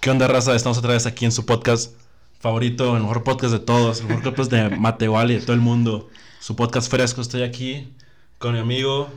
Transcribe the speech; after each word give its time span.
¿Qué 0.00 0.08
onda, 0.08 0.26
raza? 0.28 0.56
Estamos 0.56 0.78
otra 0.78 0.94
vez 0.94 1.04
aquí 1.04 1.26
en 1.26 1.32
su 1.32 1.44
podcast 1.44 1.92
favorito, 2.40 2.96
el 2.96 3.02
mejor 3.02 3.22
podcast 3.22 3.52
de 3.52 3.58
todos, 3.58 4.00
el 4.00 4.06
mejor 4.06 4.22
podcast 4.22 4.50
de 4.50 4.70
Matehual 4.78 5.30
y 5.30 5.34
de 5.34 5.40
todo 5.42 5.52
el 5.52 5.60
mundo. 5.60 6.08
Su 6.40 6.56
podcast 6.56 6.90
fresco. 6.90 7.20
Estoy 7.20 7.42
aquí 7.42 7.92
con 8.38 8.54
mi 8.54 8.60
amigo 8.60 9.12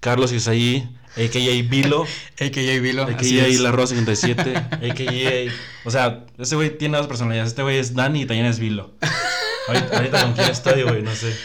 Carlos 0.00 0.32
Isaí, 0.32 0.88
a.k.a. 1.10 1.68
Vilo, 1.68 2.06
AKA 2.40 2.80
Vilo. 2.80 3.02
a.k.a. 3.02 3.60
La 3.60 3.70
Rosa 3.70 3.94
57, 3.94 4.56
a.k.a. 4.70 5.52
O 5.86 5.90
sea, 5.90 6.24
ese 6.38 6.56
güey 6.56 6.78
tiene 6.78 6.96
dos 6.96 7.06
personalidades. 7.06 7.50
Este 7.50 7.62
güey 7.62 7.76
es 7.76 7.94
Dani 7.94 8.22
y 8.22 8.24
también 8.24 8.46
es 8.46 8.58
Vilo. 8.58 8.92
Ahorita, 9.68 9.94
ahorita 9.94 10.22
con 10.22 10.32
quién 10.32 10.50
estoy, 10.50 10.84
güey, 10.84 11.02
no 11.02 11.14
sé. 11.14 11.36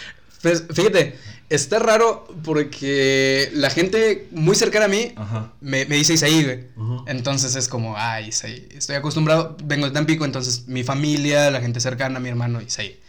Pues 0.42 0.64
fíjate, 0.74 1.20
está 1.50 1.80
raro 1.80 2.28
porque 2.44 3.50
la 3.54 3.70
gente 3.70 4.28
muy 4.32 4.56
cercana 4.56 4.86
a 4.86 4.88
mí 4.88 5.14
Ajá. 5.16 5.54
me, 5.62 5.86
me 5.86 5.96
dice 5.96 6.14
Isaí, 6.14 6.44
güey. 6.44 6.66
Entonces 7.08 7.56
es 7.56 7.68
como, 7.68 7.96
ay, 7.98 8.28
Isaí. 8.30 8.68
Estoy 8.76 8.96
acostumbrado, 8.96 9.58
vengo 9.64 9.86
de 9.86 9.92
Tampico, 9.92 10.26
entonces 10.26 10.68
mi 10.68 10.84
familia, 10.84 11.50
la 11.52 11.62
gente 11.62 11.80
cercana, 11.80 12.20
mi 12.20 12.30
hermano, 12.30 12.62
Isaí. 12.62 13.00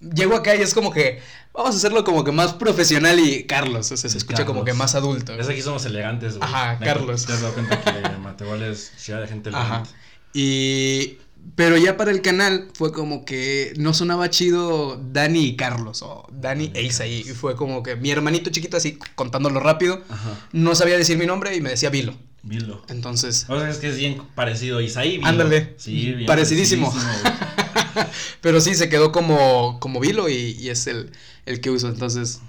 Llego 0.00 0.36
acá 0.36 0.54
y 0.54 0.60
es 0.62 0.74
como 0.74 0.92
que, 0.92 1.20
vamos 1.52 1.74
a 1.74 1.78
hacerlo 1.78 2.04
como 2.04 2.22
que 2.22 2.30
más 2.30 2.52
profesional 2.52 3.18
y 3.18 3.44
Carlos, 3.44 3.90
o 3.90 3.96
sea, 3.96 4.10
se 4.10 4.18
escucha 4.18 4.44
como 4.44 4.64
que 4.64 4.72
más 4.72 4.94
adulto. 4.94 5.32
Es 5.34 5.46
que 5.46 5.54
aquí 5.54 5.62
somos 5.62 5.84
elegantes, 5.86 6.38
güey. 6.38 6.48
Ajá, 6.48 6.78
Carlos. 6.78 7.26
Te 7.26 7.32
has 7.32 7.40
dado 7.40 7.54
cuenta 7.54 7.80
que 7.80 8.16
Matehual 8.18 8.62
es 8.62 8.92
ciudad 8.96 9.20
de 9.20 9.28
gente 9.28 9.50
Ajá. 9.50 9.60
elegante. 9.60 9.90
Y. 10.34 11.18
Pero 11.54 11.76
ya 11.76 11.96
para 11.96 12.10
el 12.10 12.20
canal 12.22 12.68
fue 12.74 12.92
como 12.92 13.24
que 13.24 13.72
no 13.76 13.94
sonaba 13.94 14.28
chido 14.30 15.00
Dani 15.12 15.40
y 15.46 15.56
Carlos, 15.56 16.02
o 16.02 16.26
Dani 16.30 16.70
e 16.74 16.82
Isaí. 16.82 17.20
Y 17.20 17.24
fue 17.34 17.56
como 17.56 17.82
que 17.82 17.96
mi 17.96 18.10
hermanito 18.10 18.50
chiquito, 18.50 18.76
así 18.76 18.98
contándolo 19.14 19.58
rápido, 19.60 20.02
Ajá. 20.08 20.48
no 20.52 20.74
sabía 20.74 20.96
decir 20.96 21.16
mi 21.18 21.26
nombre 21.26 21.54
y 21.56 21.60
me 21.60 21.70
decía 21.70 21.90
Vilo. 21.90 22.14
Vilo. 22.42 22.82
Entonces, 22.88 23.46
O 23.48 23.58
sea, 23.58 23.68
es 23.68 23.78
que 23.78 23.88
es 23.88 23.96
bien 23.96 24.22
parecido. 24.34 24.80
Isaí, 24.80 25.16
Vilo. 25.18 25.28
Ándale. 25.28 25.74
Sí, 25.78 26.12
bien 26.12 26.26
Parecidísimo. 26.26 26.92
pero 28.40 28.60
sí 28.60 28.74
se 28.74 28.88
quedó 28.88 29.12
como, 29.12 29.78
como 29.80 30.00
Vilo 30.00 30.28
y, 30.28 30.56
y 30.58 30.68
es 30.70 30.86
el, 30.86 31.10
el 31.46 31.60
que 31.60 31.70
uso. 31.70 31.88
Entonces, 31.88 32.40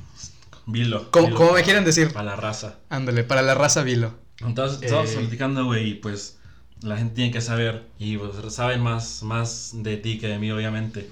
Vilo. 0.65 1.09
como, 1.11 1.27
Vilo. 1.27 1.37
como 1.37 1.53
me 1.53 1.63
quieran 1.63 1.85
decir, 1.85 2.11
Para 2.13 2.31
la 2.31 2.35
raza. 2.35 2.79
ándale, 2.89 3.23
para 3.23 3.41
la 3.41 3.55
raza 3.55 3.83
Vilo. 3.83 4.13
Entonces, 4.41 4.81
estamos 4.83 5.09
Eh. 5.11 5.15
platicando, 5.17 5.65
güey, 5.65 5.89
y 5.91 5.93
pues 5.95 6.37
la 6.81 6.97
gente 6.97 7.15
tiene 7.15 7.31
que 7.31 7.41
saber. 7.41 7.83
Y 7.97 8.17
pues 8.17 8.31
saben 8.53 8.81
más, 8.81 9.23
más 9.23 9.71
de 9.73 9.97
ti 9.97 10.19
que 10.19 10.27
de 10.27 10.39
mí, 10.39 10.51
obviamente. 10.51 11.09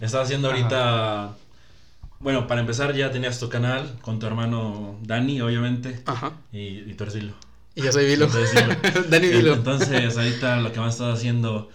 Estás 0.00 0.24
haciendo 0.24 0.48
Ajá. 0.48 0.56
ahorita. 0.56 1.36
Bueno, 2.20 2.46
para 2.46 2.60
empezar, 2.60 2.94
ya 2.94 3.10
tenías 3.10 3.38
tu 3.38 3.48
canal 3.48 3.98
con 4.00 4.18
tu 4.18 4.26
hermano 4.26 4.98
Dani, 5.02 5.40
obviamente. 5.40 6.00
Ajá. 6.06 6.32
Y, 6.52 6.58
y 6.90 6.94
tú 6.94 7.04
eres 7.04 7.14
Vilo. 7.14 7.34
Y 7.74 7.82
yo 7.82 7.92
soy 7.92 8.06
Vilo. 8.06 8.28
Vilo. 8.28 9.02
Dani 9.10 9.28
Vilo. 9.28 9.54
Entonces, 9.54 10.16
ahorita 10.16 10.56
lo 10.56 10.72
que 10.72 10.80
más 10.80 10.94
estás 10.94 11.14
haciendo 11.18 11.70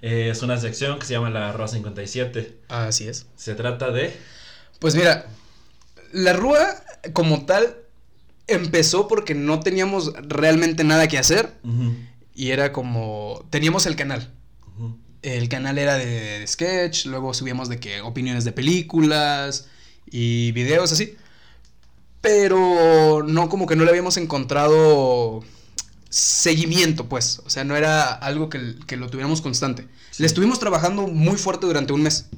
es 0.00 0.42
una 0.42 0.56
sección 0.56 0.98
que 0.98 1.06
se 1.06 1.12
llama 1.12 1.30
La 1.30 1.52
Rosa 1.52 1.74
57. 1.74 2.56
Así 2.68 3.08
es. 3.08 3.26
Se 3.36 3.54
trata 3.54 3.90
de. 3.90 4.16
Pues 4.78 4.94
mira, 4.94 5.26
la 6.12 6.32
Rúa 6.32 6.58
como 7.12 7.44
tal 7.44 7.76
empezó 8.46 9.08
porque 9.08 9.34
no 9.34 9.60
teníamos 9.60 10.12
realmente 10.26 10.82
nada 10.84 11.06
que 11.06 11.18
hacer 11.18 11.52
Ujú, 11.62 11.94
y 12.40 12.52
era 12.52 12.72
como 12.72 13.44
teníamos 13.50 13.84
el 13.84 13.96
canal. 13.96 14.32
El 15.20 15.50
canal 15.50 15.76
era 15.76 15.96
de, 15.96 16.42
sketch, 16.46 17.04
luego 17.04 17.34
subíamos 17.34 17.68
de 17.68 17.78
que 17.78 18.00
opiniones 18.00 18.46
de 18.46 18.52
películas 18.52 19.68
y 20.10 20.50
videos 20.52 20.90
así. 20.90 21.16
Pero 22.22 23.22
no 23.26 23.50
como 23.50 23.66
que 23.66 23.76
no 23.76 23.84
le 23.84 23.90
habíamos 23.90 24.16
encontrado 24.16 25.44
seguimiento, 26.08 27.10
pues. 27.10 27.42
O 27.44 27.50
sea, 27.50 27.64
no 27.64 27.76
era 27.76 28.10
algo 28.10 28.48
que, 28.48 28.76
que 28.86 28.96
lo 28.96 29.10
tuviéramos 29.10 29.42
constante. 29.42 29.86
Sí. 30.10 30.22
Le 30.22 30.26
estuvimos 30.26 30.58
trabajando 30.58 31.08
muy 31.08 31.36
fuerte 31.36 31.66
durante 31.66 31.92
un 31.92 32.04
mes. 32.04 32.30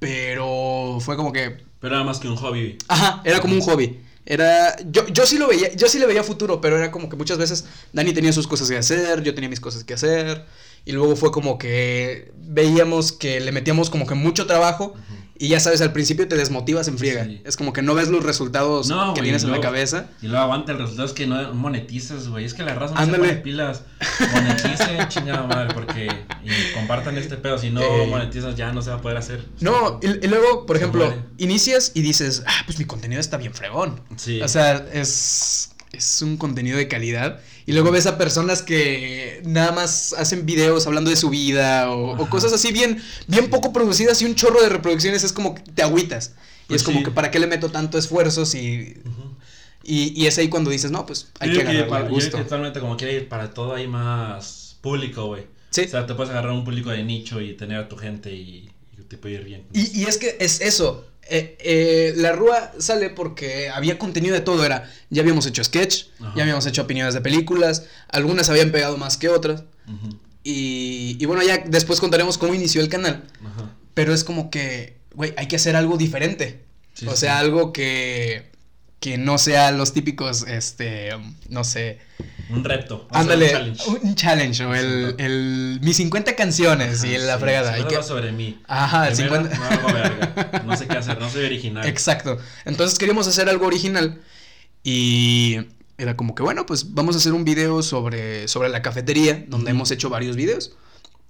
Pero 0.00 0.98
fue 1.00 1.14
como 1.16 1.32
que 1.32 1.62
Pero 1.78 1.94
era 1.94 2.04
más 2.04 2.18
que 2.18 2.26
un 2.26 2.34
hobby. 2.34 2.78
Ajá, 2.88 3.22
era 3.24 3.40
como 3.40 3.54
un 3.54 3.60
hobby. 3.60 4.00
Era. 4.24 4.76
Yo, 4.90 5.06
yo 5.08 5.26
sí 5.26 5.38
lo 5.38 5.48
veía, 5.48 5.74
yo 5.74 5.88
sí 5.88 5.98
le 5.98 6.06
veía 6.06 6.22
futuro, 6.22 6.60
pero 6.60 6.78
era 6.78 6.90
como 6.90 7.08
que 7.08 7.16
muchas 7.16 7.38
veces 7.38 7.64
Dani 7.92 8.12
tenía 8.12 8.32
sus 8.32 8.46
cosas 8.46 8.68
que 8.68 8.76
hacer, 8.76 9.22
yo 9.22 9.34
tenía 9.34 9.50
mis 9.50 9.60
cosas 9.60 9.84
que 9.84 9.94
hacer. 9.94 10.44
Y 10.84 10.92
luego 10.92 11.14
fue 11.16 11.30
como 11.30 11.58
que 11.58 12.32
veíamos 12.36 13.12
que 13.12 13.40
le 13.40 13.52
metíamos 13.52 13.90
como 13.90 14.06
que 14.06 14.14
mucho 14.14 14.46
trabajo. 14.46 14.94
Y 15.42 15.48
ya 15.48 15.58
sabes, 15.58 15.80
al 15.80 15.92
principio 15.92 16.28
te 16.28 16.36
desmotivas 16.36 16.86
en 16.86 16.98
friega. 16.98 17.24
Sí. 17.24 17.40
Es 17.44 17.56
como 17.56 17.72
que 17.72 17.82
no 17.82 17.94
ves 17.96 18.08
los 18.08 18.22
resultados 18.22 18.88
No, 18.88 19.12
que 19.12 19.22
tienes 19.22 19.42
en 19.42 19.50
la 19.50 19.60
cabeza. 19.60 20.06
Y 20.22 20.28
luego 20.28 20.44
aguanta, 20.44 20.70
el 20.70 20.78
resultado 20.78 21.08
es 21.08 21.14
que 21.14 21.26
no 21.26 21.52
monetizas, 21.52 22.28
güey. 22.28 22.44
Es 22.44 22.54
que 22.54 22.62
la 22.62 22.74
raza 22.76 22.94
no 22.94 23.00
Ándale. 23.00 23.24
se 23.24 23.28
pone 23.30 23.42
pilas. 23.42 23.82
Moneticen, 24.32 24.98
chingada 25.08 25.42
madre, 25.48 25.74
porque. 25.74 26.06
Y 26.44 26.74
compartan 26.74 27.18
este 27.18 27.36
pedo. 27.36 27.58
Si 27.58 27.70
no 27.70 27.82
Eh. 27.82 28.06
monetizas, 28.08 28.54
ya 28.54 28.72
no 28.72 28.82
se 28.82 28.90
va 28.90 28.96
a 28.96 29.02
poder 29.02 29.16
hacer. 29.16 29.44
No, 29.58 29.98
y, 30.00 30.24
y 30.24 30.28
luego, 30.28 30.64
por 30.64 30.76
ejemplo, 30.76 31.06
muere. 31.06 31.22
inicias 31.38 31.90
y 31.94 32.02
dices, 32.02 32.44
ah, 32.46 32.62
pues 32.64 32.78
mi 32.78 32.84
contenido 32.84 33.20
está 33.20 33.36
bien 33.36 33.52
fregón. 33.52 34.00
Sí. 34.14 34.40
O 34.42 34.46
sea, 34.46 34.86
es, 34.92 35.71
es 35.92 36.22
un 36.22 36.36
contenido 36.36 36.78
de 36.78 36.88
calidad. 36.88 37.40
Y 37.66 37.72
luego 37.72 37.90
ves 37.90 38.06
a 38.06 38.18
personas 38.18 38.62
que 38.62 39.40
nada 39.44 39.72
más 39.72 40.14
hacen 40.14 40.46
videos 40.46 40.86
hablando 40.86 41.10
de 41.10 41.16
su 41.16 41.30
vida 41.30 41.90
o, 41.90 42.28
cosas 42.28 42.52
así 42.52 42.72
bien, 42.72 43.00
bien 43.28 43.50
poco 43.50 43.72
producidas 43.72 44.20
y 44.22 44.24
un 44.24 44.34
chorro 44.34 44.60
de 44.62 44.68
reproducciones 44.68 45.22
es 45.22 45.32
como 45.32 45.54
que 45.54 45.62
te 45.62 45.82
agüitas. 45.82 46.34
Y 46.64 46.68
Pues 46.68 46.80
es 46.80 46.84
como 46.84 46.98
sí. 46.98 47.04
que 47.04 47.10
para 47.10 47.30
qué 47.30 47.38
le 47.38 47.46
meto 47.46 47.70
tanto 47.70 47.98
esfuerzo 47.98 48.46
si... 48.46 48.94
Y, 49.84 50.12
y 50.20 50.26
es 50.26 50.38
ahí 50.38 50.48
cuando 50.48 50.70
dices, 50.70 50.90
no, 50.92 51.04
pues 51.06 51.28
hay 51.40 51.50
Yo 51.50 51.56
que 51.56 51.60
agarrarle 51.62 51.88
para- 51.88 52.06
el 52.06 52.10
gusto. 52.12 52.38
totalmente 52.38 52.78
como 52.80 52.96
quiere 52.96 53.14
ir 53.14 53.28
para 53.28 53.52
todo 53.52 53.74
hay 53.74 53.88
más 53.88 54.76
público, 54.80 55.26
güey. 55.26 55.44
Sí. 55.70 55.82
O 55.82 55.88
sea, 55.88 56.06
te 56.06 56.14
puedes 56.14 56.30
agarrar 56.30 56.52
un 56.52 56.64
público 56.64 56.90
de 56.90 57.02
nicho 57.02 57.40
y 57.40 57.54
tener 57.54 57.78
a 57.78 57.88
tu 57.88 57.96
gente 57.96 58.32
y, 58.32 58.70
y 58.98 59.02
te 59.08 59.16
puede 59.18 59.34
ir 59.36 59.44
bien. 59.44 59.64
Y, 59.72 60.00
y 60.00 60.04
es 60.04 60.18
que 60.18 60.36
es 60.38 60.60
eso. 60.60 61.06
Eh, 61.28 61.56
eh, 61.60 62.12
la 62.16 62.32
Rúa 62.32 62.72
sale 62.78 63.10
porque 63.10 63.70
había 63.70 63.98
contenido 63.98 64.34
de 64.34 64.40
todo. 64.40 64.64
Era, 64.64 64.90
ya 65.10 65.22
habíamos 65.22 65.46
hecho 65.46 65.62
sketch, 65.64 66.04
Ajá. 66.20 66.32
ya 66.36 66.42
habíamos 66.42 66.66
hecho 66.66 66.82
opiniones 66.82 67.14
de 67.14 67.20
películas. 67.20 67.84
Algunas 68.08 68.48
habían 68.50 68.70
pegado 68.72 68.96
más 68.98 69.16
que 69.16 69.28
otras. 69.28 69.64
Y, 70.44 71.16
y 71.20 71.24
bueno, 71.26 71.42
ya 71.42 71.58
después 71.58 72.00
contaremos 72.00 72.38
cómo 72.38 72.54
inició 72.54 72.80
el 72.80 72.88
canal. 72.88 73.24
Ajá. 73.44 73.70
Pero 73.94 74.12
es 74.14 74.24
como 74.24 74.50
que, 74.50 74.96
güey, 75.14 75.34
hay 75.36 75.46
que 75.46 75.56
hacer 75.56 75.76
algo 75.76 75.96
diferente. 75.96 76.64
Sí, 76.94 77.06
o 77.06 77.12
sí. 77.12 77.18
sea, 77.18 77.38
algo 77.38 77.72
que, 77.72 78.50
que 79.00 79.18
no 79.18 79.38
sea 79.38 79.70
los 79.70 79.92
típicos, 79.92 80.44
este, 80.48 81.10
no 81.48 81.62
sé. 81.64 81.98
Un 82.50 82.64
reto. 82.64 83.06
Ándale, 83.10 83.46
un 83.46 83.52
challenge. 83.76 83.88
un 84.02 84.14
challenge 84.14 84.64
o 84.64 84.74
el, 84.74 85.14
el 85.18 85.78
mis 85.82 85.96
50 85.96 86.34
canciones 86.36 87.02
y 87.04 87.16
la 87.18 87.34
sí, 87.34 87.40
fregada. 87.40 87.70
Hay 87.72 87.80
50 87.82 87.96
que- 88.00 88.06
sobre 88.06 88.32
mí. 88.32 88.60
Ajá, 88.66 89.08
el 89.08 89.14
Primero, 89.14 89.36
50. 89.44 89.58
No 89.58 89.64
hago 89.64 89.92
verga. 89.92 90.62
No 90.66 90.76
sé 90.76 90.86
qué 90.86 90.91
hacer, 90.91 90.91
no 90.91 90.91
soy 91.32 91.44
original. 91.44 91.86
Exacto. 91.86 92.38
Entonces 92.64 92.98
queríamos 92.98 93.26
hacer 93.26 93.48
algo 93.48 93.66
original 93.66 94.22
y 94.84 95.58
era 95.98 96.16
como 96.16 96.34
que, 96.34 96.42
bueno, 96.42 96.66
pues 96.66 96.94
vamos 96.94 97.14
a 97.14 97.18
hacer 97.18 97.32
un 97.32 97.44
video 97.44 97.82
sobre, 97.82 98.48
sobre 98.48 98.68
la 98.68 98.82
cafetería, 98.82 99.44
donde 99.48 99.70
hemos 99.70 99.90
hecho 99.90 100.10
varios 100.10 100.36
videos 100.36 100.72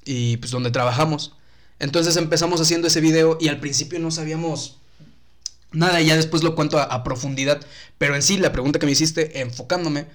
y 0.04 0.36
pues 0.38 0.50
donde 0.50 0.70
trabajamos. 0.70 1.36
Entonces 1.78 2.16
empezamos 2.16 2.60
haciendo 2.60 2.88
ese 2.88 3.00
video 3.00 3.38
y 3.40 3.48
al 3.48 3.60
principio 3.60 3.98
no 3.98 4.10
sabíamos 4.10 4.78
nada 5.72 6.00
ya 6.00 6.16
después 6.16 6.42
lo 6.42 6.54
cuento 6.54 6.78
a, 6.78 6.84
a 6.84 7.02
profundidad. 7.02 7.60
Pero 7.98 8.14
en 8.14 8.22
sí, 8.22 8.36
la 8.36 8.52
pregunta 8.52 8.78
que 8.78 8.86
me 8.86 8.92
hiciste, 8.92 9.40
enfocándome, 9.40 10.06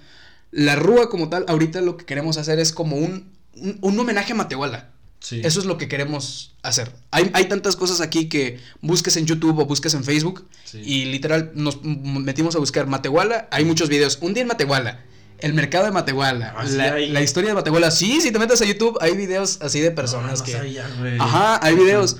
la 0.51 0.75
rúa 0.75 1.09
como 1.09 1.29
tal, 1.29 1.45
ahorita 1.47 1.81
lo 1.81 1.97
que 1.97 2.05
queremos 2.05 2.37
hacer 2.37 2.59
es 2.59 2.71
como 2.71 2.95
un, 2.95 3.31
un, 3.55 3.77
un 3.81 3.99
homenaje 3.99 4.33
a 4.33 4.35
Matehuala. 4.35 4.91
Sí. 5.19 5.41
Eso 5.43 5.59
es 5.59 5.65
lo 5.65 5.77
que 5.77 5.87
queremos 5.87 6.53
hacer. 6.61 6.91
Hay, 7.11 7.31
hay 7.33 7.45
tantas 7.45 7.75
cosas 7.75 8.01
aquí 8.01 8.29
que 8.29 8.59
busques 8.81 9.17
en 9.17 9.25
YouTube 9.25 9.57
o 9.59 9.65
busques 9.65 9.93
en 9.93 10.03
Facebook 10.03 10.45
Sí. 10.63 10.81
y 10.83 11.05
literal 11.05 11.51
nos 11.55 11.81
metimos 11.83 12.55
a 12.55 12.59
buscar 12.59 12.87
Matehuala. 12.87 13.47
Hay 13.51 13.65
muchos 13.65 13.89
videos. 13.89 14.19
Un 14.21 14.33
día 14.33 14.41
en 14.43 14.47
Matehuala. 14.47 15.03
El 15.39 15.53
mercado 15.53 15.85
de 15.85 15.91
Matehuala. 15.91 16.55
Ah, 16.57 16.63
la, 16.65 17.21
historia 17.21 17.49
de 17.49 17.55
Matehuala. 17.55 17.91
Sí, 17.91 18.21
si 18.21 18.31
te 18.31 18.39
metes 18.39 18.61
a 18.61 18.65
YouTube 18.65 18.97
hay 19.01 19.15
videos 19.15 19.59
así 19.61 19.79
de 19.79 19.91
personas 19.91 20.33
No, 20.33 20.37
no 20.39 20.43
que... 20.45 20.51
sabía. 20.51 20.87
Ajá, 21.19 21.59
hay 21.65 21.75
videos. 21.75 22.17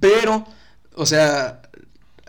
Pero, 0.00 0.46
o 0.94 1.04
sea, 1.04 1.62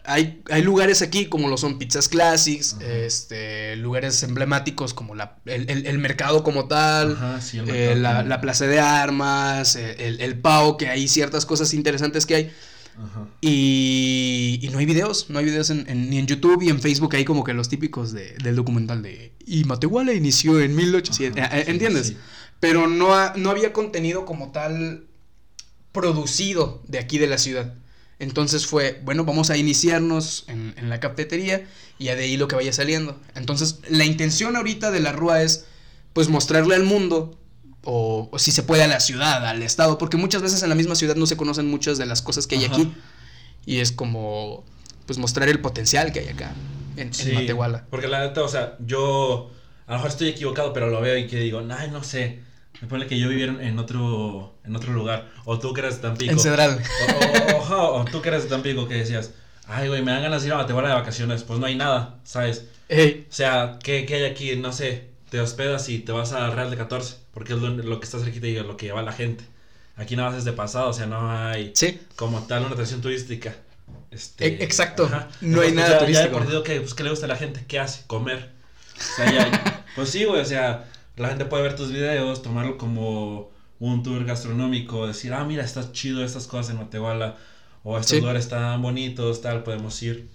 hay, 0.07 0.41
hay 0.49 0.61
lugares 0.61 1.01
aquí 1.01 1.25
como 1.27 1.47
lo 1.49 1.57
son 1.57 1.77
Pizzas 1.77 2.07
Classics, 2.09 2.77
este, 2.81 3.75
lugares 3.75 4.21
emblemáticos 4.23 4.93
como 4.93 5.15
la, 5.15 5.37
el, 5.45 5.69
el- 5.69 5.85
el 5.87 5.97
mercado 5.97 6.43
como 6.43 6.67
tal, 6.67 7.13
Ajá, 7.13 7.41
sí, 7.41 7.57
el 7.59 7.69
eh, 7.69 7.95
mercado 7.95 8.23
la, 8.27 8.41
plaza 8.41 8.67
de 8.67 8.79
armas, 8.79 9.75
eh, 9.75 9.95
el, 10.07 10.21
el 10.21 10.39
PAO, 10.39 10.77
que 10.77 10.87
hay 10.89 11.07
ciertas 11.07 11.45
cosas 11.45 11.73
interesantes 11.73 12.25
que 12.25 12.35
hay. 12.35 12.51
Ajá. 12.97 13.27
Y, 13.41 14.59
y 14.61 14.69
no 14.69 14.77
hay 14.79 14.85
videos, 14.85 15.29
no 15.29 15.39
hay 15.39 15.45
videos 15.45 15.69
en, 15.69 15.85
en- 15.89 16.09
ni 16.09 16.17
en 16.17 16.27
YouTube 16.27 16.61
y 16.61 16.69
en 16.69 16.79
Facebook 16.81 17.13
hay 17.15 17.25
como 17.25 17.43
que 17.43 17.53
los 17.53 17.67
típicos 17.69 18.11
de- 18.13 18.35
del 18.43 18.55
documental 18.55 19.01
de... 19.01 19.33
Y 19.45 19.65
Matehuala 19.65 20.13
inició 20.13 20.61
en 20.61 20.75
1800, 20.75 21.41
Ajá, 21.43 21.59
eh, 21.59 21.65
sí, 21.65 21.71
¿entiendes? 21.71 22.07
sí. 22.07 22.17
Pero 22.61 22.87
no, 22.87 23.13
ha- 23.15 23.33
no 23.35 23.49
había 23.49 23.73
contenido 23.73 24.23
como 24.25 24.51
tal 24.51 25.07
producido 25.91 26.83
de 26.87 26.99
aquí 26.99 27.17
de 27.17 27.27
la 27.27 27.37
ciudad. 27.37 27.73
Entonces 28.19 28.65
fue, 28.65 29.01
bueno, 29.03 29.25
vamos 29.25 29.49
a 29.49 29.57
iniciarnos 29.57 30.45
en, 30.47 30.73
en 30.77 30.89
la 30.89 30.99
cafetería 30.99 31.67
y 31.99 32.05
ya 32.05 32.15
de 32.15 32.23
ahí 32.23 32.37
lo 32.37 32.47
que 32.47 32.55
vaya 32.55 32.71
saliendo. 32.71 33.19
Entonces 33.35 33.79
la 33.89 34.05
intención 34.05 34.55
ahorita 34.55 34.91
de 34.91 34.99
la 35.01 35.11
Rúa 35.11 35.41
es, 35.41 35.65
pues 36.13 36.29
mostrarle 36.29 36.75
al 36.75 36.83
mundo 36.83 37.37
o, 37.83 38.29
o 38.31 38.39
si 38.39 38.51
se 38.51 38.63
puede 38.63 38.83
a 38.83 38.87
la 38.87 38.99
ciudad, 38.99 39.45
al 39.45 39.61
estado, 39.61 39.97
porque 39.97 40.17
muchas 40.17 40.41
veces 40.41 40.63
en 40.63 40.69
la 40.69 40.75
misma 40.75 40.95
ciudad 40.95 41.15
no 41.15 41.27
se 41.27 41.37
conocen 41.37 41.69
muchas 41.69 41.97
de 41.97 42.05
las 42.05 42.21
cosas 42.21 42.47
que 42.47 42.55
hay 42.55 42.65
Ajá. 42.65 42.75
aquí. 42.75 42.93
Y 43.65 43.79
es 43.79 43.91
como, 43.91 44.63
pues 45.05 45.19
mostrar 45.19 45.49
el 45.49 45.59
potencial 45.59 46.11
que 46.13 46.19
hay 46.21 46.29
acá, 46.29 46.53
en, 46.95 47.07
en 47.07 47.13
Sí, 47.13 47.31
Matehuala. 47.33 47.85
Porque 47.89 48.07
la 48.07 48.21
neta, 48.25 48.43
o 48.43 48.47
sea, 48.47 48.77
yo 48.79 49.51
a 49.87 49.91
lo 49.91 49.97
mejor 49.97 50.09
estoy 50.11 50.29
equivocado, 50.29 50.73
pero 50.73 50.89
lo 50.89 51.01
veo 51.01 51.17
y 51.17 51.27
que 51.27 51.39
digo, 51.39 51.61
ay, 51.69 51.91
no 51.91 52.03
sé. 52.03 52.39
Me 52.81 52.87
pone 52.87 53.07
que 53.07 53.17
yo 53.19 53.29
viviera 53.29 53.53
en 53.65 53.79
otro, 53.79 54.53
en 54.63 54.75
otro 54.75 54.93
lugar. 54.93 55.29
O 55.45 55.59
tú 55.59 55.73
que 55.73 55.81
eres 55.81 55.95
de 55.97 56.01
Tampico. 56.01 56.31
En 56.31 56.39
Cedral. 56.39 56.81
O, 57.51 57.55
o- 57.55 57.57
oja, 57.57 57.77
o 57.83 58.05
tú 58.05 58.21
que 58.21 58.29
eres 58.29 58.43
de 58.43 58.49
Tampico 58.49 58.87
que 58.87 58.95
decías, 58.95 59.31
ay, 59.67 59.87
güey, 59.87 60.01
me 60.03 60.11
dan 60.11 60.23
ganas 60.23 60.41
de 60.41 60.47
ir 60.49 60.53
a 60.53 60.57
Matehuala 60.57 60.89
de 60.89 60.95
vacaciones. 60.95 61.43
Pues 61.43 61.59
no 61.59 61.65
hay 61.65 61.75
nada, 61.75 62.19
¿sabes? 62.23 62.65
Ey, 62.89 63.25
O 63.29 63.33
sea, 63.33 63.79
¿qué, 63.83 64.05
qué 64.05 64.15
hay 64.15 64.23
aquí? 64.25 64.55
No 64.55 64.71
sé. 64.73 65.07
Te 65.29 65.39
hospedas 65.39 65.89
y 65.89 65.99
te 65.99 66.11
vas 66.11 66.33
a 66.33 66.49
Real 66.51 66.69
de 66.69 66.77
14. 66.77 67.15
Porque 67.33 67.53
es 67.53 67.59
lo, 67.59 67.69
lo 67.69 67.99
que 67.99 68.05
está 68.05 68.19
cerquita 68.19 68.47
y 68.47 68.55
lo 68.55 68.77
que 68.77 68.85
lleva 68.87 69.01
la 69.01 69.11
gente. 69.11 69.43
Aquí 69.97 70.15
nada 70.15 70.29
más 70.29 70.39
es 70.39 70.45
de 70.45 70.51
pasado, 70.53 70.89
o 70.89 70.93
sea, 70.93 71.05
no 71.05 71.31
hay 71.31 71.71
sí, 71.73 71.99
como 72.17 72.41
tal 72.47 72.63
una 72.65 72.71
atracción 72.73 72.99
turística. 73.01 73.55
Este, 74.11 74.45
E- 74.47 74.63
exacto, 74.63 75.09
no 75.09 75.61
hay 75.61 75.69
Entonces, 75.69 75.73
nada 75.75 75.89
ya, 75.89 75.99
turístico. 75.99 76.29
Ya 76.31 76.35
he 76.35 76.39
perdido 76.39 76.63
que, 76.63 76.81
pues, 76.81 76.93
¿qué 76.93 77.03
le 77.03 77.09
gusta 77.11 77.25
a 77.25 77.29
la 77.29 77.37
gente? 77.37 77.63
¿Qué 77.67 77.79
hace? 77.79 78.03
Comer. 78.07 78.49
O 78.97 79.15
sea, 79.15 79.31
ya, 79.31 79.85
pues 79.95 80.09
sí, 80.09 80.25
güey, 80.25 80.41
o 80.41 80.45
sea, 80.45 80.85
la 81.17 81.29
gente 81.29 81.45
puede 81.45 81.63
ver 81.63 81.75
tus 81.75 81.91
videos, 81.91 82.41
tomarlo 82.41 82.77
como 82.77 83.51
un 83.79 84.03
tour 84.03 84.23
gastronómico, 84.25 85.07
decir, 85.07 85.33
ah, 85.33 85.43
mira, 85.43 85.63
está 85.63 85.91
chido 85.91 86.23
estas 86.23 86.47
cosas 86.47 86.71
en 86.71 86.77
Matehuala, 86.77 87.37
o 87.83 87.97
estos 87.97 88.11
Sí. 88.11 88.19
lugares 88.21 88.43
están 88.45 88.81
bonitos, 88.81 89.41
tal, 89.41 89.63
podemos 89.63 90.01
ir. 90.01 90.27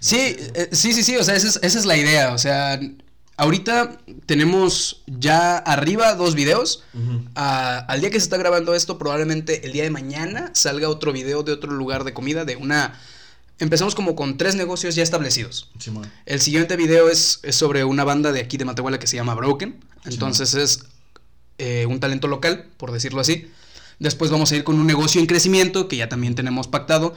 Sí, 0.00 0.36
eh, 0.54 0.68
sí, 0.72 0.92
sí, 0.92 1.02
sí, 1.02 1.16
o 1.16 1.24
sea, 1.24 1.34
esa 1.34 1.48
es, 1.48 1.60
esa 1.62 1.78
es 1.78 1.84
la 1.86 1.96
idea, 1.96 2.32
o 2.34 2.38
sea, 2.38 2.78
ahorita 3.36 3.98
tenemos 4.26 5.02
ya 5.06 5.56
arriba 5.58 6.14
dos 6.14 6.34
videos. 6.34 6.84
Ah, 7.34 7.84
al 7.88 8.00
día 8.00 8.10
que 8.10 8.20
se 8.20 8.24
está 8.24 8.36
grabando 8.36 8.74
esto, 8.74 8.98
probablemente 8.98 9.66
el 9.66 9.72
día 9.72 9.82
de 9.84 9.90
mañana 9.90 10.50
salga 10.54 10.88
otro 10.88 11.12
video 11.12 11.42
de 11.42 11.52
otro 11.52 11.72
lugar 11.72 12.04
de 12.04 12.12
comida, 12.14 12.44
de 12.44 12.56
una... 12.56 13.00
Empezamos 13.58 13.94
como 13.94 14.16
con 14.16 14.36
tres 14.36 14.56
negocios 14.56 14.96
ya 14.96 15.02
establecidos. 15.02 15.70
El 16.26 16.40
siguiente 16.40 16.76
video 16.76 17.08
es, 17.08 17.38
es 17.42 17.54
sobre 17.54 17.84
una 17.84 18.02
banda 18.02 18.32
de 18.32 18.40
aquí 18.40 18.56
de 18.56 18.64
Matehuala 18.64 18.98
que 18.98 19.06
se 19.06 19.16
llama 19.16 19.34
Broken. 19.34 19.78
Entonces 20.04 20.54
es 20.54 20.84
eh, 21.58 21.86
un 21.86 22.00
talento 22.00 22.26
local, 22.26 22.66
por 22.76 22.90
decirlo 22.90 23.20
así. 23.20 23.48
Después 24.00 24.32
vamos 24.32 24.50
a 24.50 24.56
ir 24.56 24.64
con 24.64 24.78
un 24.78 24.86
negocio 24.86 25.20
en 25.20 25.26
crecimiento 25.26 25.86
que 25.86 25.96
ya 25.96 26.08
también 26.08 26.34
tenemos 26.34 26.66
pactado. 26.66 27.14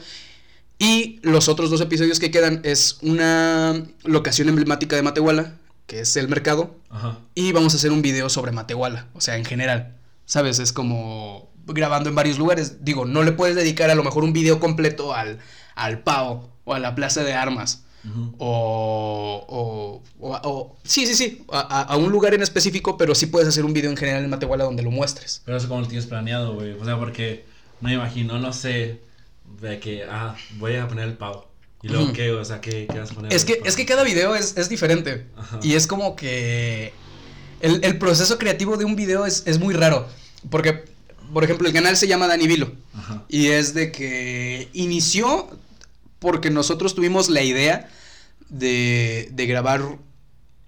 Y 0.77 1.19
los 1.23 1.49
otros 1.49 1.71
dos 1.71 1.81
episodios 1.81 2.19
que 2.19 2.29
quedan 2.29 2.61
es 2.63 2.99
una 3.01 3.83
locación 4.03 4.47
emblemática 4.47 4.95
de 4.95 5.01
Matehuala, 5.01 5.55
que 5.87 6.01
es 6.01 6.15
el 6.17 6.27
mercado. 6.27 6.75
Ajá. 6.89 7.19
Y 7.33 7.51
vamos 7.51 7.73
a 7.73 7.77
hacer 7.77 7.91
un 7.91 8.03
video 8.03 8.29
sobre 8.29 8.51
Matehuala, 8.51 9.07
o 9.13 9.21
sea, 9.21 9.37
en 9.37 9.45
general. 9.45 9.95
¿Sabes? 10.25 10.59
Es 10.59 10.71
como 10.71 11.49
grabando 11.65 12.09
en 12.09 12.15
varios 12.15 12.37
lugares. 12.37 12.85
Digo, 12.85 13.05
no 13.05 13.23
le 13.23 13.31
puedes 13.31 13.55
dedicar 13.55 13.89
a 13.89 13.95
lo 13.95 14.03
mejor 14.03 14.23
un 14.23 14.33
video 14.33 14.59
completo 14.59 15.15
al, 15.15 15.39
al 15.77 15.99
PAO 15.99 16.49
o 16.65 16.73
a 16.73 16.79
la 16.79 16.95
Plaza 16.95 17.23
de 17.23 17.33
Armas. 17.33 17.83
O, 18.37 19.45
o, 19.47 20.03
o, 20.27 20.35
o- 20.43 20.75
sí, 20.83 21.05
sí, 21.05 21.13
sí, 21.15 21.43
a, 21.51 21.81
a- 21.83 21.97
un 21.97 22.11
lugar 22.11 22.33
en 22.33 22.41
específico, 22.41 22.97
pero 22.97 23.13
sí 23.15 23.25
puedes 23.25 23.49
hacer 23.49 23.65
un 23.65 23.73
video 23.73 23.89
en 23.91 23.97
general 23.97 24.23
en 24.23 24.29
Matehuala 24.29 24.63
donde 24.63 24.83
lo 24.83 24.91
muestres. 24.91 25.41
Pero 25.45 25.57
eso 25.57 25.67
como 25.67 25.81
lo 25.81 25.87
tienes 25.87 26.05
planeado, 26.05 26.53
güey. 26.53 26.71
O 26.73 26.85
sea, 26.85 26.97
porque 26.97 27.45
no 27.81 27.89
me 27.89 27.95
imagino, 27.95 28.39
no 28.39 28.53
sé, 28.53 29.01
de 29.61 29.79
que, 29.79 30.03
ah, 30.09 30.35
voy 30.57 30.75
a 30.75 30.87
poner 30.87 31.05
el 31.07 31.13
pavo. 31.17 31.47
Y 31.83 31.89
luego. 31.89 32.11
¿qué? 32.13 32.31
O 32.31 32.43
sea, 32.45 32.61
¿qué, 32.61 32.87
qué 32.91 32.99
vas 32.99 33.11
a 33.11 33.13
poner? 33.13 33.33
Es 33.33 33.43
que, 33.45 33.59
es 33.65 33.75
que 33.75 33.85
cada 33.85 34.03
video 34.03 34.35
es, 34.35 34.55
es 34.57 34.69
diferente. 34.69 35.27
Ajá. 35.35 35.59
Y 35.61 35.73
es 35.73 35.85
como 35.85 36.15
que 36.15 36.93
el, 37.59 37.83
el 37.83 37.97
proceso 37.99 38.37
creativo 38.37 38.77
de 38.77 38.85
un 38.85 38.95
video 38.95 39.25
es, 39.25 39.43
es 39.45 39.59
muy 39.59 39.73
raro. 39.73 40.07
Porque, 40.49 40.85
por 41.33 41.43
ejemplo, 41.43 41.67
el 41.67 41.73
canal 41.73 41.95
se 41.97 42.07
llama 42.07 42.27
Dani 42.27 42.47
Vilo. 42.47 42.71
Ajá. 42.95 43.23
Y 43.27 43.47
es 43.47 43.73
de 43.73 43.91
que 43.91 44.69
inició 44.73 45.49
porque 46.19 46.49
nosotros 46.49 46.95
tuvimos 46.95 47.29
la 47.29 47.41
idea 47.43 47.89
de, 48.49 49.29
de 49.31 49.45
grabar 49.45 49.81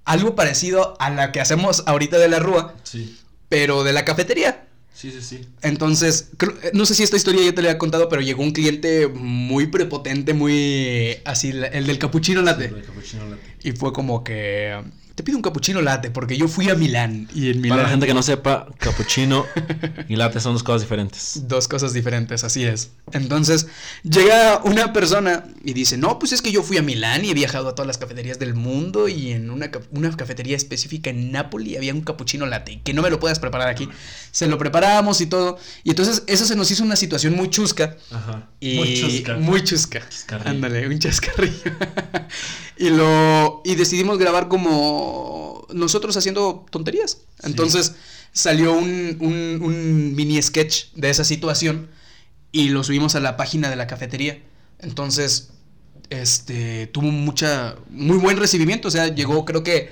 algo 0.06 0.36
parecido 0.36 0.96
a 1.00 1.10
la 1.10 1.32
que 1.32 1.40
hacemos 1.40 1.84
ahorita 1.86 2.18
de 2.18 2.30
la 2.30 2.40
Rúa, 2.40 2.76
Sí. 2.84 3.18
pero 3.48 3.84
de 3.84 3.94
la 3.94 4.06
cafetería. 4.06 4.66
Sí, 4.94 5.12
sí, 5.12 5.22
sí. 5.22 5.48
Entonces, 5.62 6.30
eh, 6.62 6.72
no 6.74 6.86
sé 6.86 6.94
si 6.94 7.04
esta 7.04 7.16
historia 7.16 7.42
ya 7.46 7.54
te 7.56 7.62
la 7.62 7.72
he 7.72 7.78
contado, 7.78 8.10
pero 8.10 8.22
llegó 8.22 8.44
un 8.44 8.52
cliente 8.52 9.08
muy 9.08 9.68
prepotente, 9.68 10.34
muy 10.34 11.20
así, 11.24 11.50
el 11.52 11.88
del 11.88 12.00
capuchino 12.00 12.42
latte. 12.42 12.66
Sí, 12.66 12.72
lo 12.72 12.78
de 12.78 12.84
cappuccino 12.84 13.30
latte. 13.30 13.42
Y 13.64 13.72
fue 13.74 13.94
como 13.94 14.24
que, 14.26 14.78
te 15.20 15.24
pido 15.24 15.38
un 15.38 15.42
capuchino 15.42 15.82
latte 15.82 16.12
porque 16.12 16.38
yo 16.38 16.48
fui 16.48 16.70
a 16.70 16.76
Milán 16.76 17.28
y 17.36 17.50
en 17.50 17.60
Milán... 17.60 17.72
Para 17.72 17.84
la 17.84 17.90
gente 17.90 18.08
que 18.08 18.14
no 18.14 18.24
sepa, 18.24 18.68
cappuccino 18.78 19.46
y 20.08 20.16
latte 20.16 20.40
son 20.40 20.54
dos 20.54 20.64
cosas 20.64 20.84
diferentes. 20.84 21.42
Dos 21.46 21.68
cosas 21.68 21.92
diferentes, 21.92 22.46
así 22.46 22.64
es. 22.64 22.92
Entonces, 23.12 23.68
llega 24.04 24.62
una 24.64 24.94
persona 24.94 25.44
y 25.62 25.74
dice, 25.74 25.98
no, 25.98 26.20
pues 26.20 26.32
es 26.32 26.42
que 26.42 26.54
yo 26.54 26.64
fui 26.64 26.78
a 26.78 26.82
Milán 26.82 27.26
y 27.26 27.32
he 27.32 27.34
viajado 27.34 27.68
a 27.68 27.76
todas 27.76 27.86
las 27.86 27.98
cafeterías 27.98 28.40
del 28.40 28.54
mundo 28.54 29.10
y 29.10 29.32
en 29.32 29.52
una, 29.52 29.70
una 29.92 30.16
cafetería 30.16 30.56
específica 30.56 31.10
en 31.10 31.34
Nápoli 31.34 31.76
había 31.76 31.94
un 31.94 32.00
capuchino 32.00 32.46
latte 32.46 32.80
que 32.82 32.94
no 32.94 33.02
me 33.02 33.10
lo 33.10 33.20
puedas 33.20 33.40
preparar 33.40 33.68
aquí. 33.68 33.90
Se 34.32 34.48
lo 34.48 34.58
preparamos 34.58 35.20
y 35.20 35.26
todo. 35.26 35.58
Y 35.84 35.90
entonces 35.90 36.24
eso 36.28 36.46
se 36.46 36.56
nos 36.56 36.72
hizo 36.72 36.86
una 36.86 36.96
situación 36.96 37.36
muy 37.36 37.50
chusca. 37.50 37.98
Ajá. 38.10 38.48
Y 38.62 38.78
Muy 38.78 38.94
chusca. 38.94 39.36
Muy 39.36 39.64
chusca. 39.66 40.02
Ándale, 40.46 40.88
un 40.88 40.98
chascarrillo. 40.98 41.72
y 42.78 42.90
lo 42.90 43.62
y 43.66 43.76
decidimos 43.76 44.18
grabar 44.18 44.48
como 44.48 45.09
nosotros 45.74 46.16
haciendo 46.18 46.66
tonterías. 46.70 47.20
Entonces 47.44 47.96
salió 48.32 48.74
un, 48.74 49.18
un, 49.20 49.60
un 49.62 50.16
mini 50.16 50.42
sketch 50.42 50.92
de 50.94 51.10
esa 51.10 51.24
situación 51.24 51.90
y 52.52 52.70
lo 52.70 52.84
subimos 52.84 53.16
a 53.16 53.20
la 53.20 53.38
página 53.38 53.70
de 53.70 53.76
la 53.76 53.88
cafetería. 53.88 54.42
Entonces, 54.80 55.50
este 56.10 56.88
tuvo 56.88 57.12
mucha 57.12 57.76
muy 57.90 58.18
buen 58.18 58.38
recibimiento, 58.38 58.88
o 58.88 58.92
sea, 58.92 59.14
llegó 59.14 59.46
creo 59.46 59.64
que 59.64 59.92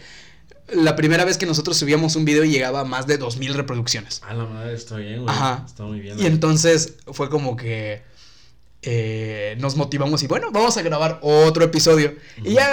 la 0.73 0.95
primera 0.95 1.23
vez 1.23 1.37
que 1.37 1.45
nosotros 1.45 1.77
subíamos 1.77 2.15
un 2.15 2.25
video 2.25 2.43
llegaba 2.43 2.81
a 2.81 2.83
más 2.83 3.07
de 3.07 3.17
2000 3.17 3.53
reproducciones. 3.53 4.21
A 4.23 4.33
la 4.33 4.45
madre, 4.45 4.73
está 4.73 4.97
bien, 4.97 5.23
güey. 5.23 5.33
Ajá. 5.33 5.63
Está 5.65 5.83
muy 5.83 5.99
bien. 5.99 6.19
Y 6.19 6.25
entonces 6.25 6.95
fue 7.11 7.29
como 7.29 7.55
que 7.55 8.01
eh, 8.81 9.55
nos 9.59 9.75
motivamos 9.75 10.23
y 10.23 10.27
bueno, 10.27 10.51
vamos 10.51 10.77
a 10.77 10.81
grabar 10.81 11.19
otro 11.21 11.63
episodio. 11.65 12.15
Y 12.43 12.53
ya, 12.53 12.71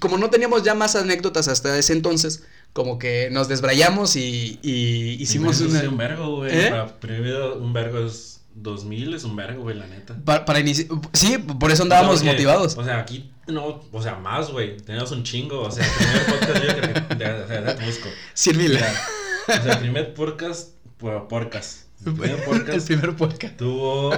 como 0.00 0.18
no 0.18 0.30
teníamos 0.30 0.62
ya 0.62 0.74
más 0.74 0.96
anécdotas 0.96 1.48
hasta 1.48 1.78
ese 1.78 1.92
entonces, 1.92 2.44
como 2.72 2.98
que 2.98 3.28
nos 3.30 3.48
desbrayamos 3.48 4.16
y, 4.16 4.58
y 4.62 5.16
hicimos 5.22 5.60
una... 5.60 5.80
un 5.88 5.96
vergo, 5.96 6.36
güey. 6.36 6.50
¿Eh? 6.58 6.70
Para 6.70 6.98
primero 6.98 7.56
un 7.58 7.72
vergo 7.72 7.98
es 8.06 8.40
2000, 8.56 9.14
es 9.14 9.24
un 9.24 9.36
vergo, 9.36 9.62
güey, 9.62 9.76
la 9.76 9.86
neta. 9.86 10.16
pa- 10.24 10.44
Para, 10.44 10.60
iniciar... 10.60 10.88
Sí, 11.12 11.38
por 11.38 11.70
eso 11.70 11.82
andábamos 11.84 12.22
motivados. 12.24 12.76
O 12.76 12.84
sea, 12.84 12.98
aquí 13.00 13.30
no, 13.46 13.82
o 13.92 14.02
sea, 14.02 14.14
más, 14.16 14.50
güey. 14.50 14.76
Tenemos 14.78 15.10
un 15.12 15.22
chingo. 15.22 15.60
O 15.60 15.70
sea, 15.70 15.86
primer 15.98 16.24
podcast 16.26 16.64
yo 16.64 16.80
que. 16.80 17.14
de- 17.16 17.32
O 17.42 17.46
sea, 17.46 17.60
déjate 17.60 17.84
busco. 17.84 18.08
100 18.32 18.56
mil. 18.56 18.72
Mira, 18.72 18.94
o 19.48 19.62
sea, 19.62 19.78
primer 19.80 20.14
podcast, 20.14 20.70
podcast. 21.28 21.83
El 22.00 22.12
primer 22.12 22.30
El 22.30 22.42
podcast 22.44 22.86
primer 22.86 23.16
podcast. 23.16 23.56
tuvo 23.56 24.10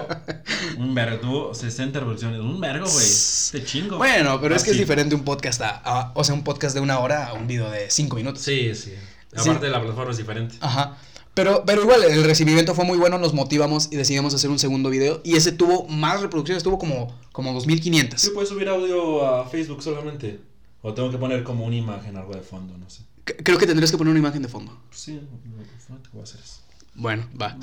un 0.79 0.95
vergo, 0.95 1.19
tuvo 1.21 1.55
60 1.55 2.01
revoluciones. 2.01 2.41
Un 2.41 2.61
vergo, 2.61 2.87
güey. 2.91 3.05
Este 3.07 3.65
chingo. 3.65 3.97
Bueno, 3.99 4.41
pero 4.41 4.57
es 4.57 4.65
que 4.65 4.71
es 4.73 4.79
diferente 4.79 5.15
un 5.15 5.23
podcast 5.25 5.61
a, 5.63 5.83
a- 5.85 6.13
O 6.15 6.25
sea, 6.25 6.35
un 6.35 6.43
podcast 6.43 6.75
de 6.75 6.81
una 6.81 6.99
hora 6.99 7.27
a 7.29 7.33
un 7.35 7.47
video 7.47 7.71
de 7.71 7.89
5 7.91 8.17
minutos. 8.17 8.43
Sí, 8.43 8.75
sí. 8.75 8.93
Sí. 9.33 9.39
Aparte, 9.41 9.69
la 9.69 9.81
plataforma 9.81 10.11
es 10.13 10.17
diferente. 10.19 10.57
Ajá. 10.61 10.97
Pero, 11.35 11.65
pero 11.67 11.83
igual, 11.83 12.03
el 12.05 12.25
recibimiento 12.25 12.75
fue 12.75 12.87
muy 12.87 12.97
bueno, 12.97 13.19
nos 13.19 13.35
motivamos 13.35 13.89
y 13.93 13.97
decidimos 13.97 14.33
hacer 14.33 14.49
un 14.51 14.59
segundo 14.59 14.89
video. 14.89 15.21
Y 15.23 15.37
ese 15.37 15.53
tuvo 15.53 15.87
más 15.87 16.23
reproducciones, 16.23 16.63
tuvo 16.65 16.79
como, 16.79 17.15
como 17.33 17.53
2500. 17.53 18.19
¿Sí 18.21 18.31
puedes 18.31 18.49
subir 18.49 18.69
audio 18.71 19.27
a 19.27 19.47
Facebook 19.47 19.83
solamente? 19.83 20.41
¿O 20.81 20.95
tengo 20.95 21.11
que 21.11 21.19
poner 21.19 21.45
como 21.45 21.67
una 21.67 21.77
imagen, 21.77 22.17
algo 22.17 22.33
de 22.35 22.41
fondo? 22.41 22.77
No 22.79 22.89
sé. 22.89 23.03
Creo 23.25 23.59
que 23.59 23.67
tendrías 23.67 23.91
que 23.91 23.99
poner 23.99 24.13
una 24.13 24.21
imagen 24.21 24.41
de 24.43 24.49
fondo. 24.49 24.77
Sí, 24.91 25.13
no, 25.15 25.95
no 25.95 26.01
te 26.03 26.09
voy 26.13 26.21
a 26.21 26.25
hacer 26.25 26.41
eso. 26.41 26.61
Bueno, 26.97 27.29
va. 27.41 27.57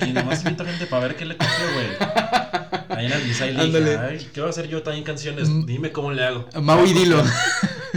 Aquí 0.00 0.12
nomás 0.12 0.44
invito 0.44 0.64
gente 0.64 0.86
para 0.86 1.06
ver 1.06 1.16
qué 1.16 1.24
le 1.24 1.36
copio, 1.36 1.52
güey. 1.74 1.86
Ahí 2.88 3.06
en 3.06 3.12
el 3.12 3.28
design 3.28 3.56
le 3.56 3.64
dije, 3.66 3.78
Ándale. 3.78 3.98
ay, 3.98 4.28
¿qué 4.32 4.40
voy 4.40 4.48
a 4.48 4.50
hacer 4.50 4.68
yo 4.68 4.82
también 4.82 5.04
canciones? 5.04 5.48
Mm. 5.48 5.66
Dime 5.66 5.92
cómo 5.92 6.12
le 6.12 6.24
hago. 6.24 6.48
Mau 6.60 6.84
y 6.84 6.92
Dilo. 6.92 7.22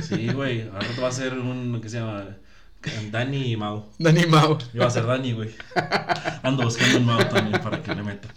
Sí, 0.07 0.27
güey. 0.29 0.69
Ahora 0.71 0.87
te 0.87 1.01
va 1.01 1.07
a 1.07 1.09
hacer 1.09 1.33
un, 1.33 1.79
¿qué 1.81 1.89
se 1.89 1.97
llama? 1.97 2.37
Dani 3.11 3.51
y 3.51 3.57
Mau. 3.57 3.89
Dani 3.99 4.25
Mau. 4.25 4.57
Yo 4.57 4.67
voy 4.75 4.85
a 4.85 4.89
ser 4.89 5.05
Dani, 5.05 5.33
güey. 5.33 5.49
Ando 6.43 6.63
buscando 6.63 6.97
un 6.97 7.05
Mau 7.05 7.19
también 7.29 7.61
para 7.61 7.81
que 7.81 7.95
le 7.95 8.03
meta. 8.03 8.27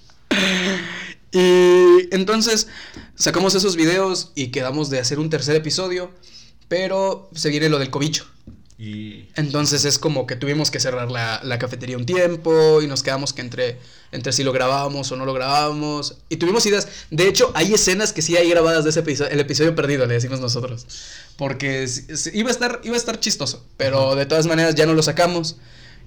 Y 1.32 2.14
entonces 2.14 2.68
sacamos 3.14 3.54
esos 3.54 3.76
videos 3.76 4.32
y 4.34 4.48
quedamos 4.48 4.88
de 4.90 4.98
hacer 5.00 5.18
un 5.18 5.30
tercer 5.30 5.56
episodio. 5.56 6.10
Pero 6.68 7.28
se 7.34 7.50
viene 7.50 7.68
lo 7.68 7.78
del 7.78 7.90
cobicho. 7.90 8.26
Y... 8.76 9.28
Entonces 9.36 9.84
es 9.84 9.98
como 9.98 10.26
que 10.26 10.34
tuvimos 10.34 10.70
que 10.70 10.80
cerrar 10.80 11.10
la, 11.10 11.40
la 11.44 11.58
cafetería 11.58 11.96
un 11.96 12.06
tiempo 12.06 12.82
y 12.82 12.86
nos 12.86 13.02
quedamos 13.02 13.32
que 13.32 13.40
entre, 13.40 13.78
entre 14.10 14.32
si 14.32 14.42
lo 14.42 14.52
grabábamos 14.52 15.10
o 15.12 15.16
no 15.16 15.24
lo 15.24 15.32
grabábamos. 15.32 16.18
Y 16.28 16.36
tuvimos 16.36 16.66
ideas. 16.66 16.88
De 17.10 17.28
hecho, 17.28 17.52
hay 17.54 17.72
escenas 17.72 18.12
que 18.12 18.22
sí 18.22 18.36
hay 18.36 18.50
grabadas 18.50 18.84
de 18.84 18.90
ese 18.90 19.00
episodio, 19.00 19.30
el 19.30 19.40
episodio 19.40 19.74
perdido, 19.74 20.06
le 20.06 20.14
decimos 20.14 20.40
nosotros. 20.40 20.86
Porque 21.36 21.88
iba 22.32 22.48
a 22.48 22.52
estar, 22.52 22.80
iba 22.84 22.94
a 22.94 22.98
estar 22.98 23.20
chistoso. 23.20 23.64
Pero 23.76 24.16
de 24.16 24.26
todas 24.26 24.46
maneras 24.46 24.74
ya 24.74 24.86
no 24.86 24.94
lo 24.94 25.02
sacamos. 25.02 25.56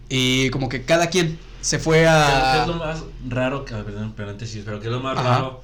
Y 0.09 0.50
como 0.51 0.69
que 0.69 0.83
cada 0.83 1.07
quien 1.07 1.39
se 1.62 1.79
fue 1.79 1.97
¿Qué 1.97 2.03
es 2.03 2.09
a... 2.09 2.65
lo 2.67 2.75
más 2.75 3.03
raro 3.27 3.65
que, 3.65 3.75
perdón, 3.75 4.13
paréntesis, 4.13 4.63
pero 4.65 4.79
qué 4.79 4.88
es 4.88 4.91
lo 4.91 5.01
más 5.01 5.17
Ajá. 5.17 5.29
raro 5.29 5.62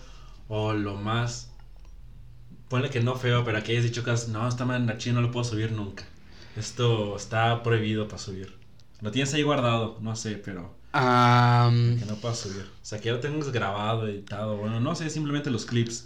o 0.49 0.73
lo 0.73 0.95
más, 0.95 1.49
ponle 2.69 2.89
que 2.89 2.99
no 2.99 3.15
feo, 3.15 3.45
pero 3.45 3.63
que 3.63 3.71
hayas 3.71 3.85
dicho 3.85 4.03
que 4.03 4.13
no, 4.29 4.47
esta 4.47 4.65
man 4.65 4.89
archivo 4.89 5.15
no 5.15 5.21
lo 5.21 5.31
puedo 5.31 5.45
subir 5.45 5.71
nunca. 5.71 6.03
Esto 6.57 7.15
está 7.15 7.63
prohibido 7.63 8.07
para 8.07 8.19
subir. 8.21 8.53
Lo 9.01 9.11
tienes 9.11 9.33
ahí 9.33 9.43
guardado, 9.43 9.97
no 10.01 10.15
sé, 10.15 10.35
pero 10.37 10.73
que 10.93 12.05
no 12.07 12.15
puedas 12.21 12.37
subir. 12.39 12.61
O 12.63 12.85
sea, 12.85 12.99
que 12.99 13.05
ya 13.07 13.13
lo 13.13 13.19
tengas 13.19 13.51
grabado, 13.51 14.07
editado, 14.07 14.57
bueno, 14.57 14.79
no 14.79 14.95
sé, 14.95 15.09
simplemente 15.09 15.49
los 15.49 15.65
clips. 15.65 16.05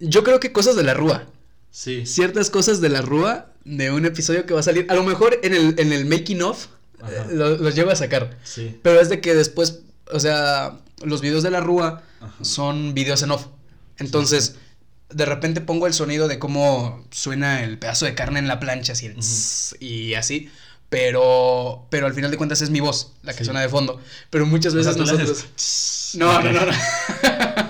yo 0.00 0.24
creo 0.24 0.40
que 0.40 0.52
cosas 0.52 0.76
de 0.76 0.82
la 0.82 0.94
Rúa. 0.94 1.24
Sí. 1.70 2.06
Ciertas 2.06 2.50
cosas 2.50 2.80
de 2.80 2.88
la 2.88 3.02
Rúa 3.02 3.46
de 3.64 3.90
un 3.90 4.04
episodio 4.06 4.46
que 4.46 4.54
va 4.54 4.60
a 4.60 4.62
salir. 4.64 4.86
A 4.88 4.94
lo 4.94 5.02
mejor 5.04 5.38
en 5.42 5.54
el, 5.54 5.74
en 5.78 5.92
el 5.92 6.06
making 6.06 6.42
of 6.42 6.66
eh, 7.08 7.26
lo- 7.32 7.56
los 7.56 7.74
llevo 7.74 7.90
a 7.90 7.96
sacar. 7.96 8.38
Sí. 8.44 8.78
Pero 8.82 9.00
es 9.00 9.08
de 9.08 9.20
que 9.20 9.34
después, 9.34 9.80
o 10.12 10.20
sea, 10.20 10.78
los 11.04 11.20
videos 11.20 11.42
de 11.42 11.50
la 11.50 11.60
Rúa 11.60 12.02
Ajá. 12.20 12.44
son 12.44 12.94
videos 12.94 13.22
en 13.22 13.30
off. 13.32 13.46
Entonces, 13.98 14.56
de 15.10 15.26
repente 15.26 15.60
pongo 15.60 15.86
el 15.86 15.94
sonido 15.94 16.28
de 16.28 16.38
cómo 16.38 17.04
suena 17.10 17.62
el 17.62 17.78
pedazo 17.78 18.06
de 18.06 18.14
carne 18.14 18.38
en 18.38 18.48
la 18.48 18.60
plancha, 18.60 18.92
así, 18.92 19.06
el 19.06 19.16
tss, 19.16 19.76
y 19.80 20.14
así. 20.14 20.50
Pero, 20.90 21.86
pero 21.90 22.06
al 22.06 22.14
final 22.14 22.30
de 22.30 22.36
cuentas 22.36 22.62
es 22.62 22.70
mi 22.70 22.80
voz 22.80 23.12
la 23.22 23.32
que 23.32 23.38
Sí. 23.38 23.44
suena 23.46 23.60
de 23.60 23.68
fondo. 23.68 24.00
Pero 24.30 24.46
muchas 24.46 24.74
O 24.74 24.82
sea, 24.82 24.92
veces 24.92 25.06
nosotros. 25.06 26.14
No, 26.14 26.40
no, 26.40 26.52
no, 26.52 26.66
no. 26.66 26.72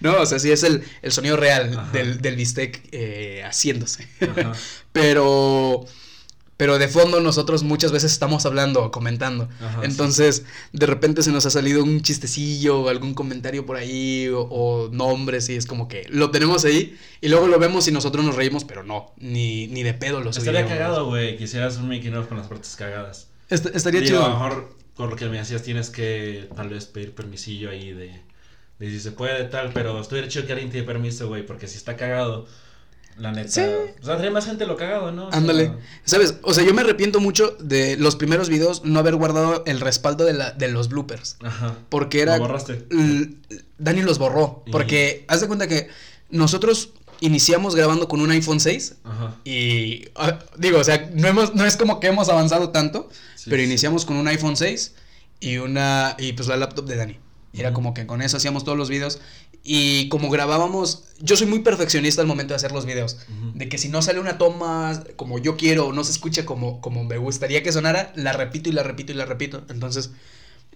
no, 0.00 0.20
o 0.22 0.26
sea, 0.26 0.38
sí 0.38 0.50
es 0.50 0.62
el, 0.64 0.82
el 1.02 1.12
sonido 1.12 1.36
real 1.36 1.90
del, 1.92 2.20
del 2.20 2.36
bistec 2.36 2.82
eh, 2.92 3.42
haciéndose. 3.46 4.06
Ajá. 4.20 4.52
Pero, 4.92 5.86
pero 6.58 6.76
de 6.76 6.88
fondo 6.88 7.20
nosotros 7.20 7.62
muchas 7.62 7.90
veces 7.92 8.12
estamos 8.12 8.44
hablando 8.44 8.84
o 8.84 8.90
comentando. 8.90 9.48
Ajá, 9.64 9.80
Entonces, 9.84 10.44
de 10.74 10.84
repente 10.86 11.22
se 11.22 11.32
nos 11.32 11.46
ha 11.46 11.50
salido 11.50 11.82
un 11.82 12.02
chistecillo 12.02 12.80
o 12.82 12.88
algún 12.90 13.14
comentario 13.14 13.64
por 13.64 13.76
ahí 13.76 14.28
o, 14.28 14.42
o 14.42 14.88
nombres 14.90 15.48
y 15.48 15.54
es 15.56 15.64
como 15.64 15.88
que 15.88 16.04
lo 16.10 16.30
tenemos 16.30 16.66
ahí 16.66 16.98
y 17.22 17.28
luego 17.28 17.46
lo 17.46 17.58
vemos 17.58 17.88
y 17.88 17.92
nosotros 17.92 18.24
nos 18.26 18.34
reímos, 18.34 18.64
pero 18.64 18.82
no, 18.82 19.12
ni, 19.16 19.68
ni 19.68 19.82
de 19.82 19.94
pedo 19.94 20.20
lo 20.20 20.28
Estaría 20.30 20.50
subiremos. 20.60 20.72
cagado, 20.72 21.06
güey, 21.06 21.38
que 21.38 21.44
hicieras 21.44 21.78
un 21.78 21.88
making 21.88 22.14
of 22.16 22.26
con 22.26 22.36
las 22.36 22.48
partes 22.48 22.76
cagadas. 22.76 23.28
Est- 23.48 23.74
estaría 23.74 24.02
Digo, 24.02 24.18
a 24.18 24.20
lo 24.20 24.26
chido. 24.26 24.38
mejor 24.44 24.76
por 24.96 25.08
lo 25.10 25.16
que 25.16 25.26
me 25.26 25.38
decías 25.38 25.62
tienes 25.62 25.90
que 25.90 26.48
tal 26.56 26.68
vez 26.70 26.86
pedir 26.86 27.14
permisillo 27.14 27.70
ahí 27.70 27.92
de, 27.92 28.20
de 28.80 28.90
si 28.90 28.98
se 28.98 29.12
puede 29.12 29.44
tal, 29.44 29.70
pero 29.72 30.00
estuviera 30.00 30.26
chido 30.26 30.44
que 30.44 30.52
alguien 30.54 30.70
te 30.72 30.78
dé 30.78 30.82
permiso, 30.82 31.28
güey, 31.28 31.46
porque 31.46 31.68
si 31.68 31.76
está 31.76 31.96
cagado, 31.96 32.46
la 33.18 33.32
neta. 33.32 33.48
Sí. 33.50 33.60
O 33.60 34.04
sea, 34.04 34.14
tendría 34.14 34.30
más 34.30 34.46
gente 34.46 34.64
lo 34.66 34.76
cagado, 34.76 35.10
¿no? 35.12 35.26
O 35.26 35.30
sea, 35.30 35.38
Ándale. 35.38 35.72
¿Sabes? 36.04 36.36
O 36.42 36.54
sea, 36.54 36.64
yo 36.64 36.72
me 36.74 36.82
arrepiento 36.82 37.20
mucho 37.20 37.56
de 37.60 37.96
los 37.96 38.16
primeros 38.16 38.48
videos 38.48 38.84
no 38.84 38.98
haber 39.00 39.16
guardado 39.16 39.62
el 39.66 39.80
respaldo 39.80 40.24
de, 40.24 40.32
la, 40.34 40.52
de 40.52 40.68
los 40.68 40.88
bloopers. 40.88 41.36
Ajá. 41.42 41.74
Porque 41.88 42.20
era... 42.22 42.36
Lo 42.36 42.44
borraste. 42.44 42.86
Dani 43.78 44.02
los 44.02 44.18
borró. 44.18 44.62
Y- 44.66 44.70
Porque 44.70 45.24
haz 45.28 45.40
de 45.40 45.46
cuenta 45.46 45.66
que 45.68 45.88
nosotros 46.30 46.90
iniciamos 47.20 47.74
grabando 47.74 48.06
con 48.06 48.20
un 48.20 48.30
iPhone 48.30 48.60
6 48.60 48.96
Ajá. 49.02 49.34
y 49.44 50.04
ah, 50.14 50.38
digo, 50.56 50.78
o 50.78 50.84
sea, 50.84 51.10
no, 51.14 51.26
hemos, 51.26 51.54
no 51.56 51.64
es 51.64 51.76
como 51.76 51.98
que 51.98 52.06
hemos 52.06 52.28
avanzado 52.28 52.70
tanto, 52.70 53.08
Sí, 53.34 53.50
pero 53.50 53.60
sí. 53.60 53.66
iniciamos 53.66 54.04
con 54.04 54.16
un 54.16 54.28
iPhone 54.28 54.56
6 54.56 54.94
y 55.40 55.56
una 55.56 56.14
y 56.18 56.34
pues 56.34 56.46
la 56.48 56.56
laptop 56.56 56.86
de 56.86 56.96
Dani. 56.96 57.18
Y 57.52 57.60
Era 57.60 57.72
como 57.72 57.94
que 57.94 58.06
con 58.06 58.22
eso 58.22 58.36
hacíamos 58.36 58.62
todos 58.62 58.76
los 58.78 58.88
videos 58.88 59.20
y 59.70 60.08
como 60.08 60.30
grabábamos, 60.30 61.04
yo 61.20 61.36
soy 61.36 61.46
muy 61.46 61.58
perfeccionista 61.58 62.22
al 62.22 62.26
momento 62.26 62.52
de 62.52 62.56
hacer 62.56 62.72
los 62.72 62.86
videos, 62.86 63.18
Ujú. 63.28 63.52
de 63.58 63.68
que 63.68 63.76
si 63.76 63.88
no 63.90 64.00
sale 64.00 64.18
una 64.18 64.38
toma 64.38 65.04
como 65.16 65.38
yo 65.38 65.56
quiero 65.58 65.88
o 65.88 65.92
no 65.92 66.04
se 66.04 66.12
escucha 66.12 66.46
como 66.46 66.80
como 66.80 67.04
me 67.04 67.18
gustaría 67.18 67.62
que 67.62 67.70
sonara, 67.72 68.12
la 68.16 68.32
repito 68.32 68.70
y 68.70 68.72
la 68.72 68.82
repito 68.82 69.12
y 69.12 69.16
la 69.16 69.26
repito. 69.26 69.64
Entonces, 69.68 70.10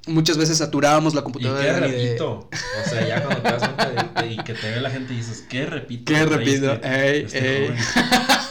muchas 0.07 0.37
veces 0.37 0.59
saturábamos 0.59 1.15
la 1.15 1.21
¿Y 1.21 1.25
computadora 1.25 1.61
qué 1.61 1.67
de 1.67 1.73
Dani 1.81 1.93
de- 1.93 2.03
repito? 2.05 2.51
O 2.51 2.89
sea, 2.91 3.07
ya 3.09 3.23
cuando 3.25 3.41
te 3.43 3.49
das 3.53 3.63
cuenta 3.63 3.89
de- 3.91 4.23
de- 4.29 4.33
y 4.35 4.37
que 4.39 4.53
te 4.55 4.71
ve 4.71 4.81
la 4.81 4.91
gente 4.91 5.15
y 5.15 5.17
dices, 5.17 5.45
¿qué 5.49 5.65
repito? 5.65 6.13
¿Qué 6.13 6.25
repito? 6.27 6.73
Ey, 6.83 7.23
este 7.25 7.65
ey. 7.67 7.75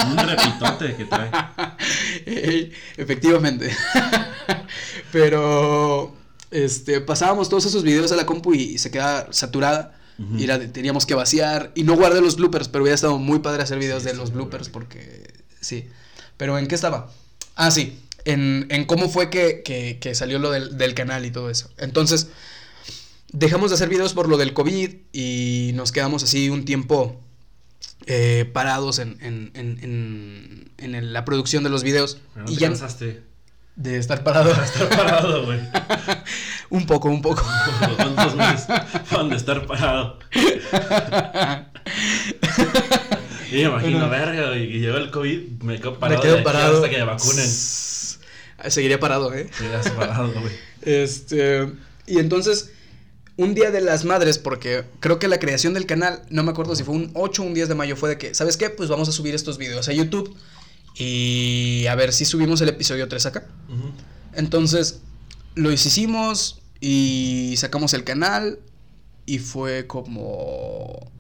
Un 0.09 0.17
repitote 0.17 0.95
que 0.95 1.05
trae. 1.05 1.29
Ey, 2.25 2.71
efectivamente. 2.97 3.69
Pero 5.11 6.15
este 6.51 7.01
pasábamos 7.01 7.49
todos 7.49 7.65
esos 7.65 7.83
videos 7.83 8.11
a 8.11 8.15
la 8.15 8.25
compu 8.25 8.53
y 8.53 8.77
se 8.77 8.91
quedaba 8.91 9.27
saturada. 9.31 9.97
Y 10.37 10.47
la 10.47 10.59
teníamos 10.71 11.05
que 11.05 11.15
vaciar. 11.15 11.71
Y 11.75 11.83
no 11.83 11.95
guardé 11.95 12.21
los 12.21 12.35
bloopers, 12.35 12.67
pero 12.67 12.83
hubiera 12.83 12.95
estado 12.95 13.17
muy 13.17 13.39
padre 13.39 13.63
hacer 13.63 13.79
videos 13.79 14.03
Sí, 14.03 14.07
de 14.09 14.13
sí, 14.13 14.17
los 14.19 14.31
bloopers 14.33 14.69
porque 14.69 15.33
sí. 15.59 15.87
Pero 16.37 16.57
¿en 16.57 16.67
qué 16.67 16.75
estaba? 16.75 17.11
Ah, 17.55 17.71
sí. 17.71 17.99
En, 18.25 18.67
en 18.69 18.85
cómo 18.85 19.09
fue 19.09 19.29
que, 19.29 19.61
que- 19.63 19.97
que 19.99 20.13
salió 20.15 20.37
lo 20.39 20.51
del, 20.51 20.77
del 20.77 20.93
canal 20.93 21.25
y 21.25 21.31
todo 21.31 21.49
eso. 21.49 21.69
Entonces, 21.77 22.27
dejamos 23.31 23.71
de 23.71 23.75
hacer 23.75 23.89
videos 23.89 24.13
por 24.13 24.27
lo 24.29 24.37
del 24.37 24.53
COVID 24.53 24.91
y 25.13 25.71
nos 25.75 25.91
quedamos 25.91 26.23
así 26.23 26.49
un 26.49 26.65
tiempo 26.65 27.19
eh, 28.05 28.49
parados 28.53 28.99
en, 28.99 29.17
en, 29.21 29.51
en, 29.55 30.69
en- 30.77 31.13
la 31.13 31.25
producción 31.25 31.63
de 31.63 31.69
los 31.69 31.83
videos. 31.83 32.17
Pero 32.33 32.45
no 32.45 32.51
y 32.51 32.55
te 32.55 32.61
ya 32.61 32.67
cansaste. 32.67 33.23
De 33.75 33.97
estar 33.97 34.23
parado. 34.23 34.53
de 34.53 34.63
estar 34.63 34.89
parado, 34.89 35.45
güey. 35.45 35.59
un 36.69 36.85
poco, 36.85 37.09
un 37.09 37.21
poco. 37.21 37.43
¿Cuántos 37.95 38.35
meses 38.35 38.67
van 39.11 39.29
de 39.29 39.35
estar 39.37 39.65
parado? 39.65 40.19
Y 43.51 43.55
me 43.55 43.61
imagino, 43.63 43.97
Bueno. 43.97 44.09
verga, 44.09 44.55
y 44.57 44.79
llegó 44.79 44.97
el 44.97 45.11
COVID, 45.11 45.61
me 45.63 45.77
quedo 45.79 45.99
parado 45.99 46.21
Me 46.21 46.29
quedo 46.29 46.43
parado. 46.43 46.75
hasta 46.77 46.89
que 46.89 46.97
me 46.97 47.03
vacunen. 47.03 47.47
Seguiría 48.67 48.99
parado, 48.99 49.33
¿eh? 49.33 49.49
Quedas 49.57 49.89
parado, 49.89 50.31
güey. 50.31 50.53
Este. 50.83 51.67
Y 52.07 52.19
entonces, 52.19 52.71
un 53.35 53.53
día 53.53 53.71
de 53.71 53.81
las 53.81 54.05
madres, 54.05 54.37
porque 54.37 54.85
creo 54.99 55.19
que 55.19 55.27
la 55.27 55.39
creación 55.39 55.73
del 55.73 55.85
canal, 55.85 56.21
no 56.29 56.43
me 56.43 56.51
acuerdo 56.51 56.75
si 56.75 56.83
fue 56.83 56.95
un 56.95 57.11
8 57.13 57.41
o 57.41 57.45
un 57.45 57.53
10 57.53 57.69
de 57.69 57.75
mayo, 57.75 57.95
fue 57.97 58.09
de 58.09 58.17
que, 58.17 58.33
¿sabes 58.35 58.55
qué? 58.55 58.69
Pues 58.69 58.87
vamos 58.87 59.09
a 59.09 59.11
subir 59.11 59.35
estos 59.35 59.57
videos 59.57 59.89
a 59.89 59.93
YouTube. 59.93 60.33
Y 60.95 61.85
a 61.87 61.95
ver 61.95 62.13
si 62.13 62.25
subimos 62.25 62.61
el 62.61 62.69
episodio 62.69 63.07
3 63.07 63.25
acá. 63.27 63.47
Entonces, 64.33 65.01
lo 65.55 65.71
hicimos 65.71 66.61
y 66.79 67.55
sacamos 67.57 67.93
el 67.93 68.03
canal. 68.03 68.59
Y 69.25 69.39
fue 69.39 69.87
como. 69.87 71.11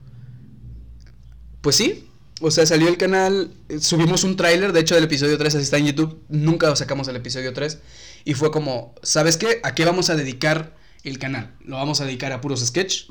Pues 1.61 1.75
sí. 1.75 2.07
O 2.41 2.49
sea, 2.49 2.65
salió 2.65 2.87
el 2.87 2.97
canal. 2.97 3.51
eh, 3.69 3.79
Subimos 3.79 4.23
un 4.23 4.35
tráiler, 4.35 4.73
de 4.73 4.79
hecho, 4.79 4.95
del 4.95 5.03
episodio 5.03 5.37
3, 5.37 5.55
así 5.55 5.63
está 5.63 5.77
en 5.77 5.85
YouTube. 5.87 6.19
Nunca 6.27 6.75
sacamos 6.75 7.07
el 7.07 7.15
episodio 7.15 7.53
3. 7.53 7.77
Y 8.25 8.33
fue 8.33 8.51
como, 8.51 8.95
¿sabes 9.03 9.37
qué? 9.37 9.59
¿A 9.63 9.75
qué 9.75 9.85
vamos 9.85 10.09
a 10.09 10.15
dedicar 10.15 10.75
el 11.03 11.19
canal? 11.19 11.53
Lo 11.63 11.75
vamos 11.75 12.01
a 12.01 12.05
dedicar 12.05 12.31
a 12.31 12.41
puros 12.41 12.65
sketch, 12.65 13.03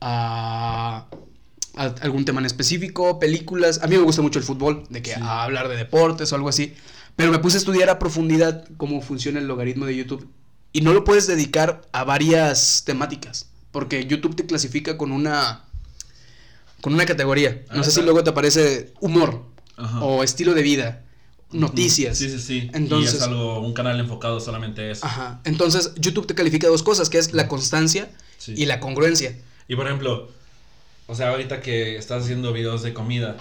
a 0.00 1.06
algún 1.76 2.24
tema 2.24 2.40
en 2.40 2.46
específico, 2.46 3.18
películas. 3.18 3.80
A 3.82 3.86
mí 3.86 3.96
me 3.96 4.02
gusta 4.02 4.22
mucho 4.22 4.38
el 4.38 4.44
fútbol, 4.44 4.84
de 4.90 5.02
que 5.02 5.14
Sí. 5.14 5.20
a 5.22 5.44
hablar 5.44 5.68
de 5.68 5.76
deportes 5.76 6.32
o 6.32 6.36
algo 6.36 6.48
así. 6.48 6.74
Pero 7.16 7.30
me 7.30 7.38
puse 7.38 7.56
a 7.56 7.60
estudiar 7.60 7.88
a 7.90 7.98
profundidad 7.98 8.66
cómo 8.76 9.00
funciona 9.02 9.38
el 9.38 9.46
logaritmo 9.46 9.86
de 9.86 9.96
YouTube. 9.96 10.28
Y 10.72 10.80
no 10.82 10.92
lo 10.92 11.04
puedes 11.04 11.26
dedicar 11.26 11.82
a 11.92 12.04
varias 12.04 12.82
temáticas. 12.84 13.48
Porque 13.72 14.06
YouTube 14.06 14.34
te 14.36 14.46
clasifica 14.46 14.96
con 14.98 15.12
una. 15.12 15.62
con 16.82 16.94
una 16.94 17.06
categoría. 17.06 17.62
Ah, 17.68 17.76
No 17.76 17.84
sé 17.84 17.90
si 17.90 18.02
luego 18.02 18.22
te 18.22 18.30
aparece 18.30 18.92
humor. 19.00 19.42
Ajá. 19.76 20.04
O 20.04 20.22
estilo 20.22 20.54
de 20.54 20.62
vida. 20.62 21.02
Noticias. 21.50 22.18
Sí, 22.18 22.28
sí, 22.28 22.38
sí. 22.38 22.70
Entonces- 22.74 23.14
y 23.14 23.16
es 23.16 23.22
algo, 23.22 23.60
un 23.60 23.72
canal 23.72 23.98
enfocado 23.98 24.40
solamente 24.40 24.82
a 24.82 24.90
eso. 24.92 25.06
Ajá. 25.06 25.40
Entonces, 25.44 25.92
YouTube 25.96 26.26
te 26.26 26.34
califica 26.34 26.68
dos 26.68 26.82
cosas, 26.82 27.08
que 27.08 27.18
es 27.18 27.32
la 27.32 27.48
constancia 27.48 28.10
Sí. 28.38 28.54
y 28.56 28.66
la 28.66 28.78
congruencia. 28.80 29.36
Y 29.68 29.74
por 29.76 29.86
ejemplo, 29.86 30.28
o 31.06 31.14
sea, 31.14 31.30
ahorita 31.30 31.60
que 31.60 31.96
estás 31.96 32.24
haciendo 32.24 32.52
videos 32.52 32.82
de 32.82 32.92
comida, 32.94 33.36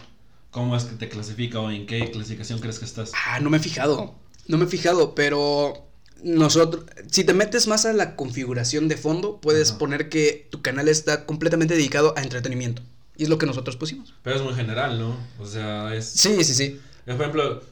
¿cómo 0.51 0.75
es 0.75 0.83
que 0.85 0.95
te 0.95 1.09
clasifica 1.09 1.59
o 1.59 1.71
en 1.71 1.85
qué 1.85 2.11
clasificación 2.11 2.59
crees 2.59 2.79
que 2.79 2.85
estás? 2.85 3.11
Ah, 3.27 3.39
no 3.39 3.49
me 3.49 3.57
he 3.57 3.59
fijado. 3.59 4.15
No 4.47 4.57
me 4.57 4.65
he 4.65 4.67
fijado, 4.67 5.15
pero 5.15 5.87
nosotros, 6.23 6.85
si 7.09 7.23
te 7.23 7.33
metes 7.33 7.67
más 7.67 7.85
a 7.85 7.93
la 7.93 8.15
configuración 8.15 8.87
de 8.87 8.97
fondo, 8.97 9.41
puedes 9.41 9.71
Ajá. 9.71 9.79
poner 9.79 10.09
que 10.09 10.47
tu 10.51 10.61
canal 10.61 10.87
está 10.87 11.25
completamente 11.25 11.75
dedicado 11.75 12.13
a 12.17 12.21
entretenimiento. 12.21 12.81
Y 13.17 13.23
es 13.23 13.29
lo 13.29 13.37
que 13.37 13.45
nosotros 13.45 13.77
pusimos. 13.77 14.13
Pero 14.23 14.35
es 14.35 14.41
muy 14.41 14.53
general, 14.53 14.99
¿no? 14.99 15.17
O 15.39 15.45
sea, 15.45 15.95
es... 15.95 16.05
Sí, 16.05 16.43
sí, 16.43 16.53
sí. 16.53 16.79
Por 17.05 17.15
ejemplo, 17.15 17.63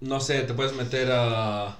no 0.00 0.20
sé, 0.20 0.42
te 0.42 0.54
puedes 0.54 0.74
meter 0.74 1.08
a 1.12 1.78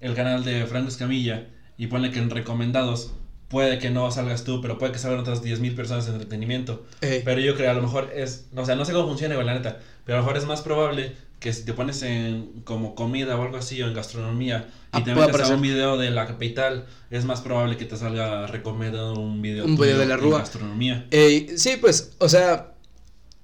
el 0.00 0.14
canal 0.14 0.44
de 0.44 0.66
Franco 0.66 0.88
Escamilla 0.88 1.48
y 1.78 1.86
ponle 1.86 2.10
que 2.10 2.18
en 2.18 2.30
recomendados 2.30 3.12
puede 3.52 3.78
que 3.78 3.90
no 3.90 4.10
salgas 4.10 4.42
tú, 4.42 4.60
pero 4.60 4.78
puede 4.78 4.90
que 4.92 4.98
salgan 4.98 5.20
otras 5.20 5.44
10.000 5.44 5.76
personas 5.76 6.06
de 6.06 6.12
entretenimiento. 6.12 6.84
Pero 7.00 7.38
yo 7.40 7.54
creo 7.54 7.70
a 7.70 7.74
lo 7.74 7.82
mejor 7.82 8.10
es, 8.12 8.46
o 8.56 8.64
sea, 8.66 8.74
no 8.74 8.84
sé 8.84 8.92
cómo 8.92 9.06
funciona, 9.06 9.40
la 9.44 9.54
neta, 9.54 9.78
pero 10.04 10.18
a 10.18 10.20
lo 10.20 10.26
mejor 10.26 10.38
es 10.38 10.46
más 10.46 10.62
probable 10.62 11.12
que 11.38 11.52
si 11.52 11.64
te 11.64 11.72
pones 11.74 12.02
en 12.02 12.62
como 12.64 12.94
comida 12.94 13.36
o 13.36 13.42
algo 13.42 13.56
así 13.56 13.82
o 13.82 13.88
en 13.88 13.94
gastronomía 13.94 14.68
y 14.94 14.98
Ah, 14.98 15.04
te 15.04 15.14
metes 15.14 15.50
a 15.50 15.54
un 15.54 15.60
video 15.60 15.96
de 15.98 16.10
la 16.10 16.26
capital, 16.26 16.86
es 17.10 17.24
más 17.24 17.40
probable 17.40 17.76
que 17.76 17.84
te 17.84 17.96
salga 17.96 18.46
recomendado 18.46 19.14
un 19.14 19.42
video 19.42 19.64
Un 19.64 19.76
video 19.76 19.98
de 19.98 20.06
la 20.06 20.16
Rúa. 20.16 20.38
gastronomía. 20.38 21.06
sí, 21.10 21.76
pues, 21.80 22.12
o 22.18 22.28
sea, 22.28 22.72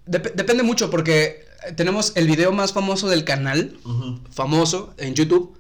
dep- 0.07 0.33
depende 0.35 0.63
mucho 0.63 0.91
porque 0.91 1.45
tenemos 1.77 2.13
el 2.17 2.27
video 2.29 2.53
más 2.53 2.73
famoso 2.73 3.09
del 3.09 3.25
canal, 3.25 3.77
famoso 4.31 4.95
en 4.97 5.15
YouTube, 5.15 5.59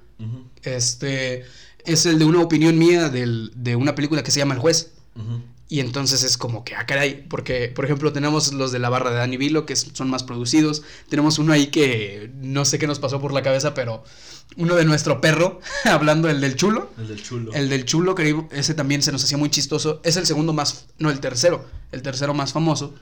Este 0.62 1.45
es 1.85 2.06
el 2.06 2.18
de 2.18 2.25
una 2.25 2.40
opinión 2.42 2.78
mía 2.78 3.08
del- 3.08 3.52
de 3.54 3.76
una 3.76 3.94
película 3.94 4.23
que 4.23 4.30
se 4.30 4.38
llama 4.38 4.54
El 4.54 4.61
Juez. 4.61 4.92
Y 5.70 5.80
entonces 5.80 6.23
es 6.23 6.38
como 6.38 6.64
que, 6.64 6.75
ah, 6.76 6.87
caray, 6.87 7.26
porque, 7.28 7.68
por 7.68 7.85
ejemplo, 7.85 8.11
tenemos 8.12 8.52
los 8.54 8.73
de 8.73 8.78
la 8.78 8.88
barra 8.88 9.11
de 9.11 9.16
Dani 9.16 9.37
Vilo, 9.37 9.66
que 9.66 9.76
son 9.76 10.08
más 10.08 10.23
producidos. 10.23 10.82
Tenemos 11.11 11.38
uno 11.38 11.52
ahí 11.52 11.66
que 11.66 12.30
no 12.40 12.64
sé 12.64 12.78
qué 12.78 12.87
nos 12.87 13.00
pasó 13.00 13.20
por 13.20 13.32
la 13.35 13.42
cabeza, 13.42 13.75
pero 13.75 14.02
uno 14.56 14.76
de 14.76 14.87
nuestro 14.87 15.20
perro, 15.20 15.61
hablando 15.85 16.30
el 16.30 16.40
del 16.40 16.56
chulo. 16.56 16.90
El 16.97 17.08
del 17.08 17.23
chulo. 17.23 17.52
El 17.52 17.68
del 17.68 17.85
chulo, 17.85 18.14
que 18.14 18.35
ese 18.52 18.73
también 18.75 19.02
se 19.02 19.12
nos 19.12 19.23
hacía 19.25 19.37
muy 19.37 19.50
chistoso. 19.50 20.00
Es 20.04 20.16
el 20.16 20.25
segundo 20.25 20.54
más, 20.54 20.87
no, 20.99 21.11
el 21.11 21.20
tercero, 21.20 21.66
el 21.92 22.00
tercero 22.00 22.32
más 22.32 22.52
famoso. 22.54 22.94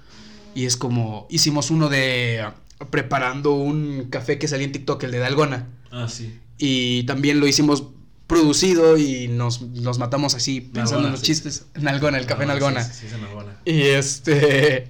Y 0.55 0.65
es 0.65 0.77
como, 0.77 1.27
hicimos 1.31 1.71
uno 1.71 1.89
de 1.89 2.47
preparando 2.91 3.53
un 3.53 4.07
café 4.11 4.39
que 4.39 4.49
salía 4.49 4.67
en 4.67 4.73
TikTok, 4.73 5.05
el 5.05 5.13
de 5.13 5.19
Dalgona. 5.19 5.69
Ah, 5.93 6.09
sí. 6.09 6.37
Y 6.59 7.05
también 7.05 7.39
lo 7.41 7.47
hicimos 7.47 7.85
producido 8.27 8.97
y 8.99 9.29
nos, 9.29 9.63
nos 9.63 9.99
matamos 9.99 10.35
así 10.35 10.61
pensando 10.61 11.03
Nalgona, 11.03 11.07
en 11.09 11.13
los 11.13 11.21
sí. 11.21 11.27
chistes. 11.27 11.65
Nalgona, 11.75 12.19
el 12.19 12.27
café 12.27 12.43
Ah, 12.45 12.47
Nalgona. 12.47 12.85
Sí, 12.85 13.07
sí, 13.09 13.17
Nalgona. 13.21 13.57
Y 13.65 13.83
este. 13.83 14.89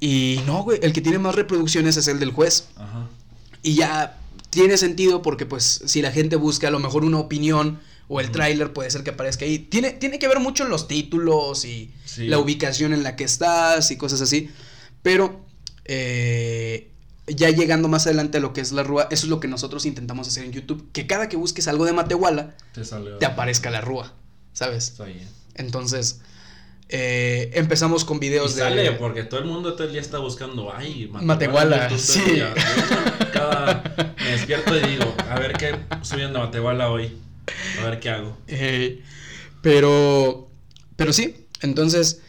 Y 0.00 0.40
no, 0.46 0.62
güey, 0.64 0.80
el 0.82 0.92
que 0.92 1.00
tiene 1.00 1.18
más 1.18 1.34
reproducciones 1.34 1.96
es 1.96 2.08
el 2.08 2.18
del 2.18 2.32
juez. 2.32 2.68
Ajá. 2.76 3.08
Y 3.62 3.74
ya 3.76 4.18
tiene 4.50 4.76
sentido 4.76 5.22
porque, 5.22 5.46
pues, 5.46 5.82
si 5.86 6.02
la 6.02 6.10
gente 6.12 6.36
busca 6.36 6.68
a 6.68 6.70
lo 6.70 6.78
mejor 6.80 7.04
una 7.04 7.18
opinión 7.18 7.80
o 8.08 8.20
el 8.20 8.30
tráiler, 8.32 8.72
puede 8.72 8.90
ser 8.90 9.04
que 9.04 9.10
aparezca 9.10 9.44
ahí. 9.44 9.58
Tiene, 9.60 9.92
tiene 9.92 10.18
que 10.18 10.28
ver 10.28 10.40
mucho 10.40 10.64
los 10.66 10.88
títulos 10.88 11.64
y 11.64 11.90
la 12.18 12.38
ubicación 12.38 12.92
en 12.92 13.02
la 13.04 13.16
que 13.16 13.24
estás 13.24 13.90
y 13.90 13.96
cosas 13.96 14.20
así. 14.20 14.50
Pero. 15.02 15.40
eh, 15.84 16.88
ya 17.34 17.50
llegando 17.50 17.88
más 17.88 18.06
adelante 18.06 18.38
a 18.38 18.40
lo 18.40 18.52
que 18.52 18.60
es 18.60 18.72
la 18.72 18.82
rúa, 18.82 19.08
eso 19.10 19.26
es 19.26 19.30
lo 19.30 19.40
que 19.40 19.48
nosotros 19.48 19.86
intentamos 19.86 20.28
hacer 20.28 20.44
en 20.44 20.52
YouTube. 20.52 20.88
Que 20.92 21.06
cada 21.06 21.28
que 21.28 21.36
busques 21.36 21.68
algo 21.68 21.84
de 21.84 21.92
Matehuala, 21.92 22.56
Te 22.74 22.82
te 23.18 23.26
aparezca 23.26 23.70
la 23.70 23.80
rúa, 23.80 24.12
¿sabes? 24.52 24.88
Está 24.88 25.04
bien. 25.04 25.28
Entonces, 25.54 26.20
eh, 26.88 27.50
empezamos 27.54 28.04
con 28.04 28.18
Y 28.18 28.20
videos 28.20 28.54
de... 28.54 28.62
sale, 28.62 28.92
porque 28.92 29.22
todo 29.24 29.40
el 29.40 29.46
mundo 29.46 29.74
todo 29.74 29.86
el 29.86 29.92
día 29.92 30.00
está 30.00 30.18
buscando, 30.18 30.72
ay, 30.74 31.08
Matehuala, 31.10 31.88
YouTube, 31.88 31.98
sí. 32.00 32.36
Yo 32.36 32.46
Cada, 33.32 34.14
me 34.18 34.30
despierto 34.32 34.76
y 34.76 34.82
digo, 34.86 35.14
a 35.30 35.38
ver 35.38 35.54
qué 35.54 35.74
subiendo 36.02 36.38
a 36.40 36.46
Matehuala 36.46 36.90
hoy. 36.90 37.16
A 37.80 37.84
ver 37.84 37.98
qué 38.00 38.10
hago. 38.10 38.36
Eh, 38.46 39.02
pero, 39.62 40.50
pero 40.96 41.12
sí, 41.12 41.46
entonces, 41.60 42.20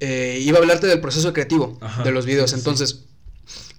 eh, 0.00 0.38
iba 0.42 0.58
a 0.58 0.60
hablarte 0.62 0.86
del 0.86 1.00
proceso 1.00 1.32
creativo 1.32 1.78
Ajá, 1.80 2.02
de 2.04 2.12
los 2.12 2.26
videos. 2.26 2.50
sí. 2.50 3.06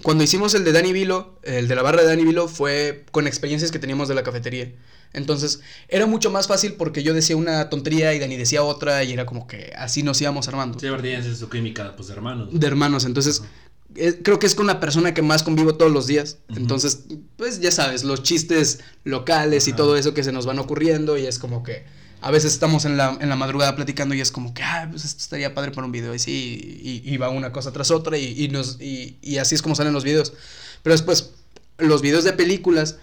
Cuando 0.04 0.24
hicimos 0.24 0.54
el 0.54 0.64
de 0.64 0.72
Dani 0.72 0.94
Vilo, 0.94 1.40
el 1.44 1.68
de 1.68 1.76
la 1.76 1.82
barra 1.82 2.02
de 2.02 2.08
Dani 2.08 2.24
Vilo, 2.24 2.48
fue 2.48 3.06
con 3.12 3.26
experiencias 3.26 3.72
que 3.72 3.80
teníamos 3.80 4.08
de 4.08 4.16
la 4.16 4.24
cafetería. 4.24 4.72
Entonces, 5.14 5.62
era 5.88 6.08
mucho 6.08 6.32
más 6.32 6.48
fácil 6.48 6.74
porque 6.74 7.04
yo 7.04 7.14
decía 7.14 7.38
una 7.38 7.70
tontería 7.70 8.14
y 8.14 8.20
Dani 8.20 8.36
decía 8.36 8.64
otra 8.64 9.04
y 9.04 9.14
era 9.14 9.26
como 9.26 9.48
que 9.48 9.72
así 9.78 10.04
nos 10.04 10.20
íbamos 10.22 10.48
armando. 10.48 10.80
Sí, 10.80 10.90
verdad, 10.90 11.06
es 11.06 11.38
su 11.38 11.50
química, 11.50 11.96
pues 11.96 12.08
de 12.08 12.16
hermanos. 12.16 12.50
de 12.52 12.68
hermanos. 12.68 13.06
Entonces, 13.06 13.44
eh, 13.96 14.20
creo 14.24 14.40
que 14.40 14.48
es 14.48 14.56
con 14.56 14.68
la 14.68 14.80
persona 14.80 15.14
que 15.14 15.22
más 15.22 15.44
convivo 15.44 15.76
todos 15.76 15.92
los 15.92 16.08
días. 16.08 16.40
Entonces, 16.56 17.06
pues 17.38 17.62
ya 17.62 17.72
sabes, 17.72 18.04
los 18.04 18.24
chistes 18.24 18.80
locales 19.04 19.68
y 19.68 19.74
todo 19.74 19.96
eso 19.96 20.14
que 20.14 20.24
se 20.24 20.32
nos 20.32 20.46
van 20.46 20.60
ocurriendo 20.60 21.18
y 21.18 21.28
es 21.28 21.38
como 21.40 21.64
que 21.64 21.86
a 22.24 22.32
veces 22.32 22.54
estamos 22.54 22.86
en 22.86 22.96
la, 22.96 23.18
en 23.20 23.28
la 23.28 23.36
madrugada 23.36 23.76
platicando 23.76 24.16
y 24.16 24.22
es 24.22 24.32
como 24.32 24.54
que, 24.54 24.64
ah, 24.64 24.88
pues 24.90 25.04
esto 25.04 25.20
estaría 25.20 25.54
padre 25.54 25.72
para 25.72 25.86
un 25.86 25.92
video 25.92 26.16
y 26.16 26.20
sí, 26.20 26.80
y, 26.82 27.14
y 27.14 27.18
va 27.18 27.30
una 27.30 27.52
cosa 27.52 27.74
tras 27.74 27.92
otra 27.92 28.18
y, 28.18 28.44
y 28.44 28.48
nos, 28.48 28.80
y, 28.80 29.18
y 29.22 29.38
así 29.38 29.56
es 29.56 29.62
como 29.62 29.76
salen 29.76 29.92
los 29.92 30.06
videos. 30.06 30.34
Pero 30.84 30.94
después, 30.94 31.32
los 31.78 32.02
videos 32.02 32.24
de 32.24 32.32
películas, 32.32 32.98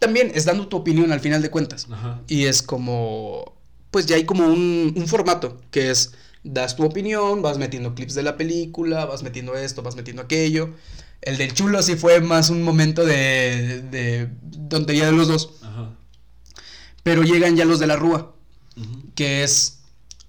también 0.00 0.32
es 0.34 0.44
dando 0.44 0.66
tu 0.66 0.76
opinión 0.78 1.12
al 1.12 1.20
final 1.20 1.42
de 1.42 1.50
cuentas. 1.50 1.86
Ajá. 1.90 2.20
Y 2.26 2.46
es 2.46 2.60
como, 2.60 3.54
pues 3.92 4.06
ya 4.06 4.16
hay 4.16 4.24
como 4.24 4.46
un, 4.46 4.92
un 4.96 5.06
formato 5.06 5.60
que 5.70 5.90
es, 5.90 6.12
das 6.42 6.74
tu 6.76 6.84
opinión, 6.84 7.42
vas 7.42 7.58
metiendo 7.58 7.94
clips 7.94 8.14
de 8.14 8.24
la 8.24 8.36
película, 8.36 9.06
vas 9.06 9.22
metiendo 9.22 9.54
esto, 9.56 9.82
vas 9.82 9.96
metiendo 9.96 10.22
aquello. 10.22 10.74
El 11.22 11.38
del 11.38 11.54
chulo 11.54 11.82
sí 11.82 11.96
fue 11.96 12.20
más 12.20 12.50
un 12.50 12.62
momento 12.62 13.04
de, 13.04 13.82
de 13.82 14.28
tontería 14.68 15.06
de 15.06 15.12
los 15.12 15.28
dos. 15.28 15.54
Ajá. 15.62 15.92
Pero 17.02 17.22
llegan 17.22 17.56
ya 17.56 17.64
los 17.64 17.78
de 17.78 17.86
la 17.86 17.96
Rúa, 17.96 18.34
Que 19.14 19.42
es, 19.42 19.80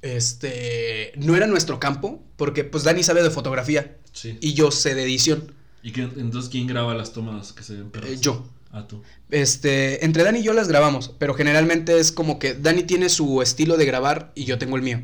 este, 0.02 1.12
no 1.18 1.36
era 1.36 1.48
nuestro 1.48 1.80
campo, 1.80 2.24
porque 2.38 2.64
pues 2.64 2.84
Dani 2.84 3.04
sabe 3.04 3.24
de 3.24 3.30
fotografía 3.30 3.98
Sí. 4.14 4.38
y 4.42 4.54
yo 4.54 4.72
sé 4.72 4.96
de 4.96 5.04
edición. 5.04 5.52
¿Y 5.84 5.92
quién- 5.92 6.14
entonces 6.18 6.50
quién 6.50 6.68
graba 6.68 6.94
las 6.94 7.14
tomas 7.14 7.54
que 7.54 7.64
se 7.64 7.74
ven? 7.76 7.92
Eh, 8.06 8.18
yo. 8.20 8.46
Ah, 8.72 8.86
tú. 8.88 9.02
Este, 9.32 10.04
entre 10.06 10.24
Dani 10.24 10.40
y 10.40 10.44
yo 10.44 10.54
las 10.54 10.68
grabamos, 10.68 11.14
pero 11.20 11.34
generalmente 11.34 12.00
es 12.00 12.12
como 12.12 12.38
que 12.40 12.54
Dani 12.54 12.84
tiene 12.84 13.10
su 13.10 13.42
estilo 13.42 13.78
de 13.78 13.86
grabar 13.86 14.32
y 14.36 14.44
yo 14.46 14.58
tengo 14.58 14.76
el 14.76 14.82
mío. 14.82 15.04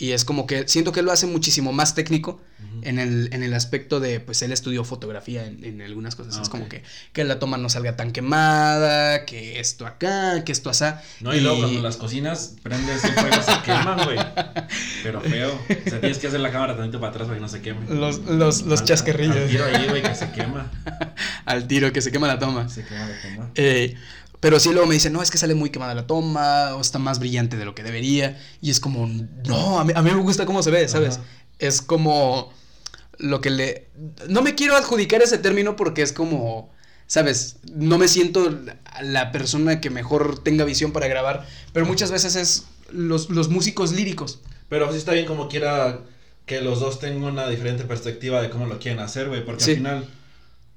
Y 0.00 0.12
es 0.12 0.24
como 0.24 0.46
que 0.46 0.66
siento 0.66 0.92
que 0.92 1.00
él 1.00 1.06
lo 1.06 1.12
hace 1.12 1.26
muchísimo 1.26 1.72
más 1.72 1.94
técnico 1.94 2.40
en 2.82 2.98
el, 2.98 3.28
en 3.32 3.42
el 3.42 3.52
aspecto 3.52 4.00
de, 4.00 4.18
pues 4.20 4.40
él 4.40 4.50
estudió 4.52 4.82
fotografía 4.84 5.44
en, 5.44 5.62
en 5.62 5.82
algunas 5.82 6.16
cosas. 6.16 6.38
Ah, 6.38 6.42
es 6.42 6.48
como 6.48 6.64
ok. 6.64 6.70
que, 6.70 6.82
que 7.12 7.24
la 7.24 7.38
toma 7.38 7.58
no 7.58 7.68
salga 7.68 7.96
tan 7.96 8.10
quemada, 8.12 9.26
que 9.26 9.60
esto 9.60 9.86
acá, 9.86 10.42
que 10.44 10.52
esto 10.52 10.70
asá. 10.70 11.02
No, 11.20 11.34
y, 11.34 11.40
luego 11.40 11.58
cuando 11.58 11.82
las 11.82 11.98
cocinas 11.98 12.54
prendes 12.62 13.04
el 13.04 13.12
fuego 13.12 13.42
se 13.42 13.62
queman, 13.62 14.04
güey. 14.04 14.18
Pero 15.02 15.20
feo. 15.20 15.52
O 15.54 15.90
sea, 15.90 16.00
tienes 16.00 16.18
que 16.18 16.28
hacer 16.28 16.40
la 16.40 16.50
cámara 16.50 16.76
tantito 16.76 16.98
para 16.98 17.10
atrás 17.10 17.26
para 17.26 17.36
que 17.36 17.42
no 17.42 17.48
se 17.48 17.60
queme. 17.60 17.86
Los, 17.94 18.20
los, 18.20 18.62
los 18.62 18.80
Al- 18.80 18.86
chasquerrillos. 18.86 19.36
al 19.36 19.48
tiro 19.48 19.64
ahí, 19.66 19.86
güey, 19.88 20.02
que 20.02 20.14
se 20.14 20.30
quema. 20.32 20.70
Al 21.44 21.66
tiro, 21.66 21.92
que 21.92 22.00
se 22.00 22.10
quema 22.12 22.26
la 22.26 22.38
toma. 22.38 22.68
Se 22.68 22.84
quema 22.84 23.06
la 23.06 23.20
toma. 23.20 23.50
Eh, 23.54 23.96
pero 24.40 24.58
sí 24.58 24.70
luego 24.70 24.86
me 24.86 24.94
dicen, 24.94 25.12
no, 25.12 25.22
es 25.22 25.30
que 25.30 25.38
sale 25.38 25.54
muy 25.54 25.70
quemada 25.70 25.94
la 25.94 26.06
toma, 26.06 26.74
o 26.74 26.80
está 26.80 26.98
más 26.98 27.18
brillante 27.18 27.56
de 27.56 27.64
lo 27.64 27.74
que 27.74 27.82
debería. 27.82 28.40
Y 28.60 28.70
es 28.70 28.80
como, 28.80 29.06
no, 29.06 29.78
a 29.78 29.84
mí, 29.84 29.92
a 29.94 30.02
mí 30.02 30.10
me 30.10 30.20
gusta 30.20 30.46
cómo 30.46 30.62
se 30.62 30.70
ve, 30.70 30.88
¿sabes? 30.88 31.16
Ajá. 31.16 31.24
Es 31.58 31.82
como 31.82 32.52
lo 33.18 33.40
que 33.42 33.50
le... 33.50 33.88
No 34.28 34.40
me 34.42 34.54
quiero 34.54 34.76
adjudicar 34.76 35.20
ese 35.22 35.36
término 35.38 35.76
porque 35.76 36.00
es 36.00 36.12
como, 36.14 36.70
¿sabes? 37.06 37.56
No 37.74 37.98
me 37.98 38.08
siento 38.08 38.58
la 39.02 39.30
persona 39.30 39.80
que 39.82 39.90
mejor 39.90 40.42
tenga 40.42 40.64
visión 40.64 40.92
para 40.92 41.06
grabar, 41.06 41.46
pero 41.74 41.84
muchas 41.84 42.10
veces 42.10 42.34
es 42.36 42.64
los, 42.90 43.28
los 43.28 43.50
músicos 43.50 43.92
líricos. 43.92 44.40
Pero 44.70 44.90
sí 44.90 44.96
está 44.98 45.12
bien 45.12 45.26
como 45.26 45.48
quiera 45.48 46.00
que 46.46 46.62
los 46.62 46.80
dos 46.80 46.98
tengan 46.98 47.24
una 47.24 47.48
diferente 47.48 47.84
perspectiva 47.84 48.40
de 48.40 48.48
cómo 48.48 48.66
lo 48.66 48.78
quieren 48.78 49.00
hacer, 49.00 49.28
güey. 49.28 49.44
Porque 49.44 49.62
Sí. 49.64 49.70
al 49.72 49.76
final, 49.76 50.08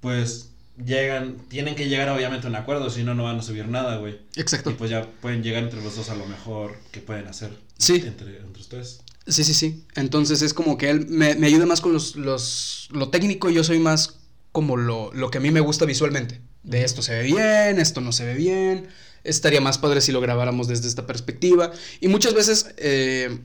pues, 0.02 0.50
llegan, 0.78 1.38
tienen 1.50 1.76
que 1.76 1.88
llegar 1.88 2.10
obviamente 2.10 2.48
a 2.48 2.50
un 2.50 2.56
acuerdo, 2.56 2.90
si 2.90 3.04
no, 3.04 3.14
no 3.14 3.24
van 3.24 3.40
a 3.40 3.44
subir 3.44 3.68
nada, 3.68 3.98
güey. 3.98 4.20
Exacto. 4.36 4.72
Y 4.72 4.74
pues 4.74 4.90
ya 4.90 5.06
pueden 5.22 5.44
llegar 5.44 5.64
entre 5.64 5.82
los 5.82 5.96
dos 5.96 6.10
a 6.10 6.16
lo 6.16 6.26
mejor 6.26 6.78
que 6.92 7.00
pueden 7.00 7.28
hacer. 7.28 7.52
Sí. 7.78 8.04
Entre, 8.06 8.38
entre 8.38 8.62
ustedes. 8.62 9.02
Sí, 9.28 9.44
sí, 9.44 9.54
sí. 9.54 9.86
Entonces 9.96 10.42
es 10.42 10.54
como 10.54 10.78
que 10.78 10.90
él 10.90 11.08
me, 11.08 11.36
me 11.36 11.48
ayuda 11.48 11.66
más 11.66 11.82
con 11.82 11.94
los, 11.94 12.16
los, 12.16 12.90
lo 12.92 13.10
técnico 13.10 13.50
y 13.50 13.54
yo 13.54 13.64
soy 13.64 13.80
más 13.80 14.20
como 14.52 14.78
lo, 14.78 15.12
lo 15.14 15.32
que 15.32 15.38
a 15.38 15.42
mí 15.42 15.52
me 15.52 15.62
gusta 15.62 15.86
visualmente. 15.86 16.42
De 16.64 16.84
esto 16.84 17.02
se 17.02 17.14
ve 17.14 17.24
bien, 17.24 17.80
esto 17.80 18.02
no 18.02 18.12
se 18.12 18.26
ve 18.26 18.36
bien. 18.36 18.88
Estaría 19.24 19.62
más 19.62 19.78
padre 19.78 20.02
si 20.02 20.12
lo 20.12 20.22
grabáramos 20.22 20.68
desde 20.68 20.88
esta 20.88 21.08
perspectiva. 21.08 21.72
Y 22.02 22.08
muchas 22.08 22.34
veces 22.34 22.74
eh, 22.78 23.40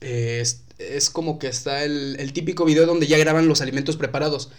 eh, 0.00 0.38
es, 0.40 0.62
es 0.78 1.10
como 1.10 1.38
que 1.38 1.48
está 1.48 1.84
el, 1.84 2.16
el 2.20 2.32
típico 2.32 2.64
video 2.64 2.86
donde 2.86 3.06
ya 3.06 3.18
graban 3.18 3.48
los 3.48 3.60
alimentos 3.60 3.96
preparados 3.96 4.50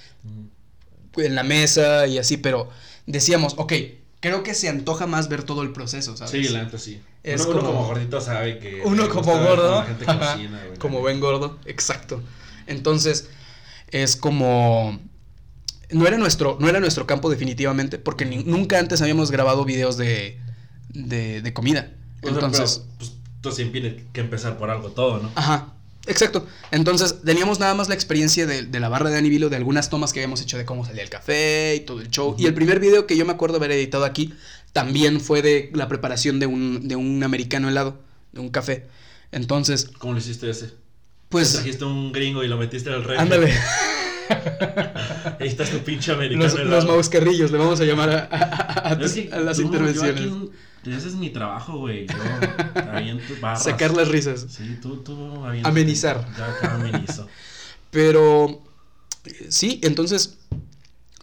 en 1.18 1.36
la 1.36 1.44
mesa 1.44 2.08
y 2.08 2.18
así, 2.18 2.38
pero 2.38 2.70
decíamos, 3.06 3.54
ok, 3.58 3.74
creo 4.20 4.44
que 4.44 4.54
se 4.54 4.70
antoja 4.70 5.08
más 5.08 5.30
ver 5.30 5.44
todo 5.44 5.62
el 5.64 5.72
proceso, 5.72 6.16
¿sabes? 6.18 6.32
Sí, 6.32 6.50
la 6.54 6.64
neta 6.64 6.78
sí. 6.78 7.02
Es 7.24 7.42
uno, 7.42 7.60
uno 7.60 7.68
como- 7.68 7.86
gordito 7.88 8.22
sabe 8.22 8.60
que. 8.60 8.82
Uno 8.86 9.10
como 9.10 9.38
gordo. 9.38 9.84
gente 9.84 10.06
cocina, 10.06 10.64
güey. 10.66 10.78
como 10.80 11.02
ven 11.02 11.20
gordo, 11.20 11.58
exacto. 11.66 12.22
Entonces, 12.68 13.28
es 13.92 14.16
como. 14.16 15.00
No 15.92 16.06
era 16.08 16.18
nuestro, 16.18 16.58
no 16.60 16.70
era 16.70 16.80
nuestro 16.80 17.08
campo 17.08 17.30
definitivamente, 17.30 17.98
porque 17.98 18.24
ni- 18.26 18.44
nunca 18.44 18.78
antes 18.80 19.02
habíamos 19.02 19.32
grabado 19.32 19.66
videos 19.66 19.98
de, 19.98 20.40
de, 20.90 21.42
de 21.42 21.54
comida. 21.54 21.92
O 22.22 22.28
sea, 22.28 22.36
Entonces, 22.36 22.84
pero, 23.00 23.12
pues, 23.42 23.56
tienes 23.72 23.96
que 24.14 24.20
empezar 24.22 24.58
por 24.58 24.70
algo 24.70 24.90
todo, 24.92 25.18
¿no? 25.20 25.32
ajá, 25.36 25.74
exacto. 26.08 26.48
Entonces, 26.72 27.22
teníamos 27.24 27.60
nada 27.60 27.74
más 27.76 27.88
la 27.90 27.96
experiencia 27.96 28.46
de, 28.46 28.64
de 28.64 28.80
la 28.80 28.90
barra 28.90 29.10
de 29.10 29.18
Anivilo, 29.18 29.50
de 29.50 29.56
algunas 29.58 29.90
tomas 29.90 30.14
que 30.14 30.20
habíamos 30.20 30.42
hecho 30.42 30.58
de 30.58 30.66
cómo 30.66 30.86
salía 30.86 31.04
el 31.04 31.10
café 31.10 31.76
y 31.76 31.80
todo 31.82 32.02
el 32.02 32.10
show. 32.10 32.36
Y 32.38 32.46
el 32.46 32.54
primer 32.54 32.80
video 32.80 33.06
que 33.08 33.16
yo 33.18 33.26
me 33.26 33.34
acuerdo 33.34 33.58
haber 33.58 33.72
editado 33.72 34.06
aquí 34.06 34.34
también 34.74 35.20
fue 35.22 35.42
de 35.42 35.72
la 35.74 35.88
preparación 35.88 36.40
de 36.40 36.46
un, 36.46 36.88
de 36.88 36.96
un 36.96 37.24
americano 37.24 37.70
helado, 37.70 38.00
de 38.32 38.42
un 38.42 38.50
café. 38.50 38.88
Entonces, 39.32 39.90
¿Cómo 39.98 40.14
lo 40.14 40.20
hiciste 40.20 40.50
ese? 40.50 40.72
pues. 41.30 41.54
Trajiste 41.54 41.86
un 41.86 42.12
gringo 42.12 42.44
y 42.44 42.48
lo 42.48 42.58
metiste 42.58 42.90
al 42.90 43.04
refri. 43.04 43.18
Ándale. 43.18 43.54
Ahí 45.40 45.48
estás 45.48 45.70
tu 45.72 45.80
pinche 45.80 46.12
americano. 46.12 46.44
Los, 46.46 46.54
helado. 46.54 46.70
los 46.76 46.86
mauscarrillos, 46.86 47.52
le 47.52 47.58
vamos 47.58 47.80
a 47.80 47.86
llamar 47.86 48.10
a, 48.32 48.96
las 48.96 49.60
intervenciones. 49.60 50.24
yo 50.24 50.36
aquí- 50.36 50.52
ese 50.86 51.08
es 51.08 51.16
mi 51.16 51.30
trabajo, 51.30 51.78
güey. 51.78 52.08
Yo 52.08 52.16
aviento 52.92 53.34
barras. 53.42 53.64
Sacar 53.64 53.94
las 53.96 54.08
risas. 54.08 54.46
Sí, 54.50 54.78
tú, 54.82 54.98
tú. 55.04 55.44
Amenizar. 55.64 56.28
Ya 56.38 56.46
acá 56.46 56.76
amenizo. 56.76 57.28
Pero 57.92 58.62
sí, 59.50 59.80
entonces 59.84 60.38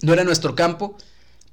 no 0.03 0.13
era 0.13 0.25
nuestro 0.25 0.55
campo, 0.55 0.97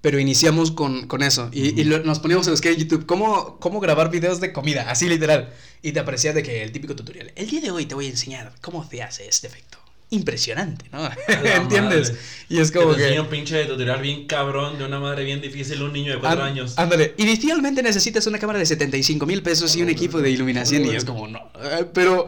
Pero 0.01 0.19
iniciamos 0.19 0.71
con, 0.71 1.07
con 1.07 1.23
eso. 1.23 1.49
Y, 1.53 1.79
y 1.79 1.83
lo- 1.85 1.99
nos 2.03 2.19
poníamos 2.19 2.45
a 2.49 2.51
buscar 2.51 2.73
en 2.73 2.79
YouTube 2.79 3.05
cómo, 3.05 3.57
cómo 3.59 3.79
grabar 3.79 4.11
videos 4.11 4.41
de 4.41 4.51
comida, 4.51 4.89
así 4.89 5.07
literal. 5.07 5.53
Y 5.81 5.93
te 5.93 5.99
aparecía 6.01 6.33
de 6.33 6.43
que 6.43 6.61
el 6.61 6.73
típico 6.73 6.93
tutorial. 6.93 7.31
El 7.37 7.49
día 7.49 7.61
de 7.61 7.71
hoy 7.71 7.85
te 7.85 7.95
voy 7.95 8.07
a 8.07 8.09
enseñar 8.09 8.53
cómo 8.61 8.83
se 8.89 9.01
hace 9.01 9.27
este 9.29 9.47
efecto. 9.47 9.77
Impresionante, 10.13 10.85
¿no? 10.91 11.09
¿Entiendes? 11.27 12.11
madre. 12.11 12.23
Y 12.49 12.59
es 12.59 12.71
Que 12.71 12.79
como 12.79 12.91
te 12.91 12.97
que. 12.97 13.03
enseña 13.05 13.21
un 13.23 13.29
pinche 13.29 13.65
tutorial 13.65 14.01
bien 14.01 14.27
cabrón 14.27 14.77
de 14.77 14.85
una 14.85 14.99
madre 14.99 15.23
bien 15.23 15.41
difícil, 15.41 15.81
un 15.81 15.91
niño 15.91 16.13
de 16.13 16.19
cuatro 16.19 16.43
años. 16.43 16.75
Ándale. 16.77 17.15
Inicialmente 17.17 17.81
necesitas 17.81 18.27
una 18.27 18.37
cámara 18.37 18.59
de 18.59 18.65
75 18.65 19.25
mil 19.25 19.41
pesos 19.41 19.75
y 19.75 19.81
un 19.81 19.89
equipo 19.89 20.21
de 20.21 20.29
iluminación. 20.29 20.85
Y 20.85 20.89
es 20.95 21.03
como, 21.05 21.27
no. 21.27 21.39
Eh, 21.63 21.85
Pero, 21.93 22.27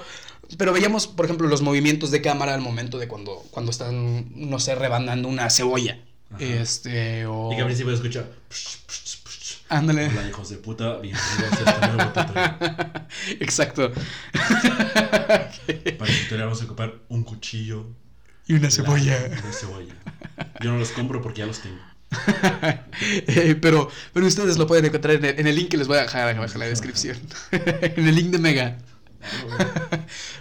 pero 0.57 0.73
veíamos, 0.73 1.05
por 1.07 1.25
ejemplo, 1.25 1.47
los 1.47 1.61
movimientos 1.61 2.09
de 2.11 2.21
cámara 2.21 2.53
al 2.55 2.61
momento 2.61 2.97
de 2.97 3.07
cuando, 3.07 3.43
cuando 3.51 3.71
están, 3.71 4.31
no 4.35 4.59
sé, 4.59 4.73
rebanando 4.75 5.27
una 5.27 5.49
cebolla. 5.49 5.99
Ajá. 6.31 6.43
Este, 6.43 7.25
o. 7.27 7.51
Y 7.51 7.55
que 7.55 7.61
al 7.61 7.67
principio 7.67 7.93
escucha. 7.93 8.25
"Psh, 8.49 8.77
psh, 8.87 9.03
psh". 9.03 9.19
Ándale. 9.75 10.07
Hola, 10.07 10.27
hijos 10.29 10.47
de 10.49 10.55
puta, 10.57 10.99
bienvenidos 10.99 11.51
a 11.65 11.69
este 11.69 11.87
nuevo 11.87 12.11
tutorial. 12.13 13.07
Exacto. 13.41 13.91
Para 14.31 16.11
el 16.11 16.19
tutorial 16.23 16.45
vamos 16.45 16.61
a 16.61 16.65
ocupar 16.65 16.93
un 17.09 17.23
cuchillo. 17.25 17.85
y 18.47 18.53
una 18.53 18.63
la- 18.63 18.71
cebolla. 18.71 19.17
Una 19.43 19.51
cebolla. 19.51 19.93
Yo 20.61 20.71
no 20.71 20.77
los 20.79 20.91
compro 20.91 21.21
porque 21.21 21.39
ya 21.39 21.45
los 21.47 21.59
tengo. 21.59 21.77
Eh, 23.27 23.55
pero, 23.61 23.89
pero 24.13 24.25
ustedes 24.25 24.57
lo 24.57 24.65
pueden 24.67 24.85
encontrar 24.85 25.15
en 25.17 25.25
el, 25.25 25.39
en 25.41 25.47
el 25.47 25.55
link 25.57 25.67
que 25.67 25.75
les 25.77 25.87
voy 25.87 25.97
a 25.97 26.03
dejar 26.03 26.21
abajo 26.29 26.45
en 26.53 26.59
la 26.61 26.65
descripción. 26.67 27.17
en 27.51 28.07
el 28.07 28.15
link 28.15 28.29
de 28.29 28.37
Mega. 28.39 28.77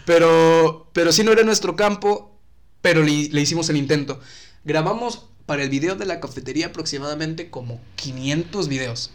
Pero, 0.04 0.88
pero 0.92 1.10
sí 1.10 1.24
no 1.24 1.32
era 1.32 1.42
nuestro 1.42 1.74
campo, 1.74 2.38
pero 2.80 3.02
le, 3.02 3.28
le 3.30 3.40
hicimos 3.40 3.68
el 3.70 3.76
intento. 3.78 4.20
Grabamos 4.64 5.26
para 5.46 5.64
el 5.64 5.70
video 5.70 5.96
de 5.96 6.06
la 6.06 6.20
cafetería 6.20 6.66
aproximadamente 6.66 7.50
como 7.50 7.80
500 7.96 8.68
videos. 8.68 9.10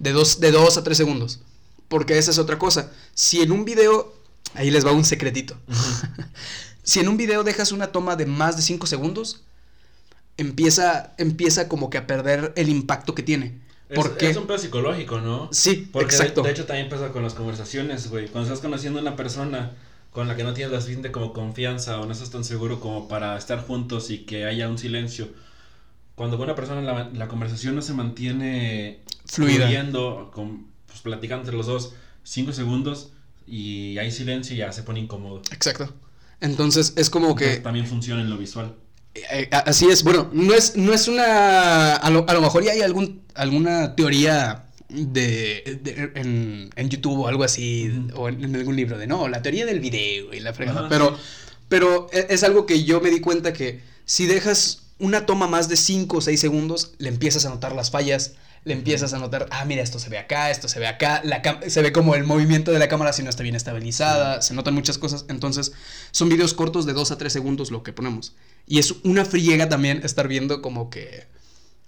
De 0.00 0.12
2 0.12 0.40
de 0.40 0.50
dos 0.50 0.76
a 0.76 0.82
3 0.82 0.96
segundos. 0.96 1.40
Porque 1.88 2.18
esa 2.18 2.32
es 2.32 2.38
otra 2.38 2.58
cosa. 2.58 2.90
Si 3.14 3.40
en 3.40 3.52
un 3.52 3.64
video... 3.64 4.14
Ahí 4.54 4.72
les 4.72 4.84
va 4.84 4.90
un 4.90 5.04
secretito. 5.04 5.56
si 6.82 6.98
en 6.98 7.08
un 7.08 7.16
video 7.16 7.44
dejas 7.44 7.70
una 7.70 7.92
toma 7.92 8.16
de 8.16 8.26
más 8.26 8.56
de 8.56 8.62
5 8.62 8.86
segundos, 8.88 9.44
empieza, 10.36 11.14
empieza 11.18 11.68
como 11.68 11.90
que 11.90 11.98
a 11.98 12.06
perder 12.06 12.52
el 12.56 12.68
impacto 12.68 13.14
que 13.14 13.22
tiene. 13.22 13.60
Es, 13.88 13.96
¿Por 13.96 14.16
qué? 14.16 14.30
es 14.30 14.36
un 14.36 14.46
pedo 14.46 14.58
psicológico, 14.58 15.20
¿no? 15.20 15.48
Sí, 15.52 15.88
Porque 15.92 16.16
de- 16.16 16.16
exacto. 16.16 16.42
De, 16.42 16.50
hecho 16.50 16.64
también 16.64 16.88
pasa 16.88 17.10
con 17.10 17.22
las 17.22 17.34
conversaciones, 17.34 18.08
güey. 18.08 18.28
Cuando 18.28 18.48
estás 18.48 18.60
conociendo 18.64 18.98
a 18.98 19.02
una 19.02 19.16
persona 19.16 19.72
con 20.12 20.26
la 20.26 20.36
que 20.36 20.42
no 20.42 20.54
tienes 20.54 20.72
la 20.72 20.80
suficiente 20.80 21.12
como 21.12 21.32
confianza 21.32 22.00
o 22.00 22.06
no 22.06 22.12
estás 22.12 22.30
tan 22.30 22.42
seguro 22.44 22.80
como 22.80 23.06
para 23.06 23.36
estar 23.36 23.64
juntos 23.64 24.10
y 24.10 24.18
que 24.24 24.46
haya 24.46 24.68
un 24.68 24.78
silencio. 24.78 25.28
Cuando 26.14 26.36
con 26.36 26.44
una 26.44 26.54
persona 26.56 26.80
la, 26.80 27.10
la 27.12 27.28
conversación 27.28 27.74
no 27.76 27.82
se 27.82 27.94
mantiene 27.94 29.00
Fluida. 29.30 29.66
fluyendo, 29.66 30.30
con, 30.34 30.66
pues, 30.86 31.00
platicando 31.00 31.42
entre 31.42 31.56
los 31.56 31.66
dos 31.66 31.94
cinco 32.22 32.52
segundos 32.52 33.12
y 33.46 33.98
hay 33.98 34.10
silencio 34.10 34.54
y 34.54 34.58
ya 34.58 34.72
se 34.72 34.82
pone 34.82 35.00
incómodo. 35.00 35.42
Exacto. 35.52 35.92
Entonces 36.40 36.94
es 36.96 37.10
como 37.10 37.28
Entonces, 37.30 37.56
que... 37.58 37.62
también 37.62 37.86
funciona 37.86 38.20
en 38.22 38.30
lo 38.30 38.38
visual. 38.38 38.74
eh, 39.14 39.48
a- 39.52 39.58
así 39.58 39.86
es. 39.86 40.02
Bueno, 40.04 40.30
no 40.32 40.54
es, 40.54 40.76
no 40.76 40.92
es 40.92 41.08
una... 41.08 41.96
A 41.96 42.10
lo, 42.10 42.24
a 42.28 42.32
lo 42.34 42.40
mejor 42.40 42.64
ya 42.64 42.72
hay 42.72 42.80
algún, 42.82 43.22
alguna 43.34 43.94
teoría 43.96 44.64
de, 44.88 45.78
de- 45.82 46.12
en, 46.14 46.70
en 46.76 46.88
YouTube 46.88 47.20
o 47.20 47.28
algo 47.28 47.44
así, 47.44 47.90
o 48.14 48.28
en, 48.28 48.42
en 48.44 48.56
algún 48.56 48.76
libro 48.76 48.98
de, 48.98 49.06
no, 49.06 49.28
la 49.28 49.42
teoría 49.42 49.66
del 49.66 49.80
video 49.80 50.32
y 50.32 50.40
la 50.40 50.52
fregada. 50.54 50.80
Ajá, 50.80 50.88
pero, 50.88 51.16
sí. 51.16 51.22
pero 51.68 52.06
e- 52.12 52.26
es 52.30 52.42
algo 52.42 52.66
que 52.66 52.84
yo 52.84 53.00
me 53.00 53.10
di 53.10 53.20
cuenta 53.20 53.52
que 53.52 53.80
si 54.04 54.26
dejas 54.26 54.82
una 54.98 55.26
toma 55.26 55.46
más 55.46 55.68
de 55.68 55.76
5 55.76 56.16
o 56.18 56.20
6 56.20 56.38
segundos, 56.40 56.92
le 56.98 57.08
empiezas 57.08 57.44
a 57.46 57.50
notar 57.50 57.74
las 57.74 57.90
fallas, 57.90 58.34
le 58.64 58.74
empiezas 58.74 59.12
a 59.14 59.18
notar, 59.18 59.46
ah, 59.50 59.64
mira, 59.64 59.82
esto 59.82 59.98
se 59.98 60.10
ve 60.10 60.18
acá, 60.18 60.50
esto 60.50 60.68
se 60.68 60.78
ve 60.78 60.86
acá, 60.86 61.22
la 61.24 61.40
se 61.68 61.80
ve 61.82 61.92
como 61.92 62.14
el 62.14 62.24
movimiento 62.24 62.70
de 62.72 62.78
la 62.78 62.88
cámara 62.88 63.12
si 63.12 63.22
no 63.22 63.30
está 63.30 63.42
bien 63.42 63.54
estabilizada, 63.56 64.42
se 64.42 64.52
notan 64.54 64.74
muchas 64.74 64.98
cosas. 64.98 65.24
Entonces, 65.28 65.72
son 66.10 66.28
videos 66.28 66.52
cortos 66.54 66.84
de 66.86 66.92
2 66.92 67.10
a 67.10 67.18
3 67.18 67.32
segundos 67.32 67.70
lo 67.70 67.82
que 67.82 67.92
ponemos. 67.92 68.34
Y 68.66 68.78
es 68.78 68.94
una 69.04 69.24
friega 69.24 69.68
también 69.68 70.00
estar 70.04 70.28
viendo 70.28 70.60
como 70.62 70.90
que, 70.90 71.26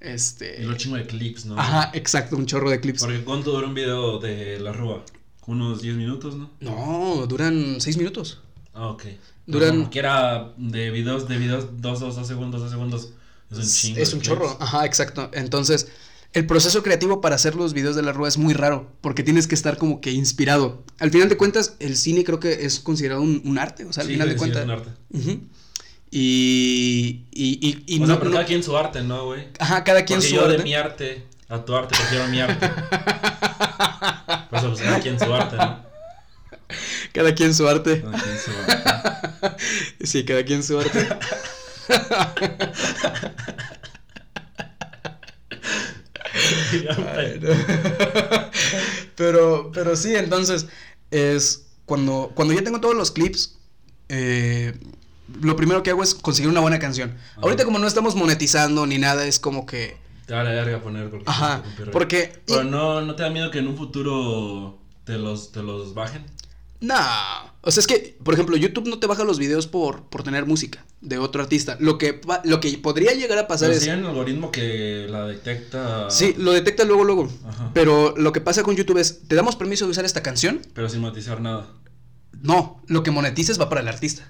este... 0.01 0.63
Y 0.63 0.65
lo 0.65 0.75
chingo 0.77 0.97
de 0.97 1.07
clips, 1.07 1.45
¿no? 1.45 1.59
Ajá, 1.59 1.91
exacto, 1.95 2.37
un 2.37 2.47
chorro 2.47 2.71
de 2.71 2.81
clips. 2.81 3.03
Porque 3.03 3.23
¿cuánto 3.23 3.53
dura 3.53 3.67
un 3.67 3.75
video 3.75 4.19
de 4.19 4.59
la 4.59 4.73
Rúa? 4.73 5.05
Unos 5.47 5.83
10 5.83 5.97
minutos, 5.97 6.37
¿no? 6.37 6.51
No, 6.61 7.27
duran 7.27 7.81
6 7.81 7.97
minutos. 7.99 8.41
Ah, 8.75 8.89
ok. 8.89 9.05
Duran- 9.47 9.77
Como 9.79 9.91
quiera 9.91 10.53
de 10.57 10.91
videos, 10.91 11.29
de 11.29 11.37
videos, 11.37 11.67
2, 11.83 12.01
2, 12.01 12.17
2 12.17 12.27
segundos, 12.27 12.61
2 12.63 12.71
segundos. 12.71 13.11
Es 13.51 13.59
un 13.59 13.65
chingo. 13.67 14.01
Es 14.01 14.13
un 14.15 14.21
clips. 14.21 14.29
chorro, 14.29 14.57
ajá, 14.61 14.87
exacto. 14.87 15.31
Entonces, 15.35 15.89
el 16.33 16.47
proceso 16.47 16.83
creativo 16.83 17.21
para 17.21 17.35
hacer 17.35 17.55
los 17.55 17.73
videos 17.75 17.95
de 17.97 18.03
la 18.03 18.13
Rúa 18.13 18.29
es 18.29 18.39
muy 18.39 18.55
raro, 18.55 18.91
porque 19.01 19.23
tienes 19.23 19.47
que 19.47 19.55
estar 19.55 19.77
como 19.79 20.01
que 20.01 20.11
inspirado. 20.13 20.83
Al 20.99 21.11
final 21.11 21.29
de 21.29 21.37
cuentas, 21.37 21.77
el 21.79 21.97
cine 21.97 22.25
creo 22.25 22.41
que 22.41 22.65
es 22.65 22.81
considerado 22.81 23.21
un, 23.23 23.43
un 23.45 23.59
arte, 23.59 23.85
o 23.85 23.93
sea, 23.93 24.03
al 24.03 24.07
Sí, 24.09 24.15
final 24.15 24.29
de 24.29 24.35
sí, 24.35 24.39
cuentas. 24.39 24.61
es 24.61 24.65
un 24.65 24.71
arte. 24.71 24.91
Y, 26.11 27.25
y, 27.33 27.59
y, 27.61 27.85
y 27.87 27.97
o 27.99 28.01
no, 28.01 28.07
sea, 28.07 28.19
pero 28.19 28.31
no- 28.31 28.35
cada 28.37 28.47
quien 28.47 28.63
su 28.63 28.77
arte, 28.77 29.03
¿no, 29.03 29.27
güey? 29.27 29.49
Ajá, 29.59 29.83
cada 29.85 30.05
quien 30.05 30.19
Porque 30.19 30.29
su 30.31 30.35
yo 30.37 30.47
de 30.49 30.55
arte. 30.55 30.65
mi 30.65 30.75
arte 30.75 31.25
a 31.49 31.65
tu 31.65 31.75
arte 31.75 31.95
prefiero 31.97 32.27
mi 32.29 32.41
arte. 32.41 32.69
Por 34.51 34.59
eso, 34.59 34.69
pues 34.71 34.83
cada 34.83 35.01
quien 35.01 35.19
su 35.19 35.33
arte, 35.35 35.57
¿no? 35.57 35.83
Cada 37.13 37.35
quien 37.35 37.55
su 37.55 37.69
arte. 37.69 38.01
Cada 38.03 38.19
quien 38.23 38.39
su 38.39 38.51
arte. 38.51 39.57
Sí, 40.05 40.25
cada 40.25 40.45
quien 40.45 40.63
su 40.63 40.79
arte. 40.79 41.09
Ay, 47.17 47.41
no. 47.41 47.49
pero, 49.17 49.71
pero 49.73 49.97
sí, 49.97 50.15
entonces, 50.15 50.67
es 51.11 51.67
cuando, 51.85 52.33
cuando 52.35 52.55
ya 52.55 52.63
tengo 52.63 52.81
todos 52.81 52.95
los 52.95 53.11
clips, 53.11 53.59
eh, 54.09 54.73
lo 55.41 55.57
primero 55.57 55.83
que 55.83 55.91
hago 55.91 56.03
es 56.03 56.15
conseguir 56.15 56.51
una 56.51 56.61
buena 56.61 56.79
canción. 56.79 57.17
Ahorita 57.37 57.65
como 57.65 57.79
no 57.79 57.87
estamos 57.87 58.15
monetizando 58.15 58.87
ni 58.87 58.99
nada, 58.99 59.27
es 59.27 59.39
como 59.39 59.67
que... 59.67 59.97
Te 60.27 60.35
va 60.35 60.43
a 60.43 60.45
la 60.45 60.51
verga 60.51 60.81
poner 60.81 61.11
cualquier 61.11 61.29
Ajá, 61.29 61.63
porque... 61.91 62.33
Pero 62.47 62.65
no, 62.65 63.01
¿no 63.01 63.15
te 63.15 63.23
da 63.23 63.31
miedo 63.31 63.51
que 63.51 63.59
en 63.59 63.69
un 63.69 63.77
futuro 63.77 64.79
te 65.05 65.19
los, 65.19 65.53
te 65.53 65.63
los 65.63 65.95
bajen? 65.95 66.25
No, 66.83 66.97
o 67.65 67.71
sea, 67.71 67.81
es 67.81 67.87
que, 67.87 68.17
por 68.25 68.35
ejemplo, 68.35 68.57
YouTube 68.57 68.89
no 68.89 68.99
te 68.99 69.07
baja 69.07 69.23
los 69.23 69.39
videos 69.39 69.69
por, 69.69 70.09
por 70.09 70.25
tener 70.25 70.47
música 70.47 70.85
de 71.01 71.19
otro 71.19 71.41
artista. 71.41 71.77
Lo 71.79 71.97
que, 71.97 72.21
lo 72.43 72.59
que 72.59 72.77
podría 72.79 73.13
llegar 73.13 73.39
a 73.39 73.47
pasar 73.47 73.69
Pero 73.69 73.79
es... 73.79 73.85
sí 73.85 73.91
hay 73.91 74.01
un 74.01 74.07
algoritmo 74.07 74.51
que 74.51 75.07
la 75.09 75.27
detecta. 75.27 76.11
Sí, 76.11 76.35
lo 76.37 76.51
detecta 76.51 76.85
luego, 76.85 77.05
luego. 77.05 77.33
Ajá. 77.47 77.71
Pero 77.73 78.15
lo 78.17 78.33
que 78.33 78.41
pasa 78.41 78.65
con 78.65 78.75
YouTube 78.75 78.99
es, 78.99 79.29
¿te 79.29 79.37
damos 79.37 79.55
permiso 79.55 79.85
de 79.85 79.93
usar 79.93 80.05
esta 80.05 80.25
canción? 80.25 80.61
Pero 80.75 80.89
sin 80.89 81.01
monetizar 81.01 81.41
nada. 81.41 81.69
No, 82.41 82.83
lo 82.89 83.05
que 83.05 83.13
monetices 83.13 83.61
va 83.61 83.69
para 83.69 83.81
el 83.81 83.87
artista. 83.89 84.29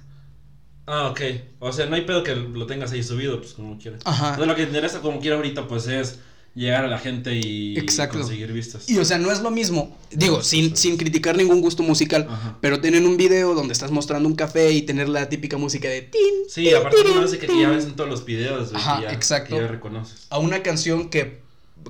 Ah, 0.86 1.08
ok. 1.08 1.20
O 1.58 1.72
sea, 1.72 1.86
no 1.86 1.96
hay 1.96 2.02
pedo 2.02 2.22
que 2.22 2.36
lo 2.36 2.66
tengas 2.66 2.92
ahí 2.92 3.02
subido, 3.02 3.40
pues 3.40 3.54
como 3.54 3.78
quieras. 3.78 4.02
Ajá. 4.04 4.30
Entonces, 4.30 4.48
lo 4.48 4.56
que 4.56 4.62
interesa 4.64 5.00
como 5.00 5.20
quiera 5.20 5.36
ahorita, 5.36 5.66
pues 5.68 5.86
es 5.86 6.18
llegar 6.54 6.84
a 6.84 6.88
la 6.88 6.98
gente 6.98 7.34
y 7.34 7.78
Exacto. 7.78 8.18
conseguir 8.18 8.52
vistas. 8.52 8.88
Y 8.88 8.98
o 8.98 9.04
sea, 9.04 9.16
no 9.18 9.32
es 9.32 9.40
lo 9.40 9.50
mismo, 9.50 9.96
digo, 10.10 10.42
sin, 10.42 10.76
sin 10.76 10.96
criticar 10.98 11.36
ningún 11.36 11.60
gusto 11.62 11.82
musical, 11.82 12.26
Ajá. 12.28 12.58
pero 12.60 12.80
tener 12.80 13.02
un 13.06 13.16
video 13.16 13.54
donde 13.54 13.72
estás 13.72 13.90
mostrando 13.90 14.28
un 14.28 14.34
café 14.34 14.70
y 14.72 14.82
tener 14.82 15.08
la 15.08 15.28
típica 15.30 15.56
música 15.56 15.88
de 15.88 16.02
tin, 16.02 16.20
Sí, 16.48 16.72
aparte 16.74 16.98
es 16.98 17.04
una 17.06 17.22
música 17.22 17.46
que 17.46 17.58
ya 17.58 17.70
ves 17.70 17.84
en 17.84 17.94
todos 17.96 18.10
los 18.10 18.24
videos, 18.26 18.70
Ajá, 18.74 19.00
ya, 19.02 19.12
exacto. 19.12 19.56
ya 19.58 19.66
reconoces. 19.66 20.26
a 20.28 20.38
una 20.38 20.62
canción 20.62 21.08
que, 21.08 21.40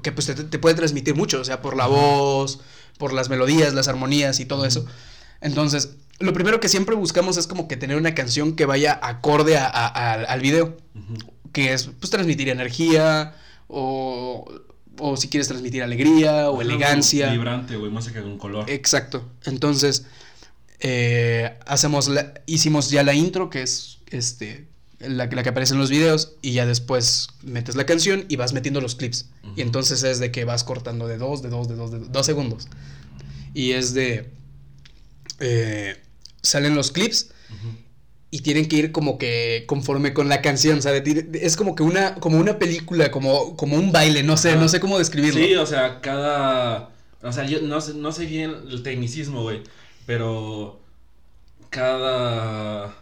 que 0.02 0.12
pues 0.12 0.26
te, 0.26 0.34
te 0.34 0.58
puede 0.60 0.76
transmitir 0.76 1.16
mucho, 1.16 1.40
o 1.40 1.44
sea, 1.44 1.60
por 1.60 1.76
la 1.76 1.86
voz, 1.88 2.60
por 2.98 3.12
las 3.12 3.28
melodías, 3.30 3.74
las 3.74 3.88
armonías 3.88 4.38
y 4.38 4.44
todo 4.44 4.64
eso. 4.64 4.86
Entonces, 5.40 5.96
lo 6.20 6.32
primero 6.32 6.60
que 6.60 6.68
siempre 6.68 6.94
buscamos 6.94 7.36
es 7.36 7.48
como 7.48 7.66
que 7.66 7.76
tener 7.76 7.96
una 7.96 8.14
canción 8.14 8.54
que 8.54 8.64
vaya 8.64 8.96
acorde 9.02 9.56
a- 9.56 9.66
a- 9.66 9.86
a- 9.88 10.12
al 10.22 10.40
video. 10.40 10.76
Que 11.52 11.72
es 11.72 11.90
pues 11.98 12.10
transmitir 12.10 12.48
energía 12.48 13.34
o, 13.72 14.44
o 14.98 15.16
si 15.16 15.28
quieres 15.28 15.48
transmitir 15.48 15.82
alegría 15.82 16.50
o 16.50 16.60
elegancia. 16.62 17.30
Vibrante, 17.32 17.76
güey, 17.76 17.90
música 17.90 18.22
con 18.22 18.38
color. 18.38 18.68
Exacto. 18.70 19.28
Entonces, 19.44 20.04
eh, 20.80 21.58
hacemos 21.66 22.08
la- 22.08 22.34
hicimos 22.46 22.90
ya 22.90 23.02
la 23.02 23.14
intro, 23.14 23.48
que 23.50 23.62
es 23.62 23.98
este 24.10 24.68
la, 24.98 25.28
que- 25.28 25.34
la 25.36 25.42
que 25.42 25.48
aparece 25.48 25.72
en 25.74 25.80
los 25.80 25.90
videos, 25.90 26.34
y 26.42 26.52
ya 26.52 26.64
después 26.66 27.28
metes 27.42 27.74
la 27.74 27.86
canción 27.86 28.24
y 28.28 28.36
vas 28.36 28.52
metiendo 28.52 28.80
los 28.80 28.94
clips. 28.94 29.30
Y 29.56 29.62
entonces 29.62 30.02
es 30.04 30.20
de 30.20 30.30
que 30.30 30.44
vas 30.44 30.62
cortando 30.64 31.08
de 31.08 31.18
dos, 31.18 31.42
de 31.42 31.48
dos, 31.48 31.66
de 31.68 31.74
dos, 31.74 31.90
de 31.90 31.98
dos 32.00 32.24
segundos. 32.26 32.68
Y 33.54 33.72
es 33.72 33.94
de... 33.94 34.30
eh, 35.40 35.96
salen 36.42 36.74
los 36.74 36.90
clips. 36.92 37.30
Y 38.34 38.40
tienen 38.40 38.66
que 38.66 38.76
ir 38.76 38.92
como 38.92 39.18
que 39.18 39.64
conforme 39.68 40.14
con 40.14 40.30
la 40.30 40.40
canción, 40.40 40.80
¿sabes? 40.80 41.02
Es 41.34 41.54
como 41.54 41.74
que 41.74 41.82
una, 41.82 42.14
como 42.14 42.38
una 42.38 42.58
película, 42.58 43.10
como, 43.10 43.58
como 43.58 43.76
un 43.76 43.92
baile, 43.92 44.22
no 44.22 44.38
sé, 44.38 44.56
no 44.56 44.70
sé 44.70 44.80
cómo 44.80 44.98
describirlo. 44.98 45.38
Sí, 45.38 45.54
o 45.54 45.66
sea, 45.66 46.00
cada. 46.00 46.88
O 47.20 47.30
sea, 47.30 47.44
yo 47.44 47.60
no 47.60 47.82
sé, 47.82 47.92
no 47.92 48.10
sé 48.10 48.24
bien 48.24 48.54
el 48.70 48.82
tecnicismo, 48.82 49.42
güey. 49.42 49.60
Pero. 50.06 50.80
Cada. 51.68 52.96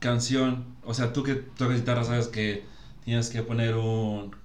Canción. 0.00 0.76
O 0.84 0.92
sea, 0.92 1.14
tú 1.14 1.22
que 1.22 1.36
tocas 1.36 1.76
guitarra 1.76 2.04
sabes 2.04 2.28
que 2.28 2.64
tienes 3.06 3.30
que 3.30 3.42
poner 3.42 3.76
un. 3.76 4.36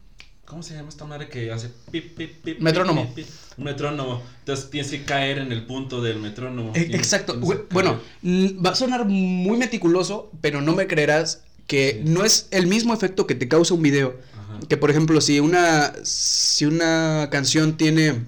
¿Cómo 0.45 0.61
se 0.61 0.75
llama 0.75 0.89
esta 0.89 1.05
madre 1.05 1.27
que 1.27 1.51
hace 1.51 1.69
pip, 1.91 2.15
pip, 2.15 2.43
pip? 2.43 2.59
Metrónomo. 2.59 3.05
pip, 3.07 3.15
pip, 3.15 3.25
pip? 3.25 3.35
Un 3.57 3.63
metrónomo. 3.63 4.21
Entonces 4.39 4.69
tienes 4.69 4.91
que 4.91 5.03
caer 5.03 5.39
en 5.39 5.51
el 5.51 5.65
punto 5.65 6.01
del 6.03 6.19
metrónomo. 6.19 6.71
Eh, 6.75 6.81
Tienes- 6.85 6.95
Exacto. 6.95 7.39
tienes 7.39 7.61
Bueno, 7.71 7.99
mm, 8.21 8.63
va 8.63 8.69
a 8.71 8.75
sonar 8.75 9.05
muy 9.05 9.57
meticuloso, 9.57 10.31
pero 10.41 10.61
no 10.61 10.73
me 10.75 10.85
creerás 10.87 11.41
que 11.65 12.01
Sí. 12.03 12.09
no 12.09 12.23
es 12.23 12.47
el 12.51 12.67
mismo 12.67 12.93
efecto 12.93 13.25
que 13.25 13.33
te 13.33 13.47
causa 13.47 13.73
un 13.73 13.81
video. 13.81 14.19
Ajá. 14.37 14.59
Que 14.69 14.77
por 14.77 14.91
ejemplo, 14.91 15.19
si 15.19 15.39
una, 15.39 15.93
si 16.03 16.65
una 16.65 17.29
canción 17.31 17.75
tiene, 17.75 18.25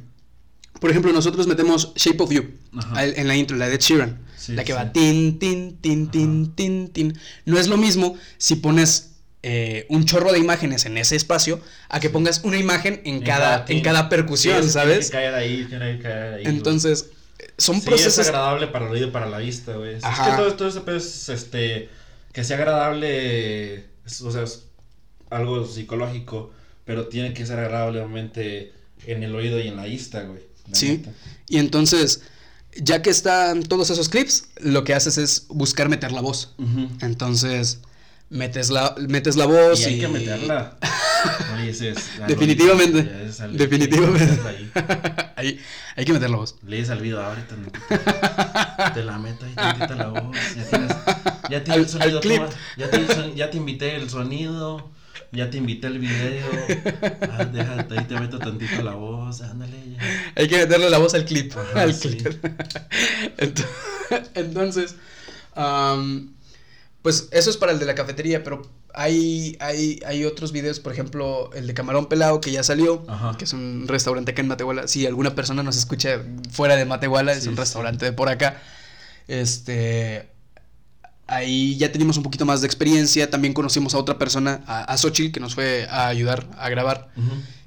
por 0.82 0.90
ejemplo, 0.90 1.14
nosotros 1.14 1.46
metemos 1.46 1.94
Shape 1.96 2.24
of 2.24 2.32
You 2.32 2.46
Ajá. 2.78 3.06
en 3.06 3.28
la 3.28 3.36
intro, 3.36 3.58
la 3.58 3.70
de 3.70 3.78
Sheeran, 3.78 4.20
Sí, 4.38 4.54
la 4.54 4.64
que 4.64 4.72
sí. 4.72 4.76
va 4.76 4.92
tin, 4.92 5.38
tin, 5.38 5.78
tin, 5.82 6.10
tin, 6.10 6.52
tin, 6.56 6.88
tin. 6.88 7.20
No 7.46 7.60
es 7.60 7.68
lo 7.68 7.78
mismo 7.78 8.16
si 8.40 8.56
pones 8.56 9.17
eh, 9.50 9.86
un 9.90 10.04
chorro 10.06 10.32
de 10.34 10.40
imágenes 10.40 10.86
en 10.86 10.98
ese 10.98 11.16
espacio 11.16 11.62
a 11.90 12.00
que 12.02 12.10
pongas 12.10 12.42
una 12.44 12.58
imagen 12.58 13.02
en, 13.06 13.22
cada, 13.22 13.64
en 13.70 13.82
cada 13.82 14.10
percusión, 14.10 14.62
Sí, 14.62 14.68
es 14.68 14.74
¿sabes? 14.74 15.10
Tiene 15.10 15.24
que 15.24 15.32
caer 15.32 15.34
ahí, 15.36 15.66
tiene 15.70 15.98
que 15.98 16.04
caer 16.04 16.34
ahí. 16.36 16.44
Entonces, 16.46 17.12
son 17.58 17.76
Sí, 17.76 17.82
es 17.82 17.86
procesos... 17.86 18.26
agradable 18.28 18.68
para 18.68 18.86
el 18.88 18.92
oído 18.92 19.08
y 19.08 19.12
para 19.12 19.28
la 19.28 19.38
vista, 19.38 19.74
güey. 19.76 19.96
Es 19.96 20.04
que 20.04 20.32
todo, 20.36 20.54
todo 20.56 20.68
ese 20.68 20.82
pedo 20.82 20.98
es, 20.98 21.30
este, 21.30 21.88
que 22.34 22.44
sea 22.44 22.58
agradable, 22.58 23.76
es- 24.06 24.22
o 24.22 24.32
sea, 24.32 24.44
es 24.44 24.64
algo 25.30 25.66
psicológico, 25.66 26.52
pero 26.86 27.08
tiene 27.08 27.34
que 27.34 27.46
ser 27.46 27.60
agradable, 27.60 28.00
obviamente, 28.02 28.74
en 29.06 29.24
el 29.24 29.34
oído 29.36 29.60
y 29.60 29.68
en 29.68 29.76
la 29.76 29.86
vista, 29.86 30.24
güey. 30.24 30.42
la 30.70 30.76
Sí. 30.76 30.90
neta. 30.90 31.12
Y 31.48 31.60
entonces, 31.60 32.22
ya 32.76 33.02
que 33.02 33.10
están 33.10 33.64
todos 33.64 33.90
esos 33.90 34.10
clips, 34.10 34.50
lo 34.60 34.84
que 34.84 34.94
haces 34.94 35.18
es 35.18 35.46
buscar 35.48 35.88
meter 35.90 36.12
la 36.12 36.20
voz. 36.22 36.54
Entonces, 37.02 37.80
metes 38.30 38.70
la, 38.70 38.96
metes 39.08 39.36
la 39.38 39.46
voz 39.46 39.80
Y 39.82 39.84
y... 39.84 39.86
hay 39.94 40.00
que 40.00 40.08
meterla. 40.08 40.78
Oye, 41.56 41.70
ese 41.72 41.90
es- 41.92 42.10
Definitivamente. 42.28 43.26
es 43.28 43.40
al- 43.42 43.58
Definitivamente. 43.58 44.24
hay 44.48 44.66
que 44.68 44.82
meterla 44.82 45.34
ahí. 45.36 45.60
Hay 45.96 46.06
que 46.06 46.14
meter 46.14 46.30
la 46.30 46.38
voz. 46.38 46.56
Le 46.66 46.76
dices 46.78 46.92
al 46.92 47.02
video 47.02 47.22
ahorita, 47.22 47.48
tantito. 47.48 47.80
te 48.94 49.04
la 49.04 49.18
meto 49.18 49.46
ahí 49.46 49.54
tantita 49.56 49.96
la 49.96 50.08
voz. 50.08 50.38
Ya 50.56 50.64
tienes, 50.70 50.92
ya 51.50 51.64
tienes 51.64 51.70
Al- 51.70 51.80
el 51.80 51.90
sonido. 51.90 52.18
al 52.18 52.22
clip. 52.24 52.38
toma, 52.38 52.50
ya, 52.78 52.90
te, 52.90 53.36
ya 53.36 53.50
te 53.52 53.58
invité 53.58 53.96
el 53.96 54.10
sonido. 54.10 54.92
Ya 55.34 55.50
te 55.50 55.58
invité 55.58 55.88
el 55.88 56.00
video. 56.00 56.46
Ah, 57.34 57.44
déjate, 57.44 58.00
ahí 58.00 58.06
te 58.06 58.18
meto 58.18 58.40
tantito 58.40 58.82
la 58.82 58.94
voz. 58.94 59.42
Ándale, 59.42 59.76
ya. 59.92 60.00
Hay 60.36 60.48
que 60.48 60.58
meterle 60.58 60.90
la 60.90 61.00
voz 61.00 61.14
al 61.16 61.26
clip. 61.26 61.54
Ajá, 61.58 61.82
al 61.82 61.94
sí. 61.94 62.10
clip. 62.16 62.42
Ent- 63.38 63.66
Entonces, 64.36 64.96
am, 65.54 66.34
pues 67.08 67.30
eso 67.32 67.50
es 67.50 67.56
para 67.56 67.72
el 67.72 67.80
de 67.80 67.86
la 67.86 67.96
cafetería, 67.96 68.44
pero 68.44 68.70
hay, 68.94 69.56
hay, 69.62 70.02
hay 70.06 70.26
otros 70.26 70.52
videos, 70.52 70.82
por 70.82 70.92
ejemplo, 70.92 71.50
el 71.54 71.66
de 71.66 71.74
Camarón 71.74 72.08
Pelado 72.08 72.42
que 72.42 72.52
ya 72.52 72.64
salió, 72.64 73.06
Ajá. 73.08 73.38
que 73.38 73.46
es 73.46 73.54
un 73.54 73.86
restaurante 73.88 74.32
acá 74.32 74.42
en 74.42 74.50
Matehuala. 74.50 74.90
Si 74.90 75.06
alguna 75.06 75.34
persona 75.34 75.64
nos 75.64 75.78
escucha 75.78 76.22
fuera 76.52 76.76
de 76.76 76.84
Matehuala, 76.84 77.32
es 77.32 77.48
un 77.48 77.54
sí. 77.54 77.60
restaurante 77.62 78.04
de 78.04 78.12
por 78.12 78.28
acá. 78.28 78.62
Este. 79.30 80.28
Ahí 81.28 81.78
ya 81.78 81.94
teníamos 81.94 82.18
un 82.18 82.24
poquito 82.24 82.46
más 82.46 82.60
de 82.60 82.68
experiencia. 82.68 83.30
También 83.30 83.54
conocimos 83.54 83.94
a 83.94 84.00
otra 84.00 84.18
persona, 84.18 84.66
a, 84.68 84.84
a 84.84 84.98
Xochitl, 84.98 85.32
que 85.32 85.40
nos 85.40 85.56
fue 85.56 85.88
a 85.90 86.08
ayudar 86.10 86.46
a 86.58 86.68
grabar 86.68 87.08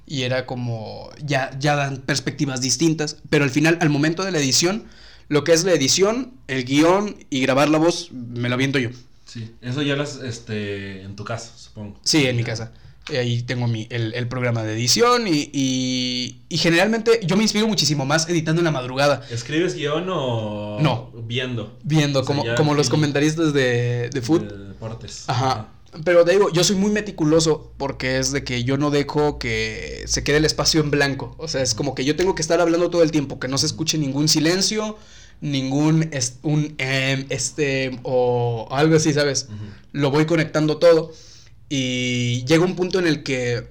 y 0.07 0.25
era 0.25 0.45
como 0.45 1.09
ya 1.25 1.51
ya 1.59 1.77
dan 1.77 2.03
perspectivas 2.03 2.61
distintas, 2.61 3.17
pero 3.31 3.45
al 3.45 3.51
final 3.51 3.79
al 3.81 3.89
momento 3.89 4.23
de 4.23 4.33
la 4.33 4.39
edición, 4.39 4.85
lo 5.29 5.45
que 5.45 5.55
es 5.55 5.65
la 5.65 5.73
edición, 5.73 6.35
el 6.47 6.67
guion 6.67 7.17
y 7.31 7.41
grabar 7.41 7.71
la 7.71 7.79
voz 7.79 8.13
me 8.13 8.51
lo 8.51 8.57
aviento 8.57 8.79
yo. 8.79 8.91
Sí, 9.31 9.55
eso 9.63 9.83
ya 9.83 9.95
las, 9.97 10.17
este, 10.17 11.03
en 11.03 11.15
tu 11.15 11.25
casa, 11.25 11.53
supongo. 11.57 11.99
Sí, 12.03 12.27
en 12.27 12.37
mi 12.37 12.43
casa. 12.43 12.73
Eh, 13.11 13.19
Ahí 13.19 13.43
tengo 13.43 13.67
mi, 13.69 13.87
el, 13.91 14.13
el 14.15 14.27
programa 14.29 14.63
de 14.65 14.73
edición 14.75 15.27
y, 15.29 15.51
y, 15.53 16.41
y 16.49 16.59
generalmente 16.59 17.21
yo 17.25 17.37
me 17.37 17.43
inspiro 17.45 17.67
muchísimo 17.69 18.05
más 18.05 18.29
editando 18.29 18.61
en 18.61 18.65
la 18.65 18.71
madrugada, 18.73 19.23
¿Escribes 19.31 19.75
guion 19.75 20.07
o 20.11 20.79
No. 20.81 21.11
viendo? 21.27 21.77
viendo 21.85 22.21
O 22.21 22.25
sea, 22.25 22.37
como, 22.37 22.55
como 22.57 22.75
los 22.75 22.89
comentaristas 22.91 23.53
de, 23.53 24.11
de 24.13 24.21
food. 24.23 24.43
De 24.43 24.69
deportes. 24.69 25.25
Ajá. 25.29 25.69
Pero 26.05 26.25
te 26.25 26.33
digo, 26.33 26.53
yo 26.53 26.63
soy 26.63 26.77
muy 26.77 26.91
meticuloso 26.93 27.73
porque 27.77 28.19
es 28.19 28.31
de 28.33 28.45
que 28.45 28.63
yo 28.65 28.77
no 28.79 28.91
dejo 28.91 29.39
que 29.41 30.05
se 30.07 30.23
quede 30.23 30.37
el 30.37 30.45
espacio 30.45 30.81
en 30.81 30.91
blanco. 30.91 31.35
O 31.39 31.49
sea, 31.49 31.63
es 31.63 31.75
como 31.75 31.95
que 31.97 32.05
yo 32.05 32.15
tengo 32.17 32.35
que 32.37 32.43
estar 32.43 32.61
hablando 32.61 32.91
todo 32.91 33.03
el 33.03 33.11
tiempo, 33.11 33.41
que 33.41 33.49
no 33.49 33.59
se 33.59 33.67
escuche 33.67 33.99
ningún 33.99 34.29
silencio, 34.29 34.97
ningún 35.41 36.09
est- 36.13 36.39
un 36.43 36.75
em, 36.79 37.27
este 37.31 37.99
o 38.03 38.69
algo 38.71 38.97
así, 38.97 39.13
¿sabes? 39.13 39.49
Lo 39.93 40.11
voy 40.11 40.27
conectando 40.27 40.77
todo 40.79 41.13
y 41.69 42.45
llega 42.47 42.65
un 42.65 42.77
punto 42.77 42.99
en 42.99 43.07
el 43.07 43.23
que 43.23 43.67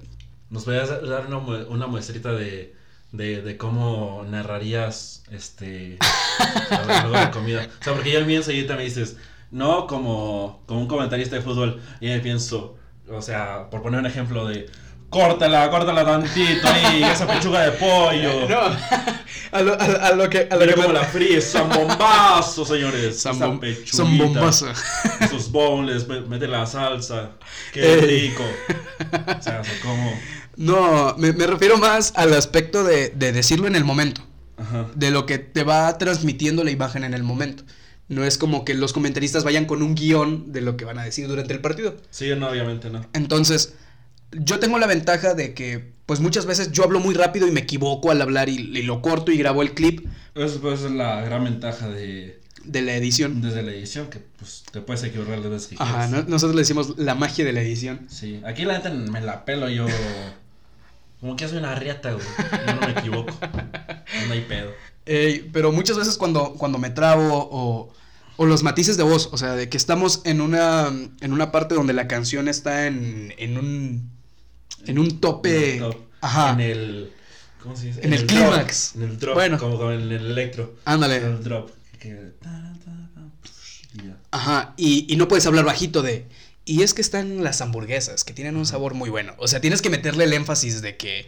¿Nos 0.50 0.64
podrías 0.64 0.88
dar 0.88 1.26
una, 1.28 1.38
mue- 1.38 1.66
una 1.68 1.86
muestrita 1.86 2.32
de, 2.32 2.74
de, 3.12 3.40
de 3.42 3.56
cómo 3.56 4.26
narrarías 4.28 5.22
este 5.30 5.98
algo 6.70 7.16
de 7.18 7.30
comida? 7.30 7.68
O 7.80 7.84
sea, 7.84 7.94
porque 7.94 8.10
yo 8.12 8.18
el 8.18 8.26
mío 8.26 8.38
enseguida 8.38 8.74
me 8.76 8.82
dices, 8.84 9.16
no 9.52 9.86
como, 9.86 10.62
como 10.66 10.80
un 10.80 10.88
comentarista 10.88 11.36
de 11.36 11.42
fútbol, 11.42 11.80
y 12.00 12.06
me 12.08 12.18
pienso, 12.20 12.76
o 13.08 13.22
sea, 13.22 13.70
por 13.70 13.82
poner 13.82 14.00
un 14.00 14.06
ejemplo 14.06 14.46
de 14.46 14.66
córtala, 15.10 15.68
córtala 15.70 16.04
tantito 16.04 16.66
ahí, 16.68 17.02
esa 17.12 17.26
pechuga 17.26 17.62
de 17.64 17.72
pollo. 17.72 18.48
no, 18.48 18.60
a 19.52 19.60
lo, 19.62 19.72
a, 19.74 19.84
a 19.84 20.12
lo 20.14 20.30
que 20.30 20.46
a 20.50 20.54
lo 20.54 20.60
Mira 20.60 20.74
que 20.74 20.80
cómo 20.80 20.88
me- 20.88 20.94
la 20.94 21.40
zambombazo, 21.42 22.64
señores. 22.64 23.24
Zambom- 23.24 23.86
zambombazo. 23.86 24.66
Sus 25.30 25.50
boneless, 25.50 26.06
me- 26.08 26.20
mete 26.22 26.46
la 26.46 26.66
salsa. 26.66 27.30
Qué 27.72 27.94
Ey. 27.94 28.00
rico. 28.28 28.44
O 29.38 29.42
sea, 29.42 29.60
o 29.60 29.64
sea, 29.64 29.80
como... 29.82 30.12
No, 30.56 31.14
me, 31.18 31.32
me 31.32 31.46
refiero 31.46 31.78
más 31.78 32.12
al 32.16 32.32
aspecto 32.34 32.84
de, 32.84 33.08
de 33.10 33.32
decirlo 33.32 33.66
en 33.66 33.76
el 33.76 33.84
momento. 33.84 34.22
Ajá. 34.56 34.88
de 34.94 35.10
lo 35.10 35.24
que 35.24 35.38
te 35.38 35.64
va 35.64 35.96
transmitiendo 35.96 36.64
la 36.64 36.70
imagen 36.70 37.02
en 37.02 37.14
el 37.14 37.22
momento. 37.22 37.62
No 38.08 38.24
es 38.24 38.36
como 38.36 38.62
que 38.66 38.74
los 38.74 38.92
comentaristas 38.92 39.42
vayan 39.42 39.64
con 39.64 39.82
un 39.82 39.94
guion 39.94 40.52
de 40.52 40.60
lo 40.60 40.76
que 40.76 40.84
van 40.84 40.98
a 40.98 41.04
decir 41.04 41.28
durante 41.28 41.54
el 41.54 41.60
partido. 41.60 41.96
Sí, 42.10 42.28
no, 42.36 42.46
obviamente 42.50 42.90
no. 42.90 43.06
Entonces, 43.14 43.72
yo 44.32 44.58
tengo 44.58 44.78
la 44.78 44.86
ventaja 44.86 45.34
de 45.34 45.54
que, 45.54 45.92
pues 46.06 46.20
muchas 46.20 46.46
veces 46.46 46.72
yo 46.72 46.84
hablo 46.84 47.00
muy 47.00 47.14
rápido 47.14 47.46
y 47.46 47.50
me 47.50 47.60
equivoco 47.60 48.10
al 48.10 48.20
hablar 48.22 48.48
y, 48.48 48.56
y 48.56 48.82
lo 48.82 49.02
corto 49.02 49.32
y 49.32 49.38
grabo 49.38 49.62
el 49.62 49.74
clip 49.74 50.06
Eso 50.34 50.60
pues, 50.60 50.82
es 50.82 50.90
la 50.90 51.20
gran 51.22 51.44
ventaja 51.44 51.88
de 51.88 52.40
de 52.64 52.82
la 52.82 52.94
edición. 52.94 53.40
desde 53.40 53.62
la 53.62 53.72
edición, 53.72 54.08
que 54.08 54.18
pues 54.18 54.64
te 54.70 54.80
puedes 54.80 55.02
equivocar 55.02 55.38
las 55.38 55.50
veces 55.50 55.68
que 55.68 55.76
Ajá, 55.78 56.08
nosotros 56.08 56.54
le 56.54 56.60
decimos 56.60 56.98
la 56.98 57.14
magia 57.14 57.44
de 57.44 57.52
la 57.52 57.62
edición. 57.62 58.06
Sí, 58.08 58.40
aquí 58.44 58.64
la 58.64 58.80
gente 58.80 58.90
me 59.10 59.20
la 59.20 59.44
pelo 59.44 59.68
yo. 59.68 59.86
Como 61.20 61.36
que 61.36 61.48
soy 61.48 61.58
una 61.58 61.74
riata, 61.74 62.12
güey. 62.12 62.26
Yo 62.66 62.74
no 62.74 62.80
me 62.86 62.92
equivoco. 62.92 63.34
No 64.26 64.32
hay 64.32 64.42
pedo. 64.42 64.70
Eh, 65.06 65.48
pero 65.52 65.72
muchas 65.72 65.96
veces 65.96 66.16
cuando, 66.18 66.54
cuando 66.54 66.78
me 66.78 66.90
trabo 66.90 67.48
o, 67.50 67.92
o 68.36 68.46
los 68.46 68.62
matices 68.62 68.96
de 68.96 69.02
voz, 69.02 69.28
o 69.32 69.38
sea, 69.38 69.54
de 69.54 69.68
que 69.68 69.76
estamos 69.76 70.20
en 70.24 70.40
una, 70.40 70.88
en 71.20 71.32
una 71.32 71.50
parte 71.52 71.74
donde 71.74 71.92
la 71.92 72.08
canción 72.08 72.48
está 72.48 72.86
en, 72.86 73.34
en 73.38 73.58
un, 73.58 74.10
en 74.86 74.98
un 74.98 75.20
tope. 75.20 75.74
En 75.76 75.80
top, 75.80 75.96
Ajá. 76.20 76.52
En 76.52 76.60
el. 76.60 77.12
¿Cómo 77.62 77.76
se 77.76 77.86
dice? 77.86 78.00
En 78.02 78.12
el 78.14 78.26
clímax. 78.26 78.94
En 78.96 79.02
el 79.02 79.18
drop. 79.18 79.34
Bueno. 79.34 79.58
Como, 79.58 79.76
como 79.78 79.92
en 79.92 80.00
el 80.00 80.12
electro. 80.12 80.76
En 80.86 80.92
Ándale. 80.94 81.16
el 81.18 81.42
drop. 81.44 81.70
Ajá. 84.30 84.74
Y, 84.76 85.12
y 85.12 85.16
no 85.16 85.28
puedes 85.28 85.46
hablar 85.46 85.64
bajito 85.64 86.02
de. 86.02 86.26
Y 86.64 86.82
es 86.82 86.94
que 86.94 87.00
están 87.02 87.42
las 87.42 87.60
hamburguesas, 87.60 88.22
que 88.24 88.32
tienen 88.32 88.56
un 88.56 88.66
sabor 88.66 88.94
muy 88.94 89.10
bueno. 89.10 89.34
O 89.38 89.48
sea, 89.48 89.60
tienes 89.60 89.82
que 89.82 89.90
meterle 89.90 90.24
el 90.24 90.32
énfasis 90.32 90.82
de 90.82 90.96
que. 90.96 91.26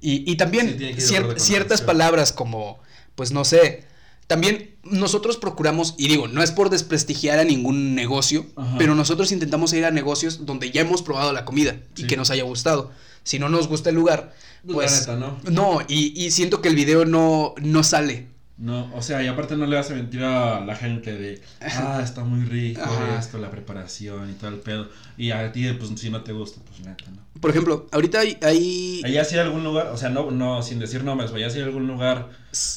Y, 0.00 0.30
y 0.30 0.36
también 0.36 0.78
Sí, 0.78 0.94
cier- 1.14 1.38
ciertas 1.38 1.82
palabras 1.82 2.32
como, 2.32 2.80
pues 3.14 3.32
no 3.32 3.44
sé. 3.44 3.84
También 4.30 4.76
nosotros 4.84 5.38
procuramos, 5.38 5.96
y 5.98 6.06
digo, 6.06 6.28
no 6.28 6.40
es 6.40 6.52
por 6.52 6.70
desprestigiar 6.70 7.40
a 7.40 7.44
ningún 7.44 7.96
negocio, 7.96 8.46
Ajá. 8.54 8.76
pero 8.78 8.94
nosotros 8.94 9.32
intentamos 9.32 9.72
ir 9.72 9.84
a 9.84 9.90
negocios 9.90 10.46
donde 10.46 10.70
ya 10.70 10.82
hemos 10.82 11.02
probado 11.02 11.32
la 11.32 11.44
comida 11.44 11.74
y 11.96 12.06
que 12.06 12.16
nos 12.16 12.30
haya 12.30 12.44
gustado. 12.44 12.92
Si 13.24 13.40
no 13.40 13.48
nos 13.48 13.66
gusta 13.66 13.90
el 13.90 13.96
lugar, 13.96 14.32
Pues, 14.64 14.72
pues. 15.04 15.08
la 15.08 15.14
neta, 15.16 15.26
¿no? 15.50 15.50
No, 15.50 15.80
y, 15.88 16.12
y 16.24 16.30
siento 16.30 16.62
que 16.62 16.68
el 16.68 16.76
video 16.76 17.04
no, 17.04 17.54
no 17.60 17.82
sale. 17.82 18.28
No, 18.56 18.94
o 18.94 19.02
sea, 19.02 19.20
y 19.20 19.26
aparte 19.26 19.56
no 19.56 19.66
le 19.66 19.76
hace 19.76 19.94
mentir 19.94 20.22
a 20.22 20.60
la 20.64 20.76
gente 20.76 21.12
de, 21.14 21.40
ah, 21.62 22.00
está 22.04 22.22
muy 22.22 22.44
rico 22.44 22.82
Ajá. 22.84 23.18
esto, 23.18 23.36
la 23.38 23.50
preparación 23.50 24.30
y 24.30 24.34
todo 24.34 24.50
el 24.50 24.60
pedo. 24.60 24.90
Y 25.16 25.32
a 25.32 25.50
ti, 25.50 25.66
pues, 25.72 25.90
si 25.98 26.08
no 26.08 26.22
te 26.22 26.30
gusta, 26.32 26.60
pues, 26.68 26.78
neta, 26.86 27.10
¿no? 27.10 27.18
Por 27.40 27.50
ejemplo, 27.50 27.88
ahorita 27.90 28.20
hay. 28.20 28.38
hay- 28.42 29.00
¿Allá 29.04 29.24
sí 29.24 29.34
hay 29.34 29.40
algún 29.40 29.64
lugar, 29.64 29.88
o 29.88 29.96
sea, 29.96 30.10
no, 30.10 30.30
no, 30.30 30.62
sin 30.62 30.78
decir 30.78 31.02
nombres, 31.02 31.30
sí 31.30 31.42
hay 31.58 31.62
algún 31.62 31.88
lugar 31.88 32.28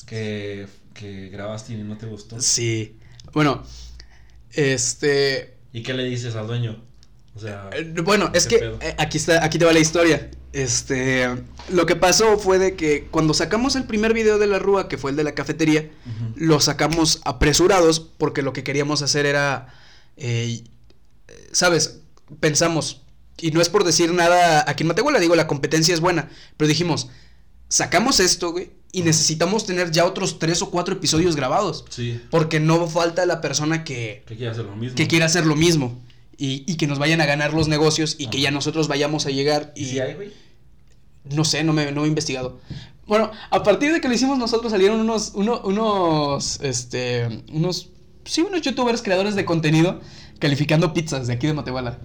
que, 0.07 0.67
que 0.93 1.29
grabaste 1.29 1.73
y 1.73 1.77
no 1.77 1.97
te 1.97 2.06
gustó? 2.06 2.39
Sí. 2.41 2.97
Bueno, 3.34 3.63
este. 4.51 5.58
¿Y 5.71 5.84
qué 5.84 5.93
le 5.93 6.03
dices 6.06 6.36
al 6.36 6.47
dueño? 6.47 6.84
O 7.36 7.39
sea, 7.39 7.69
eh, 7.73 7.93
Bueno, 8.03 8.29
es 8.34 8.45
¿qué 8.45 8.56
que 8.56 8.62
pedo? 8.62 8.77
eh, 8.82 8.95
aquí 8.99 9.17
está, 9.17 9.43
aquí 9.43 9.58
te 9.58 9.65
va 9.65 9.73
la 9.73 9.79
historia. 9.79 10.29
Este, 10.51 11.27
lo 11.69 11.88
que 11.88 11.95
pasó 11.95 12.38
fue 12.38 12.60
de 12.60 12.75
que 12.75 13.08
cuando 13.10 13.34
sacamos 13.34 13.75
el 13.75 13.86
primer 13.86 14.13
video 14.13 14.38
de 14.38 14.45
la 14.45 14.60
Rúa, 14.60 14.88
que 14.88 14.99
fue 14.99 15.10
el 15.10 15.17
de 15.17 15.23
la 15.23 15.34
cafetería, 15.34 15.89
lo 16.36 16.60
sacamos 16.60 17.21
apresurados 17.25 17.99
porque 17.99 18.43
lo 18.43 18.53
que 18.53 18.63
queríamos 18.63 19.01
hacer 19.01 19.25
era, 19.25 19.73
eh, 20.15 20.63
¿sabes? 21.51 22.01
Pensamos, 22.39 23.01
y 23.39 23.49
no 23.49 23.62
es 23.62 23.69
por 23.69 23.84
decir 23.84 24.13
nada 24.13 24.63
aquí 24.69 24.84
en 24.84 24.89
Matehuala, 24.89 25.19
digo, 25.19 25.36
la 25.36 25.47
competencia 25.47 25.91
es 25.95 26.01
buena, 26.01 26.29
pero 26.56 26.67
dijimos, 26.67 27.10
sacamos 27.67 28.19
esto, 28.19 28.51
güey, 28.51 28.69
y 28.93 29.01
necesitamos 29.01 29.65
tener 29.65 29.91
ya 29.91 30.06
otros 30.06 30.39
tres 30.39 30.62
o 30.62 30.69
cuatro 30.69 30.93
episodios 30.95 31.36
grabados. 31.36 31.84
Sí. 31.89 32.21
Porque 32.29 32.62
no 32.62 32.88
falta 32.88 33.25
la 33.25 33.41
persona 33.41 33.84
que, 33.84 34.23
Que 34.25 34.38
quiere 34.38 34.51
hacer 34.51 34.63
lo 34.65 34.75
mismo. 34.77 34.95
que 34.95 35.08
quiera 35.08 35.25
hacer 35.25 35.45
lo 35.45 35.56
mismo. 35.58 35.99
Y, 36.38 36.63
y 36.65 36.77
que 36.77 36.88
nos 36.88 36.97
vayan 36.99 37.19
a 37.21 37.25
ganar 37.25 37.53
los 37.53 37.67
negocios 37.67 38.15
y 38.17 38.27
que 38.27 38.39
ya 38.39 38.51
nosotros 38.51 38.88
vayamos 38.88 39.25
a 39.25 39.29
llegar 39.32 39.73
y... 39.75 39.84
¿Y 39.84 39.86
si 39.89 39.99
hay, 39.99 40.13
güey? 40.15 40.32
No 41.32 41.43
sé, 41.45 41.63
no 41.63 41.73
me 41.73 41.91
no 41.91 42.06
he 42.06 42.08
investigado. 42.08 42.60
Bueno, 43.06 43.32
a 43.49 43.63
partir 43.63 43.91
de 43.93 43.99
que 44.01 44.08
lo 44.08 44.13
hicimos 44.13 44.38
nosotros 44.38 44.71
salieron 44.71 44.99
unos, 44.99 45.32
uno- 45.36 45.62
unos, 45.63 46.60
este, 46.62 47.43
unos, 47.51 47.89
sí, 48.25 48.41
unos 48.41 48.62
youtubers 48.62 49.01
creadores 49.01 49.36
de 49.36 49.45
contenido 49.45 50.01
calificando 50.39 50.93
pizzas 50.93 51.27
de 51.27 51.34
aquí 51.34 51.47
de 51.47 51.53
Matehuala. 51.53 51.99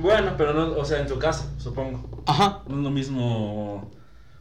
Bueno, 0.00 0.34
pero 0.36 0.52
no, 0.54 0.76
o 0.76 0.84
sea, 0.84 1.00
en 1.00 1.06
tu 1.06 1.18
casa, 1.18 1.50
supongo. 1.58 2.22
Ajá. 2.26 2.62
No 2.68 2.76
es 2.78 2.82
lo 2.82 2.90
mismo. 2.90 3.90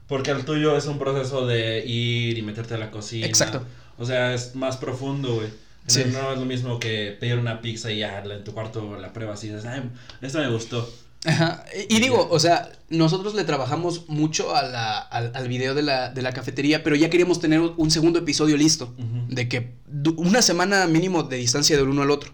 Porque 0.08 0.32
el 0.32 0.46
tuyo 0.46 0.76
es 0.78 0.86
un 0.86 1.00
proceso 1.00 1.46
de 1.48 1.86
ir 1.86 2.38
y 2.38 2.42
meterte 2.42 2.74
a 2.74 2.78
la 2.78 2.92
cocina. 2.92 3.26
Exacto. 3.26 3.63
O 3.98 4.06
sea, 4.06 4.34
es 4.34 4.56
más 4.56 4.78
profundo, 4.78 5.36
güey. 5.36 5.48
Sí. 5.88 6.04
No 6.12 6.32
es 6.34 6.39
lo 6.39 6.46
mismo 6.46 6.80
que 6.80 7.16
pedir 7.20 7.38
una 7.38 7.62
pizza 7.62 7.92
y 7.92 8.00
ya 8.00 8.20
en 8.24 8.44
tu 8.44 8.54
cuarto 8.54 8.98
la 8.98 9.12
pruebas 9.13 9.44
y 9.44 9.48
dices, 9.50 9.66
ay, 9.66 9.84
esto 10.22 10.39
me 10.39 10.50
gustó. 10.50 10.89
Ajá. 11.26 11.63
Y 11.89 11.96
y 11.96 12.00
digo, 12.02 12.28
o 12.30 12.39
sea, 12.39 12.70
nosotros 12.89 13.34
le 13.34 13.44
trabajamos 13.46 14.10
mucho 14.10 14.56
a 14.56 14.63
la- 14.63 15.00
al, 15.00 15.32
al 15.34 15.48
video 15.48 15.74
de 15.74 15.82
la, 15.84 16.10
de 16.10 16.22
la 16.22 16.34
cafetería, 16.34 16.84
pero 16.84 16.96
ya 16.98 17.10
queríamos 17.10 17.39
tener 17.39 17.60
un 17.62 17.92
segundo 17.92 18.20
episodio 18.20 18.58
listo. 18.58 18.94
De 19.30 19.48
que 19.48 19.74
una 20.18 20.42
semana 20.42 20.86
mínimo 20.88 21.24
de 21.24 21.38
distancia 21.38 21.78
del 21.78 21.88
uno 21.88 22.02
al 22.02 22.12
otro. 22.12 22.34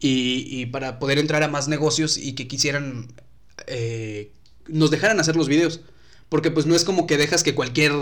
Y, 0.00 0.46
y 0.48 0.66
para 0.66 0.98
poder 0.98 1.18
entrar 1.18 1.42
a 1.42 1.48
más 1.48 1.68
negocios 1.68 2.16
y 2.18 2.34
que 2.34 2.46
quisieran, 2.48 3.08
eh, 3.66 4.32
nos 4.68 4.90
dejaran 4.90 5.18
hacer 5.20 5.36
los 5.36 5.48
videos. 5.48 5.80
Porque 6.30 6.50
pues 6.50 6.64
no 6.64 6.74
es 6.74 6.84
como 6.84 7.06
que 7.06 7.18
dejas 7.18 7.42
que 7.42 7.54
cualquier 7.54 7.92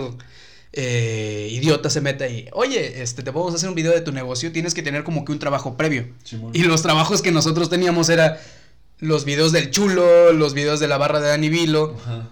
eh, 0.71 1.49
idiota 1.51 1.89
se 1.89 1.99
meta 1.99 2.27
y, 2.27 2.47
oye, 2.53 3.01
este, 3.01 3.23
te 3.23 3.33
podemos 3.33 3.55
hacer 3.55 3.67
un 3.67 3.75
video 3.75 3.91
de 3.91 4.01
tu 4.01 4.11
negocio, 4.11 4.51
tienes 4.51 4.73
que 4.73 4.83
tener 4.83 5.03
como 5.03 5.25
que 5.25 5.31
un 5.31 5.39
trabajo 5.39 5.75
previo. 5.75 6.07
Y 6.53 6.63
los 6.63 6.83
trabajos 6.83 7.21
que 7.21 7.31
nosotros 7.31 7.69
teníamos 7.69 8.07
era 8.07 8.39
los 8.99 9.25
videos 9.25 9.51
del 9.51 9.71
chulo, 9.71 10.31
los 10.31 10.53
videos 10.53 10.79
de 10.79 10.87
la 10.87 10.97
barra 10.97 11.19
de 11.19 11.29
Dani 11.29 11.49
Vilo. 11.49 11.97
Ajá. 12.01 12.29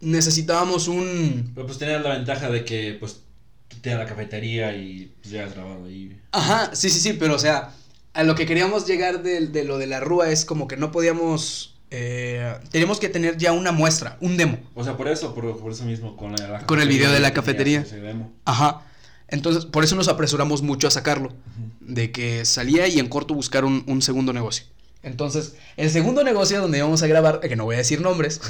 Necesitábamos 0.00 0.88
un... 0.88 1.52
Pero 1.54 1.66
pues 1.66 1.78
tenías 1.78 2.02
la 2.02 2.14
ventaja 2.14 2.48
de 2.48 2.64
que, 2.64 2.96
pues, 2.98 3.20
tú 3.68 3.76
tenías 3.82 4.00
la 4.00 4.06
cafetería 4.06 4.74
y 4.74 5.12
pues 5.20 5.32
ya 5.32 5.44
has 5.44 5.54
grabado 5.54 5.84
ahí. 5.84 6.18
Ajá, 6.32 6.74
sí, 6.74 6.88
sí, 6.88 7.00
sí, 7.00 7.12
pero 7.12 7.34
o 7.34 7.38
sea, 7.38 7.74
a 8.14 8.22
lo 8.22 8.34
que 8.34 8.46
queríamos 8.46 8.86
llegar 8.86 9.22
de, 9.22 9.48
de 9.48 9.64
lo 9.64 9.76
de 9.76 9.86
la 9.86 10.00
rúa 10.00 10.30
es 10.30 10.46
como 10.46 10.66
que 10.66 10.78
no 10.78 10.92
podíamos... 10.92 11.75
Eh, 11.90 12.54
teníamos 12.70 12.98
que 12.98 13.08
tener 13.08 13.36
ya 13.36 13.52
una 13.52 13.72
muestra, 13.72 14.16
un 14.20 14.36
demo. 14.36 14.58
O 14.74 14.82
sea, 14.84 14.96
por 14.96 15.08
eso, 15.08 15.34
por, 15.34 15.58
por 15.58 15.72
eso 15.72 15.84
mismo, 15.84 16.16
con, 16.16 16.32
la, 16.34 16.48
la 16.48 16.60
Con 16.66 16.80
el 16.80 16.88
video 16.88 17.12
de 17.12 17.20
la 17.20 17.32
cafetería. 17.32 17.80
ese 17.80 18.00
demo. 18.00 18.32
Ajá. 18.44 18.82
Entonces, 19.28 19.64
por 19.66 19.84
eso 19.84 19.96
nos 19.96 20.08
apresuramos 20.08 20.62
mucho 20.62 20.88
a 20.88 20.90
sacarlo. 20.90 21.32
De 21.80 22.10
que 22.10 22.44
salía 22.44 22.88
y 22.88 22.98
en 22.98 23.08
corto 23.08 23.34
buscar 23.34 23.64
un, 23.64 23.84
un 23.86 24.02
segundo 24.02 24.32
negocio. 24.32 24.66
Entonces, 25.02 25.54
el 25.76 25.90
segundo 25.90 26.24
negocio 26.24 26.60
donde 26.60 26.78
íbamos 26.78 27.02
a 27.02 27.06
grabar, 27.06 27.38
que 27.40 27.54
no 27.54 27.64
voy 27.64 27.76
a 27.76 27.78
decir 27.78 28.00
nombres, 28.00 28.40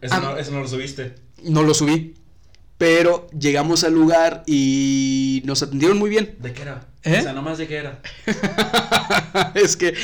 Eso, 0.00 0.14
Ah. 0.14 0.20
no, 0.22 0.36
eso 0.38 0.50
no 0.52 0.60
lo 0.60 0.68
subiste. 0.68 1.14
no 1.42 1.62
lo 1.62 1.74
subí. 1.74 2.14
Pero 2.78 3.28
llegamos 3.38 3.84
al 3.84 3.92
lugar 3.94 4.42
y 4.46 5.42
nos 5.44 5.62
atendieron 5.62 5.96
muy 5.98 6.10
bien. 6.10 6.36
¿De 6.40 6.52
qué 6.52 6.62
era? 6.62 6.88
¿Eh? 7.04 7.18
O 7.20 7.22
sea, 7.22 7.32
nomás 7.32 7.56
de 7.58 7.68
qué 7.68 7.76
era. 7.76 8.00
es 9.54 9.76
que, 9.76 9.94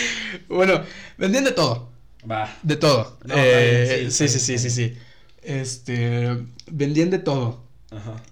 bueno, 0.48 0.82
vendían 1.18 1.44
de 1.44 1.50
todo. 1.52 1.89
Va. 2.28 2.56
De 2.62 2.76
todo. 2.76 3.18
No, 3.24 3.34
Eh, 3.36 4.08
sí, 4.10 4.28
sí, 4.28 4.38
sí, 4.38 4.58
sí, 4.58 4.70
sí. 4.70 4.94
Este, 5.42 6.36
vendían 6.70 7.10
de 7.10 7.18
todo. 7.18 7.62
Ajá. 7.90 8.22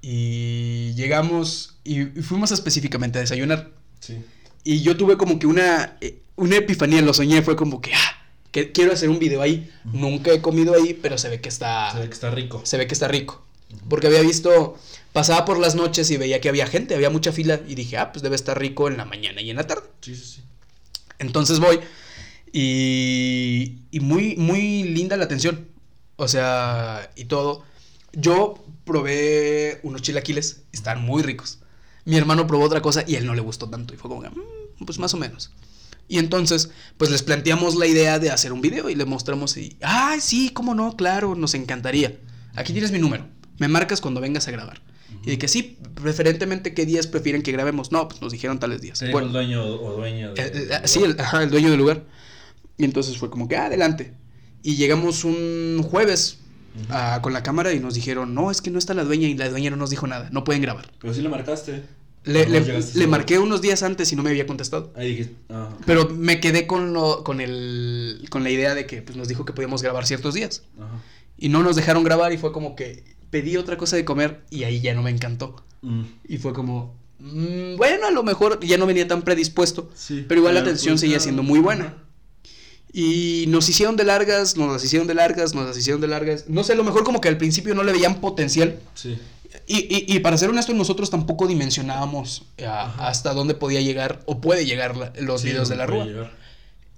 Y 0.00 0.92
llegamos 0.94 1.76
y 1.84 2.02
y 2.02 2.22
fuimos 2.22 2.52
específicamente 2.52 3.18
a 3.18 3.22
desayunar. 3.22 3.70
Sí. 4.00 4.24
Y 4.64 4.82
yo 4.82 4.96
tuve 4.96 5.16
como 5.16 5.38
que 5.38 5.46
una, 5.46 5.96
eh, 6.00 6.20
una 6.36 6.56
epifanía, 6.56 7.02
lo 7.02 7.12
soñé, 7.14 7.42
fue 7.42 7.56
como 7.56 7.80
que, 7.80 7.92
ah, 7.94 8.22
que 8.52 8.72
quiero 8.72 8.92
hacer 8.92 9.08
un 9.10 9.18
video 9.18 9.42
ahí. 9.42 9.70
Nunca 9.84 10.32
he 10.32 10.40
comido 10.40 10.74
ahí, 10.74 10.94
pero 10.94 11.18
se 11.18 11.28
ve 11.28 11.40
que 11.40 11.48
está, 11.48 11.92
Se 11.92 11.98
ve 12.00 12.06
que 12.08 12.14
está 12.14 12.30
rico. 12.30 12.60
se 12.64 12.76
ve 12.76 12.86
que 12.86 12.94
está 12.94 13.08
rico. 13.08 13.44
Porque 13.88 14.06
había 14.06 14.22
visto, 14.22 14.78
pasaba 15.12 15.44
por 15.44 15.58
las 15.58 15.74
noches 15.74 16.10
y 16.10 16.16
veía 16.16 16.40
que 16.40 16.48
había 16.48 16.66
gente, 16.66 16.94
había 16.94 17.10
mucha 17.10 17.32
fila 17.32 17.60
y 17.66 17.74
dije, 17.74 17.98
ah, 17.98 18.12
pues 18.12 18.22
debe 18.22 18.36
estar 18.36 18.58
rico 18.58 18.88
en 18.88 18.96
la 18.96 19.04
mañana 19.04 19.40
y 19.42 19.50
en 19.50 19.56
la 19.56 19.66
tarde. 19.66 19.88
Sí, 20.00 20.14
sí, 20.14 20.24
sí. 20.24 20.42
Entonces 21.18 21.58
voy 21.58 21.80
y, 22.52 23.78
y 23.90 24.00
muy, 24.00 24.36
muy 24.36 24.84
linda 24.84 25.16
la 25.16 25.24
atención. 25.24 25.68
O 26.16 26.28
sea, 26.28 27.10
y 27.16 27.24
todo. 27.26 27.64
Yo 28.12 28.64
probé 28.84 29.80
unos 29.82 30.02
chilaquiles, 30.02 30.62
están 30.72 31.02
muy 31.04 31.22
ricos. 31.22 31.60
Mi 32.04 32.16
hermano 32.16 32.46
probó 32.46 32.64
otra 32.64 32.80
cosa 32.82 33.04
y 33.06 33.14
a 33.14 33.18
él 33.18 33.26
no 33.26 33.34
le 33.34 33.40
gustó 33.40 33.68
tanto. 33.68 33.94
Y 33.94 33.96
fue 33.96 34.08
como, 34.08 34.22
que, 34.22 34.30
"Mm, 34.30 34.84
pues 34.86 34.98
más 34.98 35.14
o 35.14 35.16
menos. 35.18 35.52
Y 36.08 36.18
entonces, 36.18 36.70
pues 36.96 37.10
les 37.10 37.22
planteamos 37.22 37.74
la 37.74 37.86
idea 37.86 38.18
de 38.18 38.30
hacer 38.30 38.52
un 38.52 38.62
video 38.62 38.88
y 38.88 38.94
le 38.94 39.04
mostramos 39.04 39.56
y, 39.58 39.76
ay, 39.82 40.20
sí, 40.22 40.50
cómo 40.50 40.74
no, 40.74 40.96
claro, 40.96 41.34
nos 41.34 41.52
encantaría. 41.54 42.18
Aquí 42.56 42.72
tienes 42.72 42.92
mi 42.92 42.98
número. 42.98 43.26
Me 43.58 43.68
marcas 43.68 44.00
cuando 44.00 44.20
vengas 44.20 44.48
a 44.48 44.50
grabar. 44.50 44.80
Y 45.22 45.30
de 45.30 45.38
que 45.38 45.48
sí, 45.48 45.78
preferentemente 45.94 46.72
qué 46.74 46.86
días 46.86 47.06
prefieren 47.06 47.42
que 47.42 47.52
grabemos. 47.52 47.92
No, 47.92 48.08
pues 48.08 48.22
nos 48.22 48.32
dijeron 48.32 48.58
tales 48.58 48.80
días. 48.80 49.02
Bueno, 49.12 49.26
el 49.26 49.32
dueño 49.34 49.64
o 49.64 49.96
dueña 49.96 50.30
de... 50.32 50.42
eh, 50.42 50.68
eh, 50.70 50.80
sí, 50.84 51.02
el, 51.02 51.18
ajá, 51.20 51.42
el 51.42 51.50
dueño 51.50 51.70
del 51.70 51.78
lugar. 51.78 52.04
Y 52.78 52.84
entonces 52.84 53.18
fue 53.18 53.28
como 53.30 53.48
que, 53.48 53.56
"Ah, 53.56 53.66
adelante. 53.66 54.12
Y 54.62 54.76
llegamos 54.76 55.24
un 55.24 55.82
jueves 55.82 56.38
Ujú. 56.76 56.86
ah, 56.90 57.18
con 57.22 57.32
la 57.32 57.42
cámara 57.42 57.72
y 57.72 57.80
nos 57.80 57.94
dijeron, 57.94 58.34
no, 58.34 58.50
es 58.50 58.62
que 58.62 58.70
no 58.70 58.78
está 58.78 58.94
la 58.94 59.04
dueña 59.04 59.28
y 59.28 59.34
la 59.34 59.48
dueña 59.50 59.70
no 59.70 59.76
nos 59.76 59.90
dijo 59.90 60.06
nada, 60.06 60.28
no 60.32 60.44
pueden 60.44 60.62
grabar. 60.62 60.90
Pero 61.00 61.12
sí 61.14 61.20
le 61.22 61.28
marcaste. 61.28 61.82
Le, 62.24 62.46
le- 62.46 62.60
le 62.94 63.06
marqué 63.06 63.38
unos 63.38 63.62
días 63.62 63.82
antes 63.82 64.12
y 64.12 64.16
no 64.16 64.22
me 64.22 64.30
había 64.30 64.46
contestado. 64.46 64.92
Ahí. 64.96 65.34
Ah. 65.48 65.70
Pero 65.86 66.10
me 66.10 66.40
quedé 66.40 66.66
con, 66.66 66.92
lo, 66.92 67.24
con, 67.24 67.40
el, 67.40 68.26
con 68.30 68.42
la 68.44 68.50
idea 68.50 68.74
de 68.74 68.86
que 68.86 69.00
pues, 69.02 69.16
nos 69.16 69.28
dijo 69.28 69.44
que 69.44 69.52
podíamos 69.52 69.82
grabar 69.82 70.06
ciertos 70.06 70.34
días. 70.34 70.62
Y 71.38 71.48
no 71.48 71.62
nos 71.62 71.76
dejaron 71.76 72.04
grabar 72.04 72.32
y 72.32 72.38
fue 72.38 72.52
como 72.52 72.74
que 72.76 73.04
pedí 73.30 73.56
otra 73.56 73.76
cosa 73.78 73.96
de 73.96 74.04
comer 74.04 74.42
y 74.50 74.64
ahí 74.64 74.80
ya 74.80 74.94
no 74.94 75.02
me 75.02 75.10
encantó. 75.10 75.64
Mm. 75.82 76.02
Y 76.28 76.38
fue 76.38 76.52
como, 76.52 76.94
"Mm, 77.20 77.76
bueno, 77.76 78.06
a 78.08 78.10
lo 78.10 78.22
mejor 78.24 78.58
ya 78.60 78.76
no 78.76 78.86
venía 78.86 79.06
tan 79.08 79.22
predispuesto. 79.22 79.88
Sí. 79.94 80.24
Pero 80.28 80.40
igual 80.40 80.54
la 80.54 80.60
atención 80.60 80.98
seguía 80.98 81.20
siendo 81.20 81.42
muy 81.42 81.60
buena. 81.60 81.94
Y 82.92 83.44
nos 83.48 83.68
hicieron 83.68 83.96
de 83.96 84.04
largas, 84.04 84.56
nos 84.56 84.72
las 84.72 84.84
hicieron 84.84 85.06
de 85.06 85.14
largas, 85.14 85.54
nos 85.54 85.66
las 85.66 85.76
hicieron 85.76 86.00
de 86.00 86.08
largas. 86.08 86.44
No 86.48 86.64
sé, 86.64 86.72
a 86.72 86.76
lo 86.76 86.84
mejor 86.84 87.04
como 87.04 87.20
que 87.20 87.28
al 87.28 87.36
principio 87.36 87.74
no 87.74 87.82
le 87.82 87.92
veían 87.92 88.20
potencial. 88.20 88.78
Sí. 88.94 89.18
Y, 89.66 89.76
y, 89.94 90.04
y 90.16 90.18
para 90.20 90.38
ser 90.38 90.48
honesto, 90.48 90.72
nosotros 90.72 91.10
tampoco 91.10 91.46
dimensionábamos 91.46 92.44
eh, 92.56 92.66
hasta 92.66 93.34
dónde 93.34 93.54
podía 93.54 93.80
llegar 93.82 94.20
o 94.26 94.40
puede 94.40 94.64
llegar 94.64 94.96
la- 94.96 95.12
los 95.20 95.42
Sí, 95.42 95.48
videos 95.48 95.68
de 95.68 95.76
la 95.76 95.86
rúa. 95.86 96.04
llegar. 96.06 96.32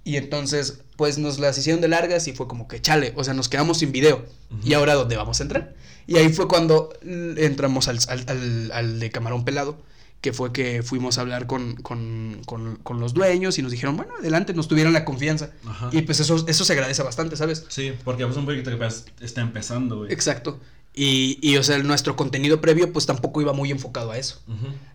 Y 0.03 0.15
entonces, 0.15 0.79
pues 0.95 1.17
nos 1.17 1.37
las 1.39 1.57
hicieron 1.57 1.81
de 1.81 1.87
largas 1.89 2.27
y 2.27 2.33
fue 2.33 2.47
como 2.47 2.67
que 2.67 2.81
chale, 2.81 3.13
o 3.15 3.23
sea, 3.23 3.33
nos 3.33 3.49
quedamos 3.49 3.79
sin 3.79 3.91
video. 3.91 4.25
¿Y 4.63 4.73
ahora 4.73 4.95
dónde 4.95 5.15
vamos 5.17 5.39
a 5.39 5.43
entrar? 5.43 5.75
Y 6.07 6.17
ahí 6.17 6.29
fue 6.29 6.47
cuando 6.47 6.91
entramos 7.03 7.87
al, 7.87 7.99
al, 8.07 8.23
al- 8.27 8.71
al 8.73 8.99
de 8.99 9.11
Camarón 9.11 9.45
Pelado, 9.45 9.77
que 10.21 10.33
fue 10.33 10.53
que 10.53 10.83
fuimos 10.83 11.17
a 11.17 11.21
hablar 11.21 11.47
con, 11.47 11.75
con, 11.77 12.41
con, 12.45 12.75
con 12.77 12.99
los 12.99 13.13
dueños 13.15 13.57
y 13.57 13.63
nos 13.63 13.71
dijeron, 13.71 13.97
bueno, 13.97 14.13
adelante, 14.19 14.53
nos 14.53 14.67
tuvieron 14.67 14.93
la 14.93 15.03
confianza. 15.03 15.49
Ajá. 15.65 15.89
Y 15.91 16.03
pues 16.03 16.19
eso, 16.19 16.45
eso 16.47 16.63
se 16.63 16.73
agradece 16.73 17.01
bastante, 17.01 17.35
¿sabes? 17.35 17.65
Sí, 17.69 17.93
porque 18.03 18.23
es 18.23 18.37
un 18.37 18.45
proyecto 18.45 18.69
que 18.77 19.25
está 19.25 19.41
empezando, 19.41 19.97
güey. 19.97 20.13
Exacto. 20.13 20.59
Y, 20.93 21.39
y, 21.41 21.57
o 21.57 21.63
sea, 21.63 21.77
nuestro 21.79 22.15
contenido 22.15 22.61
previo 22.61 22.93
pues 22.93 23.05
tampoco 23.05 23.41
iba 23.41 23.53
muy 23.53 23.71
enfocado 23.71 24.11
a 24.11 24.17
eso. 24.17 24.41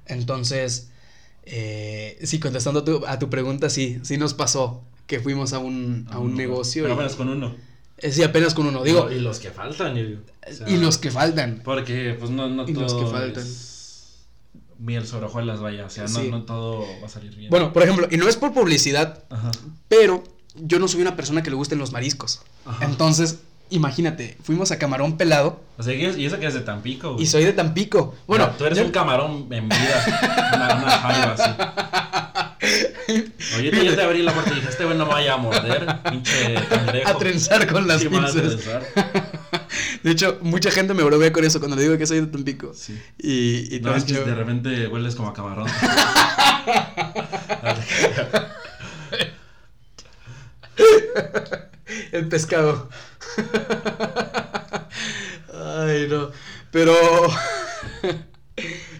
Entonces, 0.06 0.90
eh, 1.44 2.18
sí, 2.22 2.38
contestando 2.38 2.80
a 2.80 2.84
tu, 2.84 3.06
a 3.06 3.18
tu 3.18 3.30
pregunta, 3.30 3.70
sí, 3.70 3.98
sí 4.02 4.16
nos 4.18 4.34
pasó 4.34 4.82
que 5.06 5.20
fuimos 5.20 5.52
a 5.52 5.58
un, 5.58 6.06
a 6.10 6.18
un 6.18 6.28
Uno, 6.28 6.36
negocio. 6.36 6.82
Pero 6.84 6.94
y- 6.94 6.98
apenas 6.98 7.14
con 7.16 7.28
uno. 7.28 7.54
eh, 7.98 8.12
sí, 8.12 8.22
apenas 8.22 8.54
con 8.54 8.66
uno, 8.66 8.82
digo. 8.84 9.10
Y 9.10 9.20
los 9.20 9.38
que 9.38 9.50
faltan, 9.50 9.94
yo 9.96 10.04
digo. 10.04 10.20
O 10.48 10.52
sea, 10.52 10.68
y 10.68 10.76
los 10.76 10.98
que 10.98 11.10
faltan. 11.10 11.62
Porque, 11.64 12.16
pues, 12.18 12.30
no, 12.30 12.48
no 12.48 12.68
Y 12.68 12.72
todo 12.74 12.82
los 12.84 12.94
que 12.94 13.06
faltan. 13.06 13.42
es 13.42 13.72
miel 14.78 15.06
sobre 15.06 15.26
hojuelas, 15.26 15.60
vaya. 15.60 15.86
O 15.86 15.90
sea, 15.90 16.04
no, 16.04 16.20
Sí. 16.20 16.30
no 16.30 16.42
todo 16.42 16.84
va 17.02 17.06
a 17.06 17.08
salir 17.08 17.34
bien. 17.34 17.50
Bueno, 17.50 17.72
por 17.72 17.82
ejemplo, 17.82 18.08
y 18.10 18.16
no 18.16 18.28
es 18.28 18.36
por 18.36 18.52
publicidad, 18.52 19.24
Ajá. 19.30 19.50
pero 19.88 20.22
yo 20.54 20.78
no 20.78 20.88
soy 20.88 21.02
una 21.02 21.16
persona 21.16 21.42
que 21.42 21.50
le 21.50 21.56
gusten 21.56 21.78
los 21.78 21.92
mariscos. 21.92 22.40
Ajá. 22.64 22.84
Entonces, 22.84 23.40
imagínate, 23.70 24.36
fuimos 24.42 24.70
a 24.70 24.78
Camarón 24.78 25.16
Pelado 25.16 25.60
O 25.78 25.82
sea, 25.82 25.92
y 25.94 26.24
eso- 26.24 26.38
que 26.38 26.46
es 26.46 26.54
de 26.54 26.60
Tampico, 26.60 27.12
güey. 27.14 27.24
y 27.24 27.26
soy 27.26 27.44
de 27.44 27.52
Tampico. 27.52 28.14
Bueno, 28.26 28.46
No, 28.46 28.52
tú 28.52 28.64
eres 28.64 28.78
yo- 28.78 28.84
un 28.84 28.90
camarón 28.92 29.48
en 29.50 29.68
vida. 29.68 30.04
una, 30.54 30.74
una 30.82 30.90
jaiba 30.98 31.32
así. 31.32 31.50
Oye, 33.58 33.84
yo 33.84 33.94
te 33.94 34.02
abrí 34.02 34.22
la 34.22 34.32
puerta 34.32 34.50
y 34.52 34.56
dije, 34.56 34.68
este 34.68 34.84
güey 34.84 34.96
no 34.96 35.06
me 35.06 35.12
vaya 35.12 35.34
a 35.34 35.36
morder, 35.36 35.86
pinche 36.10 36.54
cangrejo. 36.68 37.08
a 37.10 37.18
trenzar 37.18 37.70
con 37.72 37.86
las 37.86 38.00
Sí, 38.00 38.08
van 38.08 38.24
a 38.24 38.28
pinzas. 38.32 38.56
trenzar. 38.64 39.35
De 40.06 40.12
hecho, 40.12 40.38
mucha 40.40 40.70
gente 40.70 40.94
me 40.94 41.02
bromea 41.02 41.32
con 41.32 41.44
eso 41.44 41.58
cuando 41.58 41.74
le 41.74 41.82
digo 41.82 41.98
que 41.98 42.06
soy 42.06 42.20
de 42.20 42.28
Tampico. 42.28 42.72
Sí. 42.72 42.96
Y, 43.18 43.74
y 43.74 43.80
No, 43.80 43.92
es 43.92 44.04
que 44.04 44.12
yo- 44.12 44.24
de 44.24 44.36
repente 44.36 44.86
hueles 44.86 45.16
como 45.16 45.30
a 45.30 45.34
camarón. 45.34 45.66
el 52.12 52.28
pescado. 52.28 52.88
Ay, 55.52 56.06
no. 56.08 56.30
Pero. 56.70 56.94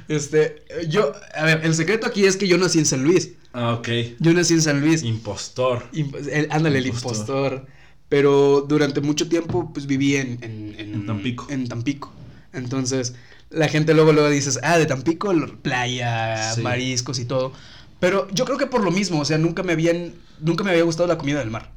Este, 0.09 0.65
yo, 0.89 1.13
a 1.35 1.45
ver, 1.47 1.63
el 1.65 1.75
secreto 1.75 2.07
aquí 2.07 2.27
es 2.27 2.37
que 2.37 2.47
yo 2.47 2.59
nací 2.59 2.79
en 2.79 2.87
San 2.87 3.03
Luis. 3.03 3.33
Ah, 3.53 3.73
ok. 3.73 3.89
Yo 4.21 4.33
nací 4.35 4.55
en 4.55 4.63
San 4.63 4.81
Luis. 4.81 5.03
Impostor. 5.03 5.83
Imp- 5.93 6.29
el- 6.31 6.47
ándale, 6.53 6.79
el 6.79 6.87
Impostor. 6.87 7.67
Pero 8.09 8.61
durante 8.69 9.01
mucho 9.01 9.29
tiempo, 9.29 9.71
pues 9.73 9.87
viví 9.87 10.17
en, 10.17 10.39
en, 10.43 10.75
En 10.79 11.07
Tampico. 11.07 11.47
En 11.51 11.69
Tampico. 11.69 12.13
Entonces, 12.53 13.15
la 13.51 13.69
gente 13.69 13.95
luego, 13.95 14.13
luego 14.13 14.31
dices, 14.31 14.59
ah, 14.63 14.79
de 14.79 14.87
Tampico, 14.87 15.35
playa, 15.63 16.53
Sí. 16.55 16.63
mariscos 16.63 17.19
y 17.19 17.25
todo. 17.25 17.53
Pero 17.99 18.29
yo 18.31 18.45
creo 18.45 18.59
que 18.59 18.67
por 18.67 18.85
lo 18.85 18.91
mismo, 18.91 19.21
o 19.21 19.25
sea, 19.25 19.39
nunca 19.39 19.63
me 19.63 19.73
habían, 19.73 20.13
nunca 20.41 20.63
me 20.63 20.71
había 20.71 20.83
gustado 20.85 21.09
la 21.09 21.19
comida 21.19 21.39
del 21.41 21.51
mar. 21.51 21.73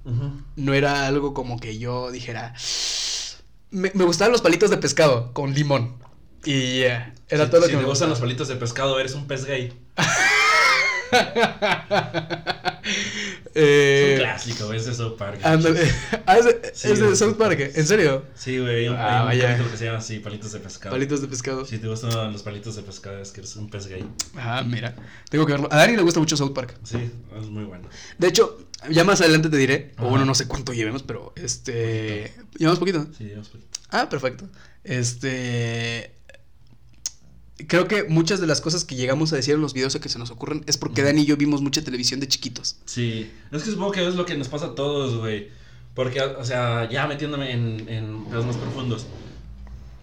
No 0.55 0.73
era 0.73 1.07
algo 1.07 1.34
como 1.34 1.59
que 1.59 1.77
yo 1.80 2.11
dijera, 2.11 2.53
me, 3.71 3.91
me 3.95 4.03
gustaban 4.03 4.32
los 4.32 4.41
palitos 4.41 4.69
de 4.69 4.77
pescado 4.77 5.34
con 5.34 5.53
limón. 5.53 5.95
Y 6.45 6.82
ya, 6.82 7.13
era 7.27 7.49
todo 7.49 7.61
lo 7.61 7.65
si 7.67 7.71
que 7.71 7.77
te 7.77 7.84
me 7.84 7.89
gustan 7.89 7.89
gustaba. 7.89 8.09
los 8.11 8.19
palitos 8.19 8.47
de 8.47 8.55
pescado, 8.55 8.99
eres 8.99 9.13
un 9.15 9.27
pez 9.27 9.45
gay. 9.45 9.73
Eh, 13.55 14.14
es 14.14 14.20
un 14.20 14.26
clásico, 14.26 14.74
es 14.74 14.86
de 14.86 14.93
South 14.93 15.18
Park. 15.18 15.39
ándale. 15.43 15.82
Ah, 16.26 16.38
es 16.38 16.45
de, 16.45 16.72
Sí, 16.74 16.88
es 16.91 16.99
de 16.99 17.05
güey. 17.05 17.16
South 17.18 17.36
Park, 17.36 17.60
¿en 17.76 17.88
serio? 17.88 18.26
Sí, 18.36 18.57
güey, 18.60 18.76
hay 18.84 18.88
un, 18.89 18.95
Ah, 18.95 19.28
hay 19.28 19.39
un 19.39 19.45
capítulo 19.47 19.72
que 19.72 19.78
se 19.78 19.86
llama 19.86 19.97
así, 19.97 20.20
palitos 20.20 20.51
de 20.53 20.60
pescado. 20.60 20.95
Palitos 20.95 21.22
de 21.22 21.28
pescado. 21.28 21.66
Si 21.66 21.78
te 21.80 21.88
gustan 21.88 22.32
los 22.32 22.43
palitos 22.43 22.76
de 22.76 22.84
pescado, 22.84 23.20
es 23.22 23.32
que 23.32 23.41
eres 23.41 23.55
un 23.55 23.70
pez 23.70 23.88
gay. 23.88 24.05
Ah, 24.38 24.64
mira. 24.66 24.95
Tengo 25.30 25.45
que 25.45 25.53
verlo. 25.53 25.68
A 25.72 25.78
Dani 25.78 25.95
le 25.95 26.01
gusta 26.03 26.20
mucho 26.20 26.38
South 26.38 26.53
Park. 26.53 26.76
Sí, 26.84 27.12
es 27.39 27.47
muy 27.47 27.64
bueno. 27.66 27.89
De 28.18 28.28
hecho, 28.28 28.60
ya 28.89 29.03
más 29.03 29.20
adelante 29.22 29.49
te 29.49 29.57
diré. 29.57 29.93
O 29.99 30.07
bueno, 30.10 30.26
no 30.26 30.36
sé 30.36 30.47
cuánto 30.47 30.72
llevemos, 30.74 31.03
pero 31.03 31.34
este. 31.36 32.34
¿Llevamos 32.57 32.80
poquito? 32.80 33.07
Sí, 33.18 33.30
vamos 33.32 33.49
por- 33.49 33.62
Ah, 33.89 34.07
perfecto. 34.10 34.47
Este. 34.84 36.16
Creo 37.68 37.88
que 37.88 38.03
muchas 38.05 38.39
de 38.39 38.47
las 38.47 38.62
cosas 38.62 38.86
que 38.86 38.95
llegamos 38.95 39.34
a 39.34 39.36
decir 39.36 39.55
en 39.55 39.62
los 39.62 39.74
videos 39.74 39.95
o 39.95 39.99
que 39.99 40.10
se 40.10 40.20
nos 40.20 40.32
ocurren 40.32 40.64
es 40.68 40.78
porque. 40.78 41.03
Dani 41.03 41.22
y 41.22 41.26
yo 41.26 41.38
vimos 41.38 41.62
mucha 41.62 41.84
televisión 41.84 42.20
de 42.20 42.28
chiquitos. 42.28 42.78
Sí, 42.86 43.30
es 43.51 43.64
que 43.64 43.72
supongo 43.72 43.91
que 43.91 44.07
es 44.07 44.16
lo 44.16 44.26
que 44.26 44.36
nos 44.36 44.47
pasa 44.47 44.68
a 44.68 44.76
todos, 44.76 45.18
güey. 45.18 45.49
Porque, 45.93 46.22
o 46.22 46.45
sea, 46.45 46.89
ya 46.89 47.07
metiéndome 47.07 47.51
en, 47.51 47.89
en 47.89 48.26
pedos 48.26 48.45
más 48.45 48.55
profundos, 48.55 49.05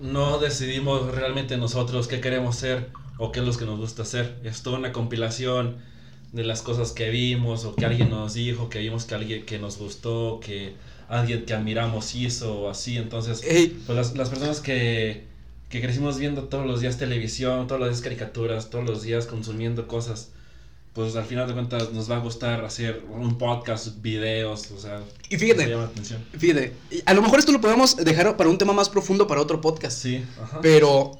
no 0.00 0.38
decidimos 0.38 1.14
realmente 1.14 1.56
nosotros 1.56 2.06
qué 2.06 2.20
queremos 2.20 2.56
ser 2.56 2.90
o 3.18 3.32
qué 3.32 3.40
es 3.40 3.46
lo 3.46 3.56
que 3.56 3.64
nos 3.64 3.78
gusta 3.78 4.02
hacer. 4.02 4.38
Es 4.44 4.62
toda 4.62 4.78
una 4.78 4.92
compilación 4.92 5.76
de 6.32 6.44
las 6.44 6.62
cosas 6.62 6.92
que 6.92 7.08
vimos 7.10 7.64
o 7.64 7.74
que 7.74 7.86
alguien 7.86 8.10
nos 8.10 8.34
dijo, 8.34 8.68
que 8.68 8.80
vimos 8.80 9.04
que 9.04 9.14
alguien 9.14 9.46
que 9.46 9.58
nos 9.58 9.78
gustó, 9.78 10.40
que 10.40 10.74
alguien 11.08 11.46
que 11.46 11.54
admiramos 11.54 12.14
hizo 12.14 12.60
o 12.60 12.70
así. 12.70 12.98
Entonces, 12.98 13.42
Ey, 13.44 13.80
pues 13.86 13.96
las, 13.96 14.14
las 14.16 14.28
personas 14.28 14.60
que, 14.60 15.24
que 15.76 15.86
crecimos 15.86 16.18
viendo 16.18 16.44
todos 16.44 16.66
los 16.66 16.80
días 16.80 16.98
televisión, 16.98 17.66
todos 17.66 17.80
los 17.80 17.90
días 17.90 18.00
caricaturas, 18.02 18.70
todos 18.70 18.84
los 18.84 19.02
días 19.02 19.26
consumiendo 19.26 19.86
cosas, 19.86 20.30
pues 20.92 21.14
al 21.16 21.24
final 21.26 21.46
de 21.46 21.52
cuentas 21.54 21.92
nos 21.92 22.10
va 22.10 22.16
a 22.16 22.20
gustar 22.20 22.64
hacer 22.64 23.02
un 23.10 23.36
podcast, 23.38 24.00
videos, 24.00 24.70
o 24.70 24.78
sea, 24.80 25.02
Y 25.28 25.36
fíjate. 25.36 25.66
llama 25.68 25.82
la 25.84 25.88
atención. 25.88 26.24
fíjate. 26.38 26.72
A 27.04 27.12
lo 27.14 27.20
mejor 27.22 27.38
esto 27.38 27.52
lo 27.52 27.60
podemos 27.60 27.96
dejar 27.96 28.36
para 28.36 28.48
un 28.48 28.56
tema 28.58 28.72
más 28.72 28.88
profundo 28.88 29.26
para 29.26 29.40
otro 29.42 29.60
podcast. 29.60 30.00
Sí, 30.02 30.24
ajá. 30.42 30.60
Pero, 30.62 31.18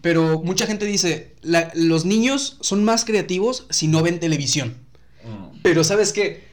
pero 0.00 0.40
mucha 0.42 0.66
gente 0.66 0.86
dice, 0.86 1.34
la- 1.42 1.70
los 1.74 2.04
niños 2.06 2.56
son 2.60 2.84
más 2.84 3.04
creativos 3.04 3.66
si 3.70 3.86
no 3.88 4.02
ven 4.02 4.18
televisión. 4.20 4.76
Mm, 5.24 5.58
Pero 5.62 5.84
sabes 5.84 6.12
qué, 6.14 6.44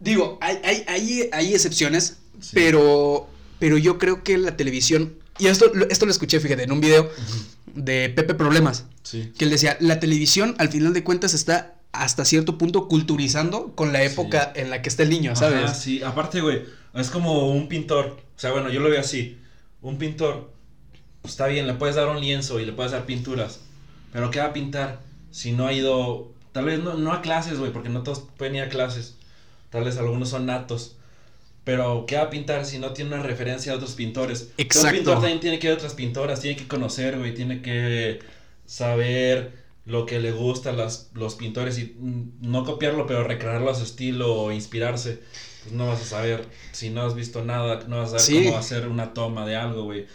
digo, 0.00 0.38
hay, 0.40 0.58
hay, 0.64 0.84
hay, 0.88 1.28
hay 1.32 1.54
excepciones, 1.54 2.16
Sí. 2.40 2.50
pero, 2.54 3.28
pero 3.60 3.78
yo 3.78 3.98
creo 3.98 4.24
que 4.24 4.36
la 4.36 4.56
televisión, 4.56 5.14
y 5.38 5.46
esto, 5.46 5.70
lo- 5.74 5.88
esto 5.88 6.04
lo 6.06 6.12
escuché, 6.12 6.40
fíjate, 6.40 6.62
en 6.64 6.72
un 6.72 6.80
video 6.80 7.10
de 7.74 8.08
Pepe 8.10 8.34
Problemas, 8.34 8.84
Sí. 9.02 9.32
que 9.38 9.44
él 9.44 9.50
decía, 9.50 9.76
la 9.80 10.00
televisión 10.00 10.54
al 10.58 10.68
final 10.68 10.92
de 10.92 11.04
cuentas 11.04 11.34
está 11.34 11.74
hasta 11.92 12.24
cierto 12.24 12.58
punto 12.58 12.88
culturizando 12.88 13.74
con 13.74 13.92
la 13.92 14.00
Sí. 14.00 14.06
época 14.06 14.52
en 14.54 14.70
la 14.70 14.82
que 14.82 14.88
está 14.88 15.02
el 15.02 15.10
niño, 15.10 15.34
¿sabes? 15.36 15.64
Ajá, 15.64 15.74
sí, 15.74 16.02
aparte, 16.02 16.40
güey, 16.40 16.64
es 16.94 17.10
como 17.10 17.50
un 17.50 17.68
pintor. 17.68 18.18
O 18.36 18.38
sea, 18.38 18.52
bueno, 18.52 18.70
yo 18.70 18.80
lo 18.80 18.90
veo 18.90 19.00
así. 19.00 19.38
Un 19.82 19.98
pintor, 19.98 20.50
pues 21.22 21.32
está 21.34 21.46
bien, 21.46 21.66
le 21.66 21.74
puedes 21.74 21.96
dar 21.96 22.08
un 22.08 22.20
lienzo 22.20 22.60
y 22.60 22.66
le 22.66 22.72
puedes 22.72 22.92
dar 22.92 23.06
pinturas. 23.06 23.60
Pero 24.12 24.30
¿qué 24.30 24.40
va 24.40 24.46
a 24.46 24.52
pintar 24.52 25.00
si 25.30 25.52
no 25.52 25.66
ha 25.66 25.72
ido, 25.72 26.32
tal 26.52 26.64
vez 26.66 26.80
no, 26.82 26.94
no 26.94 27.12
a 27.12 27.20
clases, 27.22 27.58
güey, 27.58 27.72
porque 27.72 27.88
no 27.88 28.02
todos 28.02 28.24
pueden 28.36 28.56
ir 28.56 28.62
a 28.62 28.68
clases. 28.68 29.14
Tal 29.70 29.84
vez 29.84 29.96
algunos 29.98 30.28
son 30.30 30.46
natos. 30.46 30.96
Pero 31.66 32.04
¿qué 32.06 32.14
va 32.14 32.22
a 32.22 32.30
pintar 32.30 32.64
si 32.64 32.78
no 32.78 32.92
tiene 32.92 33.12
una 33.12 33.24
referencia 33.24 33.72
a 33.72 33.74
otros 33.74 33.94
pintores? 33.94 34.50
Exacto. 34.56 34.88
Un 34.90 34.94
pintor 34.98 35.14
también 35.14 35.40
tiene 35.40 35.58
que 35.58 35.68
a 35.68 35.74
otras 35.74 35.94
pintoras, 35.94 36.38
tiene 36.40 36.56
que 36.56 36.68
conocer, 36.68 37.18
güey, 37.18 37.34
tiene 37.34 37.60
que 37.60 38.20
saber 38.66 39.52
lo 39.84 40.06
que 40.06 40.20
le 40.20 40.30
gusta 40.30 40.70
a 40.70 40.72
las, 40.74 41.10
los 41.14 41.34
pintores 41.34 41.76
y 41.78 41.96
mm, 41.98 42.34
no 42.42 42.64
copiarlo, 42.64 43.08
pero 43.08 43.24
recrearlo 43.24 43.68
a 43.68 43.74
su 43.74 43.82
estilo 43.82 44.32
o 44.32 44.52
inspirarse. 44.52 45.18
Pues 45.64 45.74
no 45.74 45.88
vas 45.88 46.00
a 46.02 46.04
saber, 46.04 46.46
si 46.70 46.90
no 46.90 47.02
has 47.02 47.16
visto 47.16 47.44
nada, 47.44 47.84
no 47.88 47.98
vas 47.98 48.12
a 48.14 48.18
saber 48.20 48.24
Sí. 48.42 48.44
cómo 48.46 48.58
hacer 48.58 48.86
una 48.86 49.12
toma 49.12 49.44
de 49.44 49.56
algo, 49.56 49.82
güey. 49.82 50.06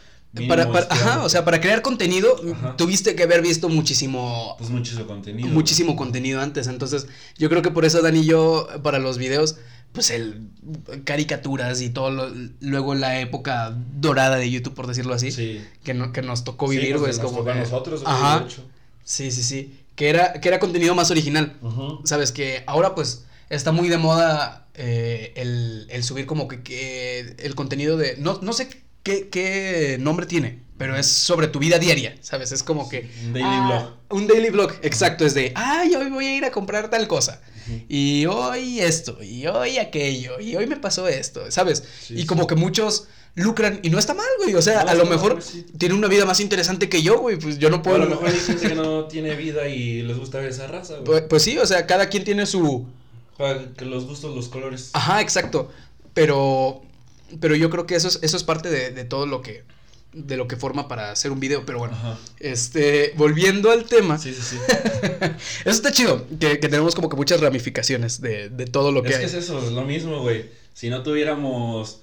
Para, 0.48 0.72
para- 0.72 0.88
ajá, 0.90 1.26
o 1.26 1.28
sea, 1.28 1.44
para 1.44 1.60
crear 1.60 1.82
contenido 1.82 2.38
Ajá. 2.54 2.78
tuviste 2.78 3.16
que 3.16 3.24
haber 3.24 3.42
visto 3.42 3.68
muchísimo, 3.68 4.56
Pues 4.58 4.70
muchísimo 4.70 5.06
contenido. 5.06 5.50
muchísimo 5.50 5.98
contenido 5.98 6.40
antes. 6.40 6.68
Entonces, 6.68 7.08
yo 7.38 7.50
creo 7.50 7.62
que 7.62 7.72
por 7.72 7.84
eso 7.84 8.02
Dani 8.02 8.20
y 8.22 8.26
yo, 8.26 8.66
para 8.82 9.00
los 9.00 9.18
videos, 9.18 9.58
pues 9.94 10.10
el 10.12 10.42
caricaturas 11.04 11.82
y 11.82 11.90
todo 11.90 12.12
lo- 12.12 12.32
luego 12.60 12.96
la 12.96 13.20
época 13.20 13.76
dorada 14.00 14.38
de 14.38 14.50
YouTube, 14.50 14.74
por 14.74 14.88
decirlo 14.88 15.14
así, 15.14 15.32
Sí. 15.32 15.62
que, 15.84 15.94
no- 15.94 16.12
que 16.14 16.22
nos 16.22 16.44
tocó 16.44 16.70
Sí, 16.70 16.78
vivir, 16.78 16.92
pues, 16.98 17.00
güey. 17.02 17.12
que 17.12 17.16
es 17.18 17.18
nos 17.22 17.26
como 17.32 17.40
tocó 17.44 17.52
a 17.52 17.56
nosotros, 17.56 18.02
Ajá. 18.06 18.48
Sí, 19.04 19.32
sí, 19.32 19.44
sí. 19.44 19.78
Que 19.96 20.10
era, 20.10 20.34
que 20.34 20.48
era 20.48 20.60
contenido 20.60 20.96
más 20.96 21.12
original. 21.12 21.58
Ujú. 21.62 22.02
Sabes 22.06 22.32
que 22.32 22.64
ahora 22.68 22.96
pues 22.96 23.26
está 23.50 23.72
muy 23.72 23.90
de 23.90 23.98
moda 23.98 24.68
eh, 24.76 25.34
el, 25.36 25.88
el 25.90 26.04
subir 26.04 26.26
como 26.26 26.48
que, 26.48 26.62
que 26.64 27.36
el 27.40 27.56
contenido 27.56 27.98
de... 27.98 28.16
No, 28.18 28.40
no 28.42 28.54
sé 28.54 28.70
qué, 29.04 29.30
qué 29.30 29.98
nombre 30.00 30.26
tiene, 30.26 30.60
pero 30.78 30.96
es 30.96 31.08
sobre 31.08 31.48
tu 31.48 31.60
vida 31.60 31.80
diaria, 31.80 32.16
¿sabes? 32.22 32.52
Es 32.52 32.64
como 32.64 32.90
que... 32.90 33.10
Un 33.26 33.34
daily 33.34 33.48
ah, 33.50 33.68
vlog. 33.68 34.20
Un 34.20 34.28
daily 34.28 34.50
vlog, 34.50 34.74
exacto. 34.82 35.26
Es 35.26 35.34
de, 35.34 35.52
ay, 35.56 35.96
hoy 35.96 36.10
voy 36.10 36.26
a 36.26 36.36
ir 36.36 36.46
a 36.46 36.52
comprar 36.52 36.90
tal 36.90 37.08
cosa. 37.08 37.42
Y 37.88 38.26
hoy 38.26 38.82
esto, 38.82 39.24
y 39.24 39.48
hoy 39.48 39.78
aquello, 39.78 40.40
y 40.40 40.56
hoy 40.56 40.68
me 40.68 40.78
pasó 40.78 41.08
esto, 41.08 41.50
¿sabes? 41.52 41.84
Sí, 42.02 42.16
y 42.16 42.22
sí. 42.22 42.26
como 42.26 42.48
que 42.48 42.56
muchos 42.56 43.08
lucran 43.36 43.80
y 43.82 43.90
no 43.90 44.00
está 44.00 44.14
mal, 44.14 44.28
güey. 44.40 44.56
O 44.56 44.62
sea, 44.62 44.84
No, 44.84 44.90
a 44.90 44.96
lo 44.96 45.06
mejor 45.06 45.42
sí. 45.42 45.66
tiene 45.78 45.96
una 45.96 46.08
vida 46.08 46.26
más 46.26 46.40
interesante 46.40 46.90
que 46.90 47.02
yo, 47.02 47.20
güey. 47.20 47.38
Pues 47.38 47.60
yo 47.60 47.70
no 47.70 47.82
puedo... 47.82 47.98
a 47.98 48.00
lo 48.00 48.10
mejor 48.10 48.28
hay 48.28 48.40
gente 48.40 48.70
que 48.70 48.76
no 48.76 49.06
tiene 49.06 49.36
vida 49.36 49.68
y 49.68 50.02
les 50.02 50.18
gusta 50.18 50.40
ver 50.40 50.50
esa 50.50 50.68
raza, 50.68 50.96
güey. 50.96 51.06
Pues, 51.06 51.22
pues 51.30 51.44
sí, 51.44 51.58
o 51.58 51.66
sea, 51.66 51.86
cada 51.88 52.10
quien 52.10 52.24
tiene 52.24 52.46
su... 52.46 52.88
Para 53.38 53.72
que 53.74 53.86
los 53.86 54.06
gustos, 54.06 54.36
los 54.36 54.50
colores. 54.50 54.90
Ajá, 54.94 55.22
exacto. 55.22 55.72
Pero, 56.14 56.84
pero 57.40 57.56
yo 57.56 57.70
creo 57.70 57.86
que 57.86 57.96
eso 57.96 58.08
es, 58.08 58.20
eso 58.22 58.38
es 58.38 58.44
parte 58.44 58.70
de, 58.70 58.92
de 58.92 59.06
todo 59.06 59.26
lo 59.26 59.42
que, 59.42 59.64
de 60.14 60.36
lo 60.38 60.48
que 60.48 60.56
forma 60.58 60.88
para 60.88 61.12
hacer 61.12 61.32
un 61.32 61.40
video. 61.40 61.66
Pero 61.66 61.80
bueno, 61.80 61.94
Ajá. 61.96 62.18
este, 62.40 63.14
volviendo 63.18 63.72
al 63.72 63.86
tema, 63.86 64.18
Sí, 64.18 64.34
sí, 64.34 64.42
sí. 64.42 64.58
eso 65.62 65.70
está 65.70 65.92
chido, 65.92 66.26
que, 66.40 66.60
que 66.60 66.68
tenemos 66.70 66.96
como 66.96 67.10
que 67.10 67.16
muchas 67.16 67.40
ramificaciones 67.42 68.22
de, 68.22 68.50
de 68.50 68.66
todo 68.66 68.92
lo 68.92 69.04
que 69.04 69.10
es 69.10 69.16
hay. 69.16 69.22
que 69.22 69.28
es 69.28 69.34
eso, 69.34 69.60
es 69.64 69.72
lo 69.72 69.84
mismo, 69.84 70.20
güey. 70.22 70.46
Si 70.74 70.90
no 70.90 71.04
tuviéramos 71.04 72.02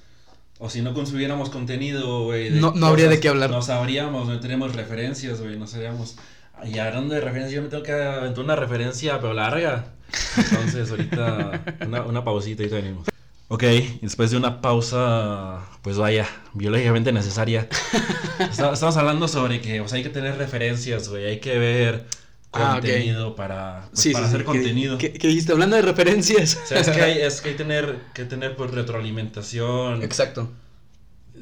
o 0.61 0.69
si 0.69 0.83
no 0.83 0.93
consumiéramos 0.93 1.51
contenido, 1.51 2.25
güey. 2.25 2.51
No- 2.51 2.73
no 2.75 2.87
habría 2.87 3.09
de 3.09 3.21
qué 3.21 3.29
hablar. 3.29 3.51
No 3.51 3.63
sabríamos, 3.63 4.27
no 4.29 4.41
tenemos 4.41 4.75
referencias, 4.75 5.41
güey. 5.41 5.57
No 5.59 5.67
sabríamos. 5.67 6.17
Y 6.65 6.79
hablando 6.79 7.15
de 7.15 7.21
referencias, 7.21 7.53
yo 7.55 7.63
me 7.63 7.69
tengo 7.69 7.85
que 7.85 7.93
aventar 7.93 8.43
una 8.43 8.57
referencia, 8.57 9.21
pero 9.21 9.33
larga. 9.35 9.93
Entonces, 10.37 10.91
ahorita, 10.91 11.63
una, 11.87 12.03
una 12.03 12.25
pausita 12.25 12.65
y 12.65 12.67
venimos. 12.69 13.07
Ok, 13.51 13.63
después 14.03 14.31
de 14.31 14.37
una 14.37 14.61
pausa, 14.61 15.61
pues 15.83 15.97
vaya, 15.97 16.29
biológicamente 16.53 17.13
necesaria. 17.13 17.67
Estamos 18.41 18.97
hablando 18.97 19.27
sobre 19.27 19.61
que 19.63 19.81
o 19.81 19.89
sea, 19.89 19.97
hay 19.97 20.03
que 20.03 20.11
tener 20.11 20.37
referencias, 20.37 21.09
güey. 21.09 21.25
Hay 21.25 21.41
que 21.41 21.59
ver 21.59 22.07
Ah, 22.53 22.79
contenido 22.81 23.37
para, 23.37 23.89
pues, 23.91 24.01
Sí, 24.01 24.13
para 24.13 24.25
sí, 24.25 24.29
hacer 24.29 24.41
sí, 24.41 24.47
contenido. 24.47 24.99
¿Qué, 24.99 25.13
qué 25.13 25.29
dijiste? 25.29 25.53
Hablando 25.53 25.77
de 25.77 25.83
referencias. 25.83 26.59
O 26.63 26.67
sea, 26.67 26.81
es 26.81 26.89
que 26.89 27.03
hay, 27.03 27.19
es 27.23 27.41
que 27.41 27.51
hay 27.51 27.57
tener, 27.57 27.99
que 28.15 28.25
tener 28.25 28.57
pues 28.57 28.71
retroalimentación. 28.71 30.03
Exacto. 30.03 30.51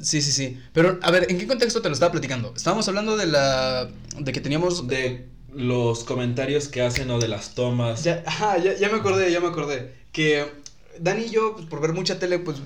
Sí, 0.01 0.21
sí, 0.21 0.33
sí. 0.33 0.61
Pero, 0.73 0.99
a 1.03 1.11
ver, 1.11 1.27
¿en 1.31 1.39
qué 1.39 1.47
contexto 1.47 1.81
te 1.81 1.89
lo 1.89 1.95
estaba 1.95 2.13
platicando? 2.13 2.53
Estábamos 2.55 2.87
hablando 2.89 3.17
de 3.17 3.27
la... 3.27 3.89
de 4.19 4.33
que 4.33 4.41
teníamos... 4.41 4.87
De 4.89 5.29
los 5.55 6.05
comentarios 6.05 6.69
que 6.69 6.83
hacen 6.83 7.11
o 7.11 7.19
de 7.19 7.29
las 7.29 7.55
tomas. 7.55 8.05
Ya, 8.05 8.23
ajá, 8.27 8.59
ya, 8.59 8.75
ya 8.75 8.91
me 8.91 8.99
acordé, 8.99 9.33
ya 9.33 9.41
me 9.41 9.47
acordé. 9.47 9.95
Que 10.13 10.45
Dani 11.01 11.25
y 11.25 11.31
yo, 11.31 11.55
pues, 11.55 11.67
por 11.67 11.81
ver 11.81 11.93
mucha 11.93 12.19
tele, 12.19 12.39
pues 12.39 12.59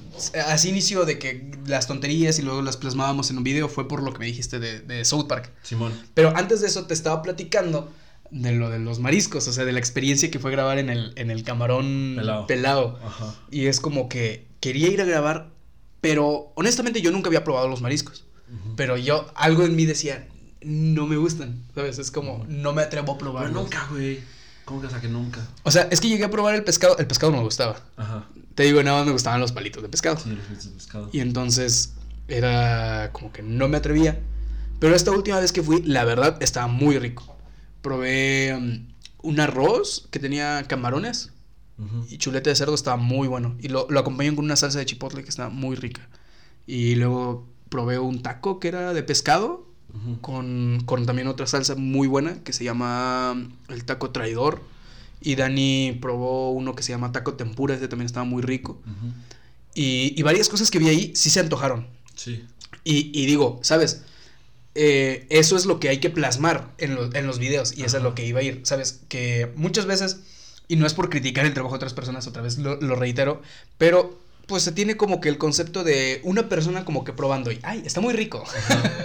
así 0.47 0.69
inició 0.69 1.05
de 1.05 1.19
que 1.19 1.51
las 1.67 1.87
tonterías 1.87 2.39
y 2.39 2.43
luego 2.43 2.63
las 2.63 2.77
plasmábamos 2.77 3.31
en 3.31 3.39
un 3.39 3.45
video 3.45 3.69
fue 3.69 3.89
por 3.89 4.03
lo 4.03 4.13
que 4.13 4.21
me 4.21 4.27
dijiste 4.27 4.59
de, 4.59 4.81
de 4.81 5.05
South 5.05 5.27
Park. 5.27 5.53
Simón. 5.63 5.93
Pero 6.15 6.37
antes 6.37 6.61
de 6.61 6.69
eso 6.69 6.87
te 6.87 6.95
estaba 6.95 7.23
platicando 7.23 7.93
de 8.31 8.53
lo 8.53 8.71
de 8.71 8.79
los 8.79 9.01
mariscos, 9.01 9.47
o 9.49 9.53
sea, 9.53 9.65
de 9.65 9.73
la 9.73 9.79
experiencia 9.79 10.31
que 10.31 10.39
fue 10.39 10.51
grabar 10.51 10.79
en 10.79 10.89
el, 10.89 11.13
en 11.17 11.31
el 11.31 11.43
camarón 11.43 12.15
Pelao. 12.17 12.47
pelao. 12.47 12.99
Ajá. 13.05 13.35
Y 13.51 13.67
es 13.67 13.81
como 13.81 14.09
que 14.09 14.47
quería 14.61 14.89
ir 14.89 15.01
a 15.01 15.05
grabar, 15.05 15.51
pero 16.01 16.53
honestamente 16.55 17.01
yo 17.01 17.11
nunca 17.11 17.29
había 17.29 17.45
probado 17.45 17.69
los 17.69 17.81
mariscos. 17.81 18.25
Pero 18.75 18.97
yo, 18.97 19.31
algo 19.37 19.65
en 19.65 19.77
mí 19.77 19.87
decía, 19.87 20.27
no 20.63 21.07
me 21.07 21.17
gustan, 21.17 21.63
¿sabes? 21.73 21.99
Es 21.99 22.11
como, 22.11 22.45
no 22.49 22.73
me 22.73 22.83
atrevo 22.83 23.13
a 23.13 23.19
probar. 23.19 23.47
Pero 23.47 23.61
nunca, 23.61 23.87
güey. 23.91 24.21
¿Cómo 24.71 24.81
que 24.81 24.87
o 24.87 24.91
sea 24.91 25.01
que 25.01 25.09
nunca? 25.09 25.41
O 25.65 25.71
sea, 25.73 25.89
es 25.91 26.01
que 26.01 26.09
llegué 26.09 26.23
a 26.23 26.31
probar 26.31 26.55
el 26.55 26.63
pescado, 26.63 26.97
el 26.99 27.07
pescado 27.09 27.33
no 27.33 27.39
me 27.39 27.43
gustaba. 27.43 27.81
Ajá. 27.97 28.29
Te 28.55 28.63
digo, 28.63 28.81
nada 28.85 28.99
más 28.99 29.07
me 29.07 29.11
gustaban 29.11 29.41
los 29.41 29.51
palitos 29.51 29.83
de 29.83 29.89
pescado. 29.89 30.17
Sí, 30.17 30.31
los 30.31 30.45
fritos 30.45 30.67
de 30.67 30.71
pescado. 30.71 31.11
Y 31.13 31.19
entonces 31.19 31.95
era 32.29 33.11
como 33.13 33.33
que 33.33 33.43
no 33.43 33.67
me 33.67 33.79
atrevía. 33.79 34.21
Pero 34.79 34.95
esta 34.95 35.11
última 35.11 35.41
vez 35.41 35.51
que 35.51 35.61
fui, 35.61 35.83
la 35.83 36.05
verdad, 36.05 36.41
estaba 36.41 36.69
muy 36.69 37.01
rico. 37.01 37.37
Probé 37.83 38.55
um, 38.57 38.87
un 39.25 39.41
arroz 39.41 40.07
que 40.13 40.21
tenía 40.21 40.63
camarones 40.69 41.33
y 42.09 42.19
chuleta 42.19 42.51
de 42.51 42.55
cerdo, 42.55 42.77
estaba 42.77 42.97
muy 42.97 43.27
bueno. 43.27 43.57
Y 43.59 43.71
lo, 43.71 43.89
lo 43.91 43.99
acompañan 43.99 44.37
con 44.37 44.45
una 44.45 44.55
salsa 44.55 44.79
de 44.79 44.87
chipotle 44.87 45.25
que 45.25 45.31
estaba 45.31 45.49
muy 45.49 45.75
rica. 45.75 46.09
Y 46.69 46.95
luego 46.95 47.49
probé 47.71 47.99
un 47.99 48.23
taco 48.23 48.61
que 48.61 48.69
era 48.69 48.93
de 48.93 49.03
pescado 49.03 49.67
Con, 50.21 50.83
con 50.87 51.07
también 51.07 51.29
otra 51.29 51.47
salsa 51.47 51.75
muy 51.75 52.07
buena 52.09 52.43
que 52.43 52.53
se 52.53 52.65
llama 52.65 53.33
um, 53.33 53.53
el 53.69 53.85
taco 53.85 54.11
traidor. 54.11 54.63
Y 55.21 55.35
Dani 55.35 55.99
probó 56.01 56.51
uno 56.53 56.75
que 56.75 56.83
se 56.83 56.93
llama 56.93 57.13
taco 57.13 57.35
tempura, 57.35 57.75
ese 57.75 57.89
también 57.89 58.07
estaba 58.07 58.25
muy 58.25 58.43
rico. 58.43 58.81
Y, 59.75 60.15
y 60.17 60.23
varias 60.23 60.49
cosas 60.49 60.71
que 60.71 60.79
vi 60.79 60.89
ahí 60.89 61.13
sí 61.15 61.29
se 61.31 61.41
antojaron. 61.41 61.87
Sí. 62.15 62.45
Y, 62.85 63.11
y 63.13 63.27
digo, 63.27 63.61
¿sabes? 63.63 64.03
Eh, 64.75 65.27
eso 65.31 65.57
es 65.57 65.67
lo 65.67 65.81
que 65.81 65.89
hay 65.89 65.99
que 65.99 66.11
plasmar 66.11 66.73
en, 66.79 66.95
lo- 66.95 67.15
en 67.15 67.27
los 67.27 67.39
videos 67.39 67.77
y 67.77 67.83
eso 67.83 67.97
es 67.97 68.03
lo 68.03 68.15
que 68.15 68.25
iba 68.25 68.41
a 68.41 68.43
ir, 68.43 68.61
¿sabes? 68.63 69.01
Que 69.09 69.53
muchas 69.57 69.85
veces, 69.85 70.21
y 70.69 70.77
no 70.77 70.87
es 70.87 70.95
por 70.95 71.11
criticar 71.11 71.45
el 71.45 71.53
trabajo 71.55 71.75
de 71.75 71.79
otras 71.79 71.93
personas, 71.93 72.27
otra 72.29 72.41
vez 72.41 72.59
lo, 72.59 72.81
lo 72.81 72.95
reitero, 72.95 73.43
pero 73.79 74.19
pues 74.51 74.65
se 74.65 74.73
tiene 74.73 74.97
como 74.97 75.21
que 75.21 75.29
el 75.31 75.39
concepto 75.39 75.85
de 75.85 76.21
una 76.25 76.49
persona 76.49 76.85
como 76.85 77.05
que 77.05 77.13
probando 77.13 77.51
y, 77.53 77.61
ay, 77.63 77.83
está 77.87 78.01
muy 78.01 78.13
rico, 78.13 78.45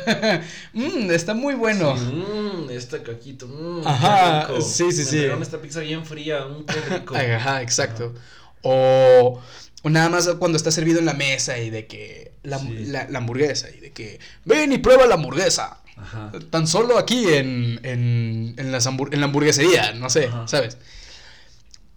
Mm, 0.74 1.12
está 1.12 1.34
muy 1.36 1.54
bueno. 1.54 1.96
Sí, 1.98 2.04
mm, 2.04 2.70
este 2.72 3.02
caquito. 3.04 3.48
mm, 3.48 3.88
Ajá, 3.88 4.48
qué 4.48 4.54
rico. 4.54 4.66
sí, 4.66 4.92
sí, 4.92 4.98
Me 5.00 5.06
sí. 5.06 5.26
esta 5.42 5.62
pizza 5.62 5.80
bien 5.82 6.04
fría. 6.06 6.40
qué 6.68 6.96
rico. 6.96 7.16
Ajá, 7.38 7.62
exacto. 7.62 8.14
O, 8.64 9.40
o 9.84 9.90
nada 9.92 10.10
más 10.10 10.28
cuando 10.40 10.58
está 10.58 10.72
servido 10.72 10.98
en 11.00 11.06
la 11.06 11.14
mesa 11.14 11.60
y 11.60 11.70
de 11.70 11.86
que 11.86 12.32
la, 12.44 12.58
Sí. 12.60 12.86
la- 12.88 13.08
la 13.08 13.20
hamburguesa 13.20 13.70
y 13.70 13.80
de 13.80 13.92
que 13.92 14.20
ven 14.46 14.74
y 14.74 14.80
prueba 14.80 15.06
la 15.06 15.14
hamburguesa. 15.16 15.78
Ajá. 15.96 16.32
Tan 16.50 16.66
solo 16.68 16.98
aquí 16.98 17.26
en, 17.34 17.80
en, 17.84 18.56
en, 18.58 18.72
las 18.72 18.86
en 18.88 19.20
la 19.20 19.26
hamburguesería, 19.28 19.94
no 19.94 20.10
sé, 20.10 20.26
Ajá. 20.26 20.48
¿sabes? 20.48 20.78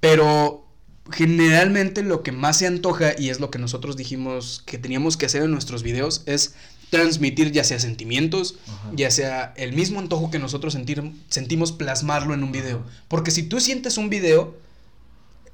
Pero 0.00 0.67
generalmente 1.10 2.02
lo 2.02 2.22
que 2.22 2.32
más 2.32 2.58
se 2.58 2.66
antoja, 2.66 3.12
y 3.18 3.30
es 3.30 3.40
lo 3.40 3.50
que 3.50 3.58
nosotros 3.58 3.96
dijimos 3.96 4.62
que 4.66 4.78
teníamos 4.78 5.16
que 5.16 5.26
hacer 5.26 5.42
en 5.42 5.50
nuestros 5.50 5.82
videos, 5.82 6.22
es 6.26 6.54
transmitir 6.90 7.52
ya 7.52 7.64
sea 7.64 7.78
sentimientos, 7.78 8.56
Ajá. 8.66 8.90
ya 8.94 9.10
sea 9.10 9.52
el 9.56 9.72
mismo 9.72 10.00
antojo 10.00 10.30
que 10.30 10.38
nosotros 10.38 10.72
sentir, 10.72 11.02
sentimos 11.28 11.72
plasmarlo 11.72 12.34
en 12.34 12.42
un 12.42 12.52
video. 12.52 12.84
Porque 13.08 13.30
si 13.30 13.42
tú 13.42 13.60
sientes 13.60 13.98
un 13.98 14.08
video, 14.10 14.56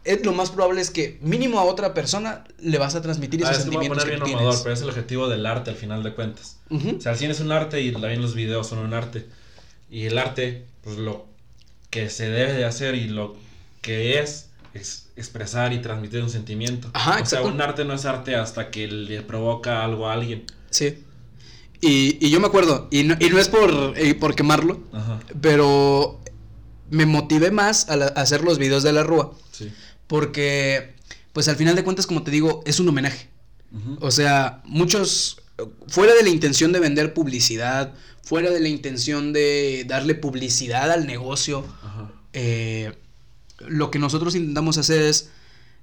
es, 0.05 0.25
lo 0.25 0.33
más 0.33 0.51
probable 0.51 0.81
es 0.81 0.91
que 0.91 1.19
mínimo 1.23 1.59
a 1.59 1.65
otra 1.65 1.95
persona 1.95 2.45
le 2.61 2.79
vas 2.79 2.95
a 2.95 3.01
transmitir 3.03 3.45
Ah, 3.45 3.51
esos 3.51 3.65
voy 3.65 3.77
a 3.77 3.79
sentimientos 3.79 4.05
poner 4.05 4.21
bien 4.21 4.39
tienes. 4.39 4.61
pero 4.61 4.75
es 4.75 4.83
el 4.83 4.89
objetivo 4.91 5.29
del 5.29 5.47
arte 5.47 5.71
al 5.71 5.77
final 5.77 6.03
de 6.03 6.15
cuentas. 6.15 6.59
O 6.71 7.01
sea, 7.01 7.13
el 7.13 7.19
cine 7.19 7.33
es 7.33 7.41
un 7.41 7.53
arte 7.53 7.81
y 7.81 7.91
también 7.93 8.21
los 8.21 8.35
videos 8.35 8.69
son 8.69 8.81
un 8.81 8.93
arte. 8.93 9.27
Y 9.91 10.05
el 10.05 10.19
arte, 10.19 10.65
pues 10.83 10.99
lo 10.99 11.27
que 11.91 12.11
se 12.11 12.29
debe 12.29 12.53
de 12.53 12.65
hacer 12.65 12.95
y 12.97 13.09
lo 13.09 13.37
que 13.81 14.19
es, 14.21 14.51
es 14.75 15.09
expresar 15.17 15.73
y 15.73 15.81
transmitir 15.81 16.23
un 16.23 16.31
sentimiento. 16.31 16.91
Ajá, 16.93 17.21
o 17.23 17.27
sea, 17.27 17.43
un 17.43 17.61
arte 17.61 17.85
no 17.85 17.95
es 17.95 18.05
arte 18.05 18.35
hasta 18.35 18.71
que 18.71 18.87
le 18.89 19.23
provoca 19.23 19.85
algo 19.85 20.09
a 20.09 20.13
alguien. 20.13 20.45
Sí. 20.71 20.99
Y, 21.81 22.19
y 22.25 22.31
yo 22.31 22.41
me 22.41 22.47
acuerdo, 22.47 22.89
y 22.91 23.05
no, 23.05 23.15
y 23.21 23.29
no 23.29 23.39
es 23.39 23.49
por, 23.49 23.93
eh, 23.97 24.15
por 24.15 24.35
quemarlo, 24.35 24.81
Ajá. 24.93 25.21
pero 25.41 26.21
me 26.91 27.05
motivé 27.07 27.51
más 27.51 27.89
a, 27.91 27.97
la- 27.97 28.07
a 28.17 28.21
hacer 28.23 28.43
los 28.43 28.59
videos 28.59 28.83
de 28.83 28.93
la 28.93 29.03
Rúa, 29.03 29.33
Sí. 29.53 29.71
porque, 30.07 30.95
pues 31.33 31.49
al 31.49 31.57
final 31.57 31.77
de 31.77 31.85
cuentas, 31.85 32.07
como 32.07 32.23
te 32.23 32.31
digo, 32.31 32.63
es 32.67 32.81
un 32.81 32.89
homenaje. 32.89 33.29
O 34.01 34.13
sea, 34.13 34.63
muchos, 34.65 35.41
fuera 35.89 36.15
de 36.15 36.23
la 36.23 36.29
intención 36.29 36.71
de 36.73 36.79
vender 36.79 37.13
publicidad, 37.13 37.93
fuera 38.23 38.51
de 38.51 38.61
la 38.61 38.69
intención 38.69 39.33
de 39.33 39.85
darle 39.89 40.15
publicidad 40.15 40.93
al 40.93 41.07
negocio, 41.09 41.65
Ajá. 41.83 42.11
eh, 42.33 42.93
lo 43.69 43.91
que 43.91 43.99
nosotros 43.99 44.35
intentamos 44.35 44.79
hacer 44.79 45.03
es 45.03 45.31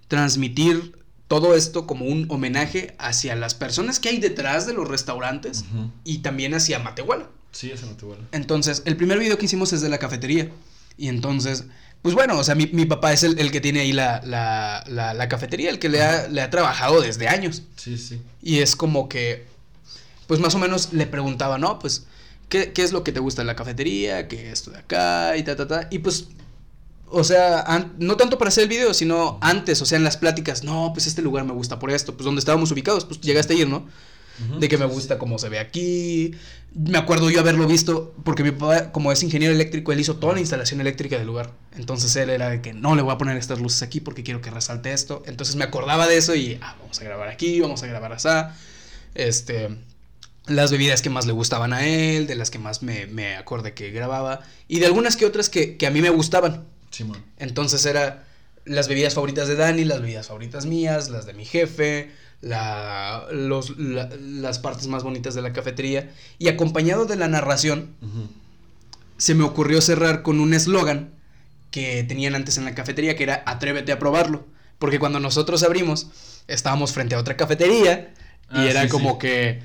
transmitir 0.07 0.97
todo 1.27 1.55
esto 1.55 1.87
como 1.87 2.05
un 2.05 2.25
homenaje 2.29 2.95
hacia 2.99 3.35
las 3.35 3.53
personas 3.53 3.99
que 3.99 4.09
hay 4.09 4.17
detrás 4.17 4.67
de 4.67 4.73
los 4.73 4.87
restaurantes 4.87 5.63
y 6.03 6.19
también 6.19 6.53
hacia 6.53 6.79
Matehuala. 6.79 7.29
Sí, 7.51 7.71
te 7.97 8.05
vuela. 8.05 8.23
Entonces, 8.31 8.81
el 8.85 8.97
primer 8.97 9.19
video 9.19 9.37
que 9.37 9.45
hicimos 9.45 9.73
es 9.73 9.81
de 9.81 9.89
la 9.89 9.97
cafetería. 9.97 10.49
Y 10.97 11.07
entonces, 11.07 11.65
pues 12.01 12.15
bueno, 12.15 12.37
o 12.37 12.43
sea, 12.43 12.55
mi, 12.55 12.67
mi 12.67 12.85
papá 12.85 13.13
es 13.13 13.23
el, 13.23 13.39
el 13.39 13.51
que 13.51 13.61
tiene 13.61 13.79
ahí 13.79 13.93
la, 13.93 14.21
la, 14.25 14.83
la, 14.87 15.13
la 15.13 15.29
cafetería, 15.29 15.69
el 15.69 15.79
que 15.79 15.89
le 15.89 16.01
ha, 16.01 16.27
le 16.27 16.41
ha 16.41 16.49
trabajado 16.49 17.01
desde 17.01 17.27
años. 17.27 17.63
Sí, 17.77 17.97
sí. 17.97 18.21
Y 18.41 18.59
es 18.59 18.75
como 18.75 19.07
que, 19.07 19.45
pues 20.27 20.39
más 20.39 20.55
o 20.55 20.59
menos 20.59 20.91
le 20.91 21.07
preguntaba, 21.07 21.57
¿no? 21.57 21.79
Pues, 21.79 22.05
¿qué, 22.49 22.73
qué 22.73 22.83
es 22.83 22.91
lo 22.91 23.03
que 23.03 23.11
te 23.11 23.19
gusta 23.19 23.41
de 23.41 23.47
la 23.47 23.55
cafetería? 23.55 24.27
¿Qué 24.27 24.47
es 24.47 24.53
esto 24.59 24.71
de 24.71 24.79
acá? 24.79 25.35
Y 25.37 25.43
ta, 25.43 25.55
ta, 25.55 25.67
ta. 25.67 25.87
Y 25.91 25.99
pues, 25.99 26.27
o 27.11 27.23
sea, 27.23 27.89
no 27.99 28.17
tanto 28.17 28.37
para 28.37 28.49
hacer 28.49 28.63
el 28.63 28.69
video, 28.69 28.93
sino 28.93 29.37
antes, 29.41 29.81
o 29.81 29.85
sea, 29.85 29.97
en 29.97 30.03
las 30.03 30.17
pláticas, 30.17 30.63
no, 30.63 30.91
pues 30.93 31.07
este 31.07 31.21
lugar 31.21 31.45
me 31.45 31.53
gusta 31.53 31.79
por 31.79 31.91
esto. 31.91 32.13
Pues 32.15 32.25
donde 32.25 32.39
estábamos 32.39 32.71
ubicados, 32.71 33.05
pues 33.05 33.21
llegaste 33.21 33.53
a 33.53 33.57
ir, 33.57 33.67
¿no? 33.67 33.87
De 34.59 34.67
que 34.67 34.77
me 34.77 34.85
gusta 34.85 35.19
cómo 35.19 35.37
se 35.37 35.49
ve 35.49 35.59
aquí. 35.59 36.31
Me 36.73 36.97
acuerdo 36.97 37.29
yo 37.29 37.41
haberlo 37.41 37.67
visto, 37.67 38.15
porque 38.23 38.43
mi 38.43 38.51
papá, 38.51 38.91
como 38.91 39.11
es 39.11 39.21
ingeniero 39.21 39.53
eléctrico, 39.53 39.91
él 39.91 39.99
hizo 39.99 40.15
toda 40.15 40.33
la 40.33 40.39
instalación 40.39 40.81
eléctrica 40.81 41.17
del 41.17 41.27
lugar. 41.27 41.51
Entonces 41.75 42.15
él 42.15 42.31
era 42.31 42.49
de 42.49 42.61
que 42.61 42.73
no 42.73 42.95
le 42.95 43.03
voy 43.03 43.13
a 43.13 43.17
poner 43.19 43.37
estas 43.37 43.59
luces 43.59 43.83
aquí 43.83 43.99
porque 43.99 44.23
quiero 44.23 44.41
que 44.41 44.49
resalte 44.49 44.93
esto. 44.93 45.21
Entonces 45.27 45.57
me 45.57 45.63
acordaba 45.63 46.07
de 46.07 46.17
eso 46.17 46.33
y, 46.33 46.57
ah, 46.61 46.75
vamos 46.79 46.99
a 46.99 47.03
grabar 47.03 47.27
aquí, 47.27 47.59
vamos 47.59 47.83
a 47.83 47.87
grabar 47.87 48.13
así. 48.13 48.29
Este, 49.13 49.69
las 50.47 50.71
bebidas 50.71 51.01
que 51.01 51.09
más 51.09 51.27
le 51.27 51.33
gustaban 51.33 51.73
a 51.73 51.85
él, 51.85 52.25
de 52.25 52.35
las 52.35 52.49
que 52.49 52.57
más 52.57 52.81
me, 52.81 53.05
me 53.05 53.35
acordé 53.35 53.73
que 53.73 53.91
grababa, 53.91 54.41
y 54.67 54.79
de 54.79 54.87
algunas 54.87 55.17
que 55.17 55.25
otras 55.25 55.49
que, 55.49 55.77
que 55.77 55.85
a 55.85 55.91
mí 55.91 56.01
me 56.01 56.09
gustaban. 56.09 56.70
Entonces 57.37 57.85
era 57.85 58.25
las 58.65 58.87
bebidas 58.87 59.13
favoritas 59.15 59.47
de 59.47 59.55
Dani, 59.55 59.85
las 59.85 60.01
bebidas 60.01 60.27
favoritas 60.27 60.65
mías, 60.65 61.09
las 61.09 61.25
de 61.25 61.33
mi 61.33 61.45
jefe, 61.45 62.11
la, 62.41 63.25
los, 63.31 63.77
la- 63.79 64.09
las 64.19 64.59
partes 64.59 64.87
más 64.87 65.03
bonitas 65.03 65.33
de 65.35 65.41
la 65.41 65.53
cafetería. 65.53 66.11
Y 66.39 66.47
acompañado 66.47 67.05
de 67.05 67.15
la 67.15 67.27
narración, 67.27 67.89
se 69.17 69.35
me 69.35 69.43
ocurrió 69.43 69.81
cerrar 69.81 70.21
con 70.23 70.39
un 70.39 70.53
eslogan 70.53 71.11
que 71.69 72.03
tenían 72.03 72.35
antes 72.35 72.57
en 72.57 72.65
la 72.65 72.75
cafetería, 72.75 73.15
que 73.15 73.23
era 73.23 73.43
Atrévete 73.45 73.91
a 73.91 73.99
probarlo. 73.99 74.45
Porque 74.79 74.99
cuando 74.99 75.19
nosotros 75.19 75.63
abrimos, 75.63 76.07
estábamos 76.47 76.91
frente 76.91 77.15
a 77.15 77.19
otra 77.19 77.37
cafetería 77.37 78.13
y 78.51 78.57
Ah, 78.57 78.69
era 78.69 78.81
sí, 78.83 78.89
como 78.89 79.13
sí. 79.13 79.17
que 79.19 79.59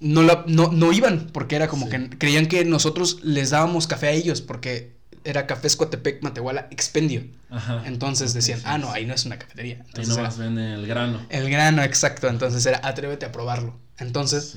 no, 0.00 0.22
la- 0.22 0.44
no, 0.48 0.72
no 0.72 0.92
iban, 0.92 1.28
porque 1.32 1.54
era 1.56 1.68
como 1.68 1.88
que 1.88 2.10
creían 2.18 2.46
que 2.46 2.64
nosotros 2.64 3.20
les 3.22 3.50
dábamos 3.50 3.86
café 3.86 4.08
a 4.08 4.10
ellos, 4.10 4.42
porque 4.42 4.92
era 5.24 5.46
Café 5.46 5.66
Escuatepec 5.66 6.22
Matehuala 6.22 6.68
Expendio. 6.70 7.24
Ajá. 7.50 7.82
Entonces 7.86 8.34
decían, 8.34 8.60
ah, 8.64 8.78
no, 8.78 8.90
ahí 8.92 9.04
no 9.06 9.14
es 9.14 9.24
una 9.26 9.38
cafetería. 9.38 9.76
Ahí 9.76 9.82
Entonces 9.88 10.14
era 10.14 10.22
nomás 10.22 10.38
venden 10.38 10.64
el 10.64 10.86
grano. 10.86 11.24
el 11.28 11.50
grano, 11.50 11.82
exacto. 11.82 12.28
Entonces 12.28 12.64
era 12.66 12.80
atrévete 12.82 13.26
a 13.26 13.32
probarlo. 13.32 13.78
Entonces 13.98 14.54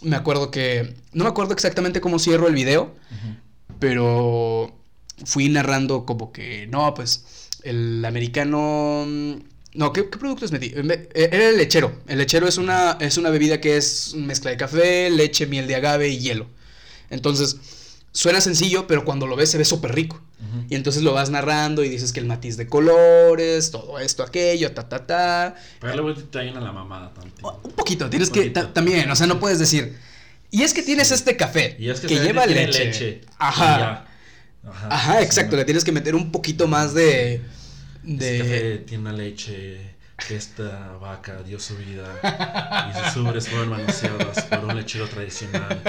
Sí. 0.00 0.08
me 0.08 0.16
acuerdo 0.16 0.50
que, 0.50 0.94
no 1.12 1.24
me 1.24 1.30
acuerdo 1.30 1.52
exactamente 1.54 2.00
cómo 2.00 2.18
cierro 2.18 2.46
el 2.48 2.54
video, 2.54 2.94
pero 3.78 4.76
fui 5.24 5.48
narrando 5.48 6.04
como 6.06 6.32
que, 6.32 6.66
no, 6.68 6.94
pues 6.94 7.24
el 7.62 8.04
americano... 8.04 9.06
No, 9.74 9.92
¿qué, 9.92 10.08
qué 10.08 10.18
productos 10.18 10.50
metí? 10.50 10.72
Me- 10.82 10.94
eh, 11.14 11.28
Era 11.30 11.50
el 11.50 11.56
lechero. 11.58 11.92
El 12.08 12.18
lechero 12.18 12.48
es 12.48 12.56
una, 12.56 12.96
es 13.00 13.16
una 13.16 13.30
bebida 13.30 13.60
que 13.60 13.76
es 13.76 14.14
mezcla 14.14 14.50
de 14.50 14.56
café, 14.56 15.10
leche, 15.10 15.46
miel 15.46 15.66
de 15.66 15.76
agave 15.76 16.08
y 16.08 16.18
hielo. 16.18 16.46
Entonces, 17.10 17.56
suena 18.18 18.40
sencillo, 18.40 18.88
pero 18.88 19.04
cuando 19.04 19.28
lo 19.28 19.36
ves 19.36 19.48
se 19.48 19.58
ve 19.58 19.64
súper 19.64 19.94
rico. 19.94 20.20
Y 20.68 20.74
entonces 20.74 21.02
lo 21.02 21.12
vas 21.12 21.30
narrando 21.30 21.84
y 21.84 21.88
dices 21.88 22.12
que 22.12 22.18
el 22.18 22.26
matiz 22.26 22.56
de 22.56 22.66
colores, 22.66 23.70
todo 23.70 24.00
esto, 24.00 24.24
aquello, 24.24 24.72
ta, 24.72 24.88
ta, 24.88 25.06
ta. 25.06 25.54
Pero 25.80 25.94
le 25.94 26.02
voy 26.02 26.14
a 26.34 26.60
la 26.60 26.72
mamada 26.72 27.14
tantito. 27.14 27.60
Un 27.62 27.70
poquito, 27.72 28.10
tienes 28.10 28.28
Un 28.28 28.34
que 28.34 28.40
poquito. 28.40 28.68
también, 28.70 29.08
o 29.08 29.14
sea, 29.14 29.28
no 29.28 29.38
puedes 29.38 29.60
decir. 29.60 29.96
Y 30.50 30.62
es 30.62 30.74
que 30.74 30.82
tienes 30.82 31.12
este 31.12 31.36
café 31.36 31.76
Y 31.78 31.90
es 31.90 32.00
que, 32.00 32.08
lleva 32.08 32.44
leche. 32.46 33.20
Ajá. 33.38 34.06
Ajá. 34.68 34.88
Ajá, 34.90 35.22
exacto. 35.22 35.52
Sí, 35.52 35.58
Le 35.58 35.64
tienes 35.64 35.84
que 35.84 35.92
meter 35.92 36.16
un 36.16 36.32
poquito 36.32 36.66
más 36.66 36.94
de. 36.94 37.40
De 38.02 38.38
café 38.38 38.78
tiene 38.78 39.02
una 39.02 39.12
leche 39.12 39.94
esta 40.30 40.96
vaca 41.00 41.42
dio 41.42 41.58
su 41.60 41.76
vida 41.76 42.04
y 42.90 43.08
sus 43.12 43.16
ubres 43.24 43.48
fueron 43.48 43.70
manoseadas 43.70 44.44
por 44.44 44.64
un 44.64 44.76
lechero 44.76 45.08
tradicional. 45.08 45.80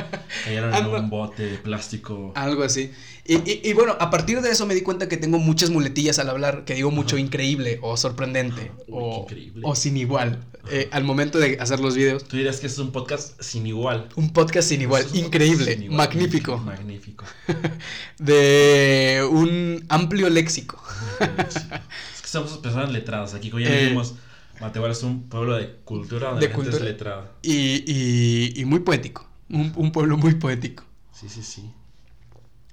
Cayeron 0.46 0.74
en 0.74 0.86
un 0.86 1.10
bote 1.10 1.44
de 1.44 1.58
plástico. 1.58 2.32
Algo 2.36 2.64
así. 2.64 2.92
Y, 3.26 3.36
y- 3.38 3.62
y 3.64 3.74
bueno, 3.74 3.96
a 4.00 4.10
partir 4.10 4.42
de 4.42 4.50
eso 4.52 4.66
me 4.66 4.76
di 4.76 4.82
cuenta 4.82 5.08
que 5.10 5.18
tengo 5.18 5.40
muchas 5.40 5.70
muletillas 5.72 6.20
al 6.20 6.30
hablar, 6.30 6.64
que 6.64 6.76
digo 6.76 6.90
mucho 6.92 7.16
Ajá. 7.16 7.26
increíble 7.26 7.80
o 7.82 7.98
sorprendente 7.98 8.72
Uy, 8.88 8.92
o, 8.92 9.22
increíble. 9.24 9.62
o 9.66 9.76
sin 9.76 9.98
igual 9.98 10.40
eh, 10.72 10.88
al 10.92 11.04
momento 11.04 11.38
de 11.40 11.58
hacer 11.60 11.80
los 11.80 11.96
videos. 11.96 12.24
Tú 12.26 12.38
dirías 12.38 12.60
que 12.60 12.68
es 12.68 12.78
un 12.78 12.92
podcast 12.92 13.40
sin 13.42 13.66
igual. 13.68 14.10
Un 14.16 14.32
podcast 14.32 14.70
sin 14.70 14.82
igual, 14.82 15.06
increíble, 15.14 15.74
sin 15.74 15.84
igual. 15.84 15.98
magnífico, 15.98 16.58
Magnífico. 16.58 17.26
de 18.20 19.28
un 19.30 19.86
amplio 19.90 20.30
léxico. 20.30 20.82
Que 21.20 21.26
somos 22.30 22.58
personas 22.60 22.92
letradas. 22.92 23.34
Aquí, 23.34 23.50
como 23.50 23.62
ya 23.64 23.70
Eh, 23.74 23.82
dijimos, 23.84 24.16
Matehuala 24.62 24.94
es 24.94 25.04
un 25.04 25.30
pueblo 25.30 25.56
de 25.56 25.76
cultura 25.86 26.30
donde 26.32 26.48
De 26.48 26.54
la 26.54 26.60
gente 26.62 26.78
es 26.78 26.82
letrada. 26.84 27.32
Y, 27.42 27.84
y- 27.86 28.54
y 28.62 28.66
muy 28.66 28.80
poético, 28.80 29.28
un, 29.50 29.72
un 29.76 29.92
pueblo 29.92 30.18
muy 30.18 30.36
poético. 30.36 30.84
Sí, 31.14 31.28
sí, 31.30 31.44
sí. 31.44 31.70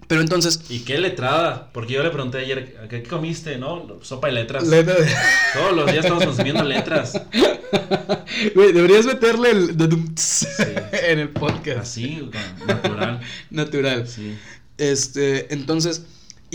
Pero 0.08 0.20
entonces, 0.20 0.60
¿Y 0.68 0.80
qué 0.80 0.98
letrada? 0.98 1.72
Porque 1.72 1.94
yo 1.94 2.02
le 2.04 2.10
pregunté 2.10 2.38
ayer, 2.38 2.86
¿qué 2.88 3.02
comiste? 3.02 3.58
¿No? 3.58 3.98
Sopa 4.02 4.28
de 4.28 4.34
letras. 4.34 4.64
letra 4.68 4.94
de- 4.94 5.12
Todos 5.52 5.74
los 5.74 5.86
días 5.90 6.04
estamos 6.04 6.24
consumiendo 6.24 6.62
letras. 6.64 7.20
Güey, 8.54 8.72
deberías 8.72 9.04
meterle 9.06 9.50
el 9.50 9.76
dadumts 9.76 10.46
en 10.92 11.18
el 11.18 11.30
podcast. 11.30 11.78
Así, 11.80 12.28
natural. 12.66 13.20
Natural. 13.50 14.06
Sí. 14.06 14.36
Este, 14.78 15.52
entonces, 15.52 16.04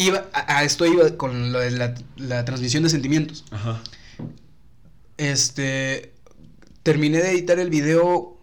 iba, 0.02 0.26
a, 0.34 0.58
a 0.58 0.64
esto 0.64 0.86
iba 0.86 1.10
con 1.18 1.52
lo 1.52 1.60
de 1.60 1.72
la, 1.72 1.96
la 2.18 2.46
transmisión 2.46 2.84
de 2.84 2.90
sentimientos. 2.90 3.46
Ajá. 3.52 3.82
Este, 5.18 6.14
terminé 6.84 7.20
de 7.20 7.32
editar 7.32 7.60
el 7.60 7.70
video. 7.70 8.38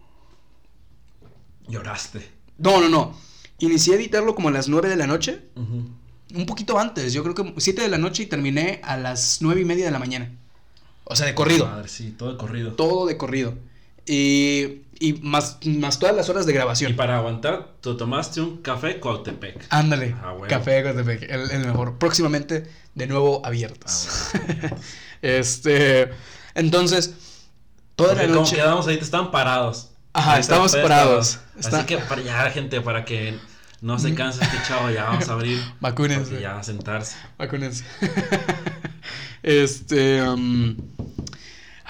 Lloraste. 1.67 2.27
No, 2.57 2.79
no, 2.81 2.89
no. 2.89 3.17
Inicié 3.59 3.93
a 3.93 3.97
editarlo 3.97 4.35
como 4.35 4.49
a 4.49 4.51
las 4.51 4.69
9 4.69 4.89
de 4.89 4.95
la 4.95 5.07
noche. 5.07 5.41
Ujú. 5.55 5.89
Un 6.35 6.45
poquito 6.45 6.77
antes, 6.79 7.11
yo 7.11 7.23
creo 7.23 7.35
que 7.35 7.53
7 7.57 7.81
de 7.81 7.87
la 7.87 7.97
noche 7.97 8.23
y 8.23 8.25
terminé 8.27 8.79
a 8.83 8.97
las 8.97 9.39
9 9.41 9.61
y 9.61 9.65
media 9.65 9.85
de 9.85 9.91
la 9.91 9.99
mañana. 9.99 10.31
O 11.03 11.15
sea, 11.15 11.25
de 11.25 11.33
corrido. 11.33 11.65
Madre, 11.65 11.87
sí, 11.87 12.13
todo 12.17 12.31
de 12.31 12.37
corrido. 12.37 12.73
Todo 12.73 13.07
de 13.07 13.17
corrido. 13.17 13.55
Y, 14.11 14.81
y 14.99 15.13
más, 15.21 15.57
más 15.65 15.99
todas 15.99 16.15
las 16.15 16.29
horas 16.29 16.47
de 16.47 16.51
Y 16.51 16.55
grabación. 16.55 16.95
para 16.95 17.17
aguantar, 17.17 17.73
tú 17.79 17.95
tomaste 17.95 18.41
un 18.41 18.57
café 18.63 18.99
Cuautepec. 18.99 19.67
Ándale. 19.69 20.15
Ah. 20.23 20.33
Café 20.47 20.81
de 20.81 20.83
Cotepec, 20.91 21.29
el, 21.29 21.51
el 21.51 21.59
mejor. 21.67 21.99
Próximamente, 21.99 22.67
de 22.95 23.05
nuevo 23.05 23.45
abiertos. 23.45 24.09
Ah, 24.33 24.75
este. 25.21 26.09
Entonces, 26.55 27.13
toda 27.95 28.13
la 28.13 28.21
Porque 28.21 28.27
como 28.33 28.41
noche. 28.41 28.55
quedamos 28.55 28.87
ahí, 28.87 28.97
te 28.97 29.03
estaban 29.03 29.29
parados. 29.29 29.91
Ajá, 30.13 30.31
Ahorita 30.31 30.41
estamos 30.41 30.75
parados. 30.75 31.39
Está- 31.59 31.77
Así 31.77 31.85
que 31.85 31.97
para 31.99 32.21
ya, 32.23 32.49
gente, 32.49 32.81
para 32.81 33.05
que 33.05 33.37
no 33.81 33.99
se 33.99 34.15
canse 34.15 34.43
este 34.43 34.57
chavo, 34.67 34.89
ya 34.89 35.03
vamos 35.03 35.29
a 35.29 35.33
abrir. 35.33 35.61
Vacúnense. 35.81 36.41
Ya 36.41 36.57
a 36.57 36.63
sentarse. 36.63 37.15
Vacúnense. 37.37 37.83
este. 39.43 40.21
um, 40.23 40.75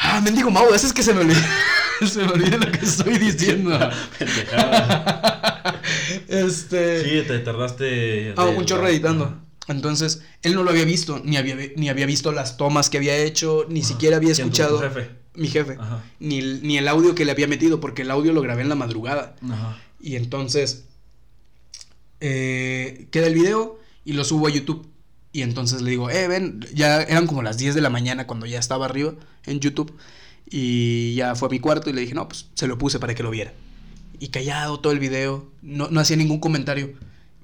Ah, 0.01 0.21
mendigo 0.21 0.49
Mau, 0.49 0.73
es 0.73 0.91
que 0.93 1.03
se 1.03 1.13
me 1.13 1.21
olvida. 1.21 1.39
se 2.07 2.19
me 2.23 2.31
olvida 2.31 2.57
lo 2.57 2.71
que 2.71 2.85
estoy 2.85 3.17
diciendo. 3.17 3.77
Este. 6.27 7.03
Sí, 7.03 7.27
te 7.27 7.39
tardaste. 7.39 8.33
Ah, 8.37 8.45
un 8.45 8.65
chorro 8.65 8.87
editando. 8.87 9.37
Entonces, 9.67 10.23
él 10.41 10.55
no 10.55 10.63
lo 10.63 10.71
había 10.71 10.85
visto, 10.85 11.21
ni 11.23 11.37
había, 11.37 11.55
ni 11.75 11.89
había 11.89 12.05
visto 12.07 12.31
las 12.31 12.57
tomas 12.57 12.89
que 12.89 12.97
había 12.97 13.15
hecho, 13.17 13.65
ni 13.69 13.81
Ajá. 13.81 13.89
siquiera 13.89 14.17
había 14.17 14.33
¿Quién, 14.33 14.49
tu- 14.49 14.53
escuchado. 14.61 14.77
tu 14.79 14.83
jefe? 14.83 15.09
Mi 15.35 15.47
jefe. 15.47 15.77
Ajá. 15.79 16.03
Ni, 16.19 16.39
el- 16.39 16.61
ni 16.63 16.77
el 16.77 16.87
audio 16.87 17.13
que 17.13 17.23
le 17.25 17.31
había 17.31 17.47
metido, 17.47 17.79
porque 17.79 18.01
el 18.01 18.09
audio 18.11 18.33
lo 18.33 18.41
grabé 18.41 18.63
en 18.63 18.69
la 18.69 18.75
madrugada. 18.75 19.35
Ajá. 19.43 19.77
Y 20.01 20.15
entonces 20.15 20.85
eh, 22.19 23.07
queda 23.11 23.27
el 23.27 23.35
video 23.35 23.79
y 24.05 24.13
lo 24.13 24.23
subo 24.23 24.47
a 24.47 24.49
YouTube. 24.49 24.87
Y 25.31 25.43
entonces 25.43 25.81
le 25.83 25.91
digo, 25.91 26.09
eh, 26.09 26.27
ven, 26.27 26.65
ya 26.73 27.01
eran 27.03 27.27
como 27.27 27.43
las 27.43 27.57
10 27.59 27.75
de 27.75 27.81
la 27.81 27.91
mañana 27.91 28.25
cuando 28.25 28.47
ya 28.47 28.57
estaba 28.57 28.85
arriba 28.85 29.13
en 29.45 29.59
YouTube. 29.59 29.93
Y 30.49 31.15
ya 31.15 31.35
fue 31.35 31.47
a 31.47 31.51
mi 31.51 31.59
cuarto 31.59 31.89
y 31.89 31.93
le 31.93 32.01
dije, 32.01 32.13
no, 32.13 32.27
pues 32.27 32.47
se 32.55 32.67
lo 32.67 32.77
puse 32.77 32.99
para 32.99 33.13
que 33.15 33.23
lo 33.23 33.29
viera. 33.29 33.53
Y 34.19 34.29
callado 34.29 34.79
todo 34.79 34.91
el 34.93 34.99
video, 34.99 35.49
no, 35.61 35.89
no 35.89 35.99
hacía 35.99 36.17
ningún 36.17 36.39
comentario. 36.39 36.93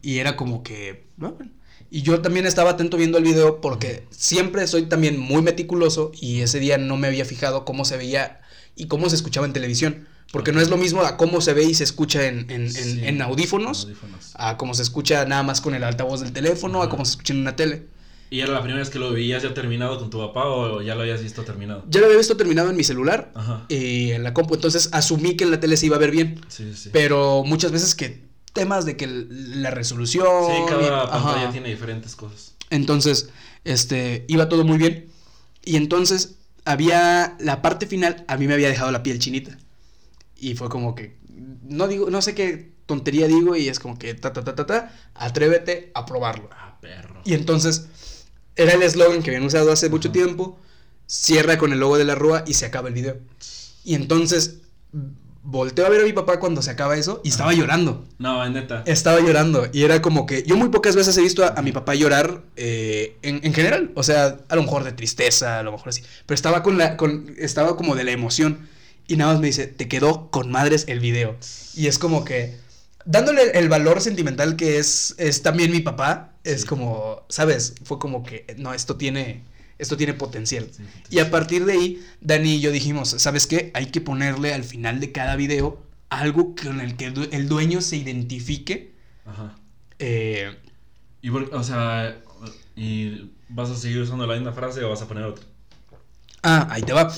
Y 0.01 0.17
era 0.19 0.35
como 0.35 0.63
que, 0.63 1.05
"Ah, 1.21 1.31
bueno". 1.37 1.51
Y 1.91 2.01
yo 2.01 2.19
también 2.21 2.45
estaba 2.45 2.71
atento 2.71 2.97
viendo 2.97 3.17
el 3.17 3.23
video 3.23 3.61
porque 3.61 4.05
siempre 4.09 4.65
soy 4.67 4.83
también 4.87 5.19
muy 5.19 5.41
meticuloso 5.41 6.11
y 6.19 6.41
ese 6.41 6.59
día 6.59 6.77
no 6.77 6.97
me 6.97 7.07
había 7.07 7.25
fijado 7.25 7.63
cómo 7.63 7.85
se 7.85 7.95
veía 7.95 8.41
y 8.75 8.87
cómo 8.87 9.09
se 9.09 9.15
escuchaba 9.15 9.45
en 9.45 9.53
televisión. 9.53 10.07
Porque 10.31 10.51
no 10.51 10.59
es 10.59 10.69
lo 10.69 10.75
mismo 10.77 11.01
a 11.03 11.15
cómo 11.15 11.39
se 11.39 11.53
ve 11.53 11.63
y 11.63 11.73
se 11.75 11.83
escucha 11.85 12.25
en, 12.27 12.39
en- 12.49 12.63
en- 12.63 12.71
Sí, 12.71 12.99
en 13.03 13.21
audífonos, 13.21 13.83
audífonos. 13.85 14.31
a 14.33 14.57
cómo 14.57 14.73
se 14.73 14.81
escucha 14.81 15.23
nada 15.25 15.43
más 15.43 15.61
con 15.61 15.75
el 15.75 15.83
altavoz 15.83 16.19
del 16.21 16.33
teléfono, 16.33 16.79
a 16.79 16.85
Ajá. 16.85 16.89
cómo 16.89 17.05
se 17.05 17.11
escucha 17.11 17.33
en 17.33 17.39
una 17.41 17.55
tele. 17.55 17.85
¿Y 18.29 18.39
era 18.41 18.51
la 18.53 18.59
primera 18.61 18.79
vez 18.79 18.89
que 18.89 18.99
lo 18.99 19.11
veías 19.11 19.43
ya 19.43 19.53
terminado 19.53 19.97
con 19.99 20.09
tu 20.09 20.17
papá 20.19 20.45
o 20.45 20.81
ya 20.81 20.95
lo 20.95 21.01
habías 21.01 21.21
visto 21.21 21.43
terminado? 21.43 21.83
Ya 21.89 21.99
lo 21.99 22.07
había 22.07 22.17
visto 22.17 22.35
terminado 22.35 22.69
en 22.69 22.75
mi 22.75 22.83
celular 22.83 23.31
Ajá. 23.35 23.65
y 23.69 24.11
en 24.11 24.23
la 24.23 24.33
compu, 24.33 24.55
entonces 24.55 24.89
asumí 24.91 25.37
que 25.37 25.43
en 25.43 25.51
la 25.51 25.59
tele 25.59 25.77
se 25.77 25.85
iba 25.85 25.95
a 25.95 25.99
ver 25.99 26.11
bien. 26.11 26.41
Sí, 26.47 26.73
sí. 26.75 26.89
Pero 26.91 27.43
muchas 27.45 27.71
veces 27.71 27.93
que 27.95 28.25
temas 28.53 28.85
de 28.85 28.97
que 28.97 29.07
la 29.07 29.69
resolución... 29.71 30.25
Sí, 30.47 30.53
y- 30.63 30.69
cada 30.69 31.03
ajá. 31.03 31.11
pantalla 31.23 31.51
tiene 31.51 31.69
diferentes 31.69 32.15
cosas. 32.15 32.55
Entonces, 32.69 33.29
este, 33.63 34.25
iba 34.27 34.49
todo 34.49 34.63
muy 34.63 34.77
bien. 34.77 35.07
Y 35.63 35.75
entonces 35.77 36.35
había 36.65 37.35
la 37.39 37.61
parte 37.61 37.85
final, 37.85 38.25
a 38.27 38.37
mí 38.37 38.47
me 38.47 38.53
había 38.53 38.69
dejado 38.69 38.91
la 38.91 39.03
piel 39.03 39.19
chinita. 39.19 39.57
Y 40.37 40.55
fue 40.55 40.69
como 40.69 40.95
que, 40.95 41.17
no 41.63 41.87
digo, 41.87 42.09
no 42.09 42.21
sé 42.21 42.33
qué 42.33 42.73
tontería 42.85 43.27
digo 43.27 43.55
y 43.55 43.67
es 43.69 43.79
como 43.79 43.97
que, 43.97 44.13
ta, 44.13 44.31
ta, 44.33 44.43
ta, 44.43 44.55
ta, 44.55 44.65
ta, 44.65 44.95
atrévete 45.15 45.91
a 45.93 46.05
probarlo. 46.05 46.49
Ah, 46.51 46.77
perro. 46.81 47.21
Y 47.25 47.33
entonces, 47.33 47.87
era 48.55 48.73
el 48.73 48.83
eslogan 48.83 49.21
que 49.21 49.31
habían 49.31 49.45
usado 49.45 49.71
hace 49.71 49.89
mucho 49.89 50.11
tiempo, 50.11 50.57
cierra 51.07 51.57
con 51.57 51.73
el 51.73 51.79
logo 51.79 51.97
de 51.97 52.05
la 52.05 52.15
rúa 52.15 52.43
y 52.47 52.53
se 52.53 52.65
acaba 52.65 52.87
el 52.87 52.93
video. 52.93 53.17
Y 53.83 53.95
entonces, 53.95 54.57
volteo 55.45 55.85
a 55.85 55.89
ver 55.89 56.01
a 56.01 56.05
mi 56.05 56.13
papá 56.13 56.39
cuando 56.39 56.61
se 56.61 56.71
acaba 56.71 56.97
eso 56.97 57.21
y 57.23 57.29
estaba 57.29 57.53
llorando. 57.53 58.03
No, 58.17 58.47
neta. 58.49 58.83
Estaba 58.85 59.19
llorando 59.19 59.67
y 59.71 59.83
era 59.83 60.01
como 60.01 60.25
que 60.25 60.43
yo 60.43 60.57
muy 60.57 60.69
pocas 60.69 60.95
veces 60.95 61.17
he 61.17 61.21
visto 61.21 61.43
a, 61.43 61.49
a 61.49 61.61
mi 61.61 61.71
papá 61.71 61.95
llorar 61.95 62.41
eh, 62.55 63.17
en, 63.21 63.41
en 63.43 63.53
general, 63.53 63.91
o 63.95 64.03
sea, 64.03 64.39
a 64.49 64.55
lo 64.55 64.63
mejor 64.63 64.83
de 64.83 64.91
tristeza, 64.91 65.59
a 65.59 65.63
lo 65.63 65.71
mejor 65.71 65.89
así, 65.89 66.01
pero 66.25 66.35
estaba 66.35 66.63
con 66.63 66.77
la, 66.77 66.97
con, 66.97 67.35
estaba 67.37 67.77
como 67.77 67.95
de 67.95 68.03
la 68.03 68.11
emoción 68.11 68.67
y 69.07 69.17
nada 69.17 69.33
más 69.33 69.41
me 69.41 69.47
dice, 69.47 69.67
te 69.67 69.87
quedó 69.87 70.31
con 70.31 70.51
madres 70.51 70.85
el 70.87 70.99
video 70.99 71.35
y 71.75 71.87
es 71.87 71.99
como 71.99 72.25
que 72.25 72.57
dándole 73.05 73.51
el 73.57 73.69
valor 73.69 74.01
sentimental 74.01 74.55
que 74.55 74.77
es, 74.79 75.15
es 75.17 75.41
también 75.41 75.71
mi 75.71 75.79
papá, 75.81 76.33
es 76.43 76.61
Sí. 76.61 76.67
como, 76.67 77.23
sabes, 77.29 77.75
fue 77.83 77.99
como 77.99 78.23
que 78.23 78.45
no, 78.57 78.73
esto 78.73 78.95
tiene, 78.97 79.43
esto 79.79 79.97
tiene 79.97 80.13
potencial. 80.13 80.69
Sí, 80.71 80.83
Y 81.09 81.19
a 81.19 81.29
partir 81.31 81.65
de 81.65 81.73
ahí, 81.73 82.05
Dani 82.21 82.55
y 82.55 82.61
yo 82.61 82.71
dijimos, 82.71 83.09
¿sabes 83.17 83.47
qué? 83.47 83.71
Hay 83.73 83.87
que 83.87 84.01
ponerle 84.01 84.53
al 84.53 84.63
final 84.63 84.99
de 84.99 85.11
cada 85.11 85.35
video 85.35 85.81
algo 86.09 86.55
con 86.55 86.81
el 86.81 86.95
que 86.97 87.05
el 87.31 87.47
dueño 87.49 87.81
se 87.81 87.97
identifique. 87.97 88.93
Ajá. 89.25 89.55
eh, 89.99 90.55
Y, 91.21 91.31
por- 91.31 91.53
o 91.53 91.63
sea, 91.63 92.17
¿y 92.75 93.31
vas 93.49 93.69
a 93.69 93.75
seguir 93.75 94.01
usando 94.01 94.27
la 94.27 94.35
misma 94.35 94.53
frase 94.53 94.83
o 94.83 94.89
vas 94.89 95.01
a 95.01 95.07
poner 95.07 95.23
otra? 95.23 95.45
ah, 96.43 96.67
ahí 96.71 96.81
te 96.83 96.93
va. 96.93 97.11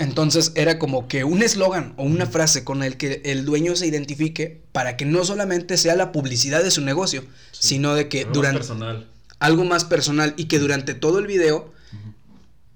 Entonces 0.00 0.52
era 0.54 0.78
como 0.78 1.08
que 1.08 1.24
un 1.24 1.42
eslogan 1.42 1.92
o 1.96 2.04
una 2.04 2.26
frase 2.26 2.64
con 2.64 2.82
el 2.82 2.96
que 2.96 3.20
el 3.24 3.44
dueño 3.44 3.76
se 3.76 3.86
identifique 3.86 4.62
para 4.72 4.96
que 4.96 5.04
no 5.04 5.24
solamente 5.24 5.76
sea 5.76 5.94
la 5.94 6.10
publicidad 6.10 6.62
de 6.64 6.70
su 6.70 6.80
negocio, 6.80 7.22
Sí. 7.52 7.68
sino 7.68 7.94
de 7.94 8.08
que 8.08 8.20
Algo 8.20 8.28
más 8.30 8.34
durante 8.34 8.58
personal. 8.60 9.06
algo 9.38 9.64
más 9.64 9.84
personal 9.84 10.34
y 10.36 10.44
que 10.46 10.58
durante 10.58 10.94
todo 10.94 11.18
el 11.18 11.26
video 11.26 11.72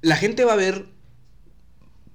la 0.02 0.16
gente 0.16 0.44
va 0.44 0.52
a 0.52 0.56
ver, 0.56 0.84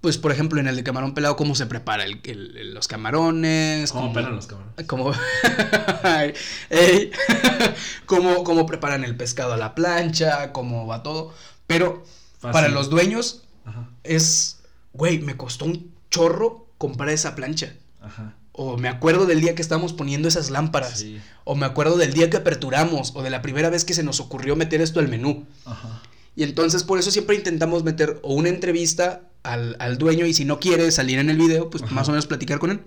pues 0.01 0.17
por 0.19 0.31
ejemplo 0.31 0.59
en 0.59 0.67
el 0.67 0.75
de 0.75 0.83
camarón 0.83 1.13
pelado, 1.15 1.35
cómo 1.35 1.55
se 1.55 1.65
prepara 1.65 2.03
el- 2.05 2.21
el- 2.23 2.55
el- 2.57 2.73
los 2.75 2.87
camarones, 2.87 3.91
¿Cómo 3.91 4.03
cómo- 4.03 4.13
pelan 4.13 4.35
los 4.35 4.47
Ay, 6.03 6.33
ey. 6.69 7.11
cómo, 8.05 8.43
cómo 8.43 8.65
preparan 8.67 9.03
el 9.03 9.15
pescado 9.17 9.53
a 9.53 9.57
la 9.57 9.73
plancha, 9.75 10.51
cómo 10.53 10.85
va 10.87 11.01
todo. 11.03 11.33
Pero 11.67 12.03
Fácil. 12.39 12.51
para 12.53 12.69
los 12.69 12.89
dueños 12.89 13.43
Ajá. 13.65 13.89
es, 14.03 14.58
güey, 14.93 15.19
me 15.19 15.37
costó 15.37 15.65
un 15.65 15.91
chorro 16.09 16.67
comprar 16.77 17.09
esa 17.09 17.35
plancha. 17.35 17.73
Ajá. 18.01 18.35
O 18.51 18.77
me 18.77 18.89
acuerdo 18.89 19.25
del 19.25 19.39
día 19.41 19.55
que 19.55 19.61
estábamos 19.61 19.93
poniendo 19.93 20.27
esas 20.27 20.49
lámparas. 20.49 20.99
Sí. 20.99 21.19
O 21.45 21.55
me 21.55 21.65
acuerdo 21.65 21.97
del 21.97 22.13
día 22.13 22.29
que 22.29 22.37
aperturamos. 22.37 23.13
O 23.15 23.21
de 23.23 23.29
la 23.29 23.41
primera 23.41 23.69
vez 23.69 23.85
que 23.85 23.93
se 23.93 24.03
nos 24.03 24.19
ocurrió 24.19 24.55
meter 24.55 24.81
esto 24.81 24.99
al 24.99 25.07
menú. 25.07 25.45
Ajá. 25.65 26.01
Y 26.35 26.43
entonces 26.43 26.83
por 26.83 26.99
eso 26.99 27.11
siempre 27.11 27.35
intentamos 27.35 27.83
meter 27.83 28.19
o 28.23 28.33
una 28.33 28.49
entrevista 28.49 29.21
al, 29.43 29.75
al 29.79 29.97
dueño 29.97 30.25
y 30.25 30.33
si 30.33 30.45
no 30.45 30.59
quiere 30.59 30.91
salir 30.91 31.19
en 31.19 31.29
el 31.29 31.37
video, 31.37 31.69
pues 31.69 31.83
Ajá. 31.83 31.93
más 31.93 32.07
o 32.07 32.11
menos 32.11 32.27
platicar 32.27 32.59
con 32.59 32.71
él 32.71 32.81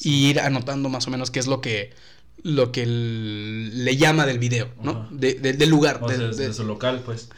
y 0.00 0.26
ir 0.30 0.40
anotando 0.40 0.88
más 0.88 1.06
o 1.06 1.10
menos 1.10 1.30
qué 1.30 1.40
es 1.40 1.46
lo 1.48 1.60
que 1.60 1.92
lo 2.44 2.70
que 2.70 2.86
le 2.86 3.96
llama 3.96 4.24
del 4.24 4.38
video, 4.38 4.68
¿no? 4.80 5.08
De- 5.10 5.34
de- 5.34 5.54
del 5.54 5.68
lugar. 5.70 5.98
O 6.02 6.08
sea, 6.08 6.16
de- 6.18 6.34
de 6.34 6.54
su 6.54 6.62
local, 6.64 7.02
pues. 7.04 7.28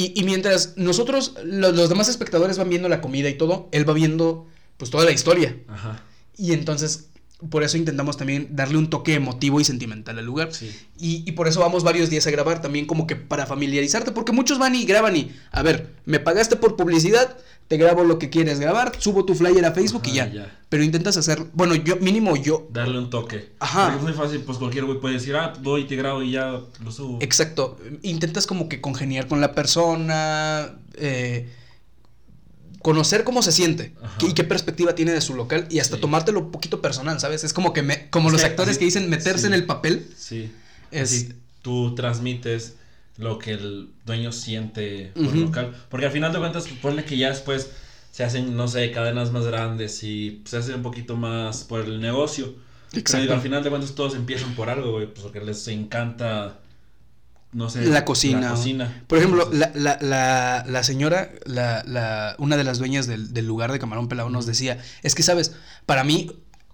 Y, 0.00 0.12
y 0.14 0.22
mientras 0.22 0.74
nosotros, 0.76 1.34
lo- 1.44 1.72
los 1.72 1.88
demás 1.88 2.08
espectadores 2.08 2.56
van 2.56 2.68
viendo 2.68 2.88
la 2.88 3.00
comida 3.00 3.28
y 3.28 3.34
todo, 3.36 3.68
él 3.72 3.88
va 3.88 3.94
viendo 3.94 4.46
pues 4.76 4.90
toda 4.92 5.04
la 5.04 5.10
historia. 5.10 5.56
Ajá. 5.66 6.04
Y 6.36 6.52
entonces, 6.52 7.08
por 7.50 7.64
eso 7.64 7.76
intentamos 7.76 8.16
también 8.16 8.48
darle 8.52 8.78
un 8.78 8.90
toque 8.90 9.14
emotivo 9.14 9.60
y 9.60 9.64
sentimental 9.64 10.16
al 10.18 10.24
lugar. 10.24 10.54
Sí. 10.54 10.70
Y, 11.00 11.24
y 11.28 11.32
por 11.32 11.48
eso 11.48 11.58
vamos 11.60 11.82
varios 11.82 12.10
días 12.10 12.26
a 12.28 12.30
grabar 12.30 12.62
también 12.62 12.86
como 12.86 13.08
que 13.08 13.16
para 13.16 13.44
familiarizarte, 13.46 14.12
porque 14.12 14.30
muchos 14.30 14.58
van 14.60 14.76
y 14.76 14.84
graban 14.84 15.16
y, 15.16 15.32
a 15.50 15.62
ver, 15.62 15.94
me 16.04 16.20
pagaste 16.20 16.54
por 16.54 16.76
publicidad, 16.76 17.36
te 17.68 17.76
grabo 17.76 18.02
lo 18.02 18.18
que 18.18 18.30
quieres 18.30 18.58
grabar, 18.60 18.92
subo 18.98 19.24
tu 19.26 19.34
flyer 19.34 19.64
a 19.64 19.72
Facebook 19.72 20.02
y 20.06 20.14
ya. 20.14 20.32
ya. 20.32 20.58
Pero 20.70 20.82
intentas 20.82 21.16
hacer, 21.18 21.44
bueno, 21.52 21.74
yo 21.74 21.96
mínimo 21.96 22.34
yo, 22.36 22.66
Darle 22.72 22.98
un 22.98 23.10
toque. 23.10 23.52
Ajá. 23.60 23.84
Porque 23.92 23.98
es 23.98 24.02
muy 24.04 24.12
fácil, 24.14 24.40
pues 24.40 24.58
cualquier 24.58 24.84
güey 24.86 24.98
puede 25.00 25.14
decir, 25.14 25.36
ah, 25.36 25.52
voy, 25.62 25.84
te 25.86 25.94
grabo 25.96 26.22
y 26.22 26.32
ya 26.32 26.60
lo 26.82 26.90
subo. 26.92 27.18
exacto, 27.20 27.78
intentas 28.02 28.46
como 28.46 28.68
que 28.70 28.80
congeniar 28.80 29.28
con 29.28 29.40
la 29.42 29.54
persona, 29.54 30.76
eh, 30.94 31.48
conocer 32.80 33.24
cómo 33.24 33.42
se 33.42 33.52
siente 33.52 33.94
Ajá. 34.02 34.16
y 34.26 34.32
qué 34.34 34.44
perspectiva 34.44 34.94
tiene 34.94 35.12
de 35.12 35.20
su 35.20 35.34
local 35.34 35.66
y 35.70 35.80
hasta 35.80 35.96
Sí. 35.96 36.00
tomártelo 36.00 36.40
un 36.40 36.50
poquito 36.50 36.80
personal, 36.80 37.18
¿sabes? 37.20 37.44
Es 37.44 37.52
como 37.52 37.72
que 37.72 37.82
me, 37.82 38.08
como 38.10 38.28
Es 38.28 38.32
los 38.32 38.40
que 38.42 38.46
actores 38.48 38.78
que 38.78 38.84
dicen 38.84 39.10
meterse 39.10 39.40
sí. 39.42 39.46
en 39.48 39.54
el 39.54 39.66
papel. 39.66 40.06
Sí. 40.16 40.50
Es- 40.90 41.12
Así 41.12 41.32
tú 41.60 41.94
transmites 41.94 42.74
lo 43.18 43.38
que 43.38 43.52
el 43.52 43.90
dueño 44.06 44.32
siente 44.32 45.12
por 45.14 45.34
local. 45.36 45.74
Porque 45.90 46.06
al 46.06 46.12
final 46.12 46.32
de 46.32 46.38
cuentas, 46.38 46.66
ponle 46.80 47.04
que 47.04 47.18
ya 47.18 47.28
después 47.28 47.70
se 48.12 48.24
hacen, 48.24 48.56
no 48.56 48.68
sé, 48.68 48.90
cadenas 48.90 49.32
más 49.32 49.44
grandes 49.44 50.02
y 50.02 50.42
se 50.44 50.56
hace 50.56 50.74
un 50.74 50.82
poquito 50.82 51.16
más 51.16 51.64
por 51.64 51.80
el 51.80 52.00
negocio. 52.00 52.54
Pero 52.92 53.20
digo, 53.20 53.34
al 53.34 53.40
final 53.42 53.62
de 53.62 53.68
cuentas 53.70 53.94
todos 53.94 54.14
empiezan 54.14 54.54
por 54.54 54.70
algo, 54.70 54.92
güey, 54.92 55.06
pues 55.06 55.20
porque 55.20 55.40
les 55.40 55.68
encanta, 55.68 56.58
no 57.52 57.68
sé, 57.68 57.84
La 57.86 58.04
cocina, 58.04 58.40
La 58.40 58.50
cocina. 58.50 59.02
Por 59.06 59.18
ejemplo, 59.18 59.42
Entonces, 59.42 59.74
la, 59.76 59.98
la, 59.98 60.08
la, 60.08 60.64
la 60.66 60.82
señora, 60.82 61.30
la, 61.44 61.82
la, 61.86 62.34
una 62.38 62.56
de 62.56 62.64
las 62.64 62.78
dueñas 62.78 63.06
del, 63.06 63.34
del 63.34 63.46
lugar 63.46 63.72
de 63.72 63.78
Camarón 63.78 64.08
Pelado 64.08 64.30
nos 64.30 64.46
decía, 64.46 64.78
es 65.02 65.14
que, 65.14 65.22
¿sabes? 65.22 65.54
Para 65.84 66.02
mí, 66.02 66.30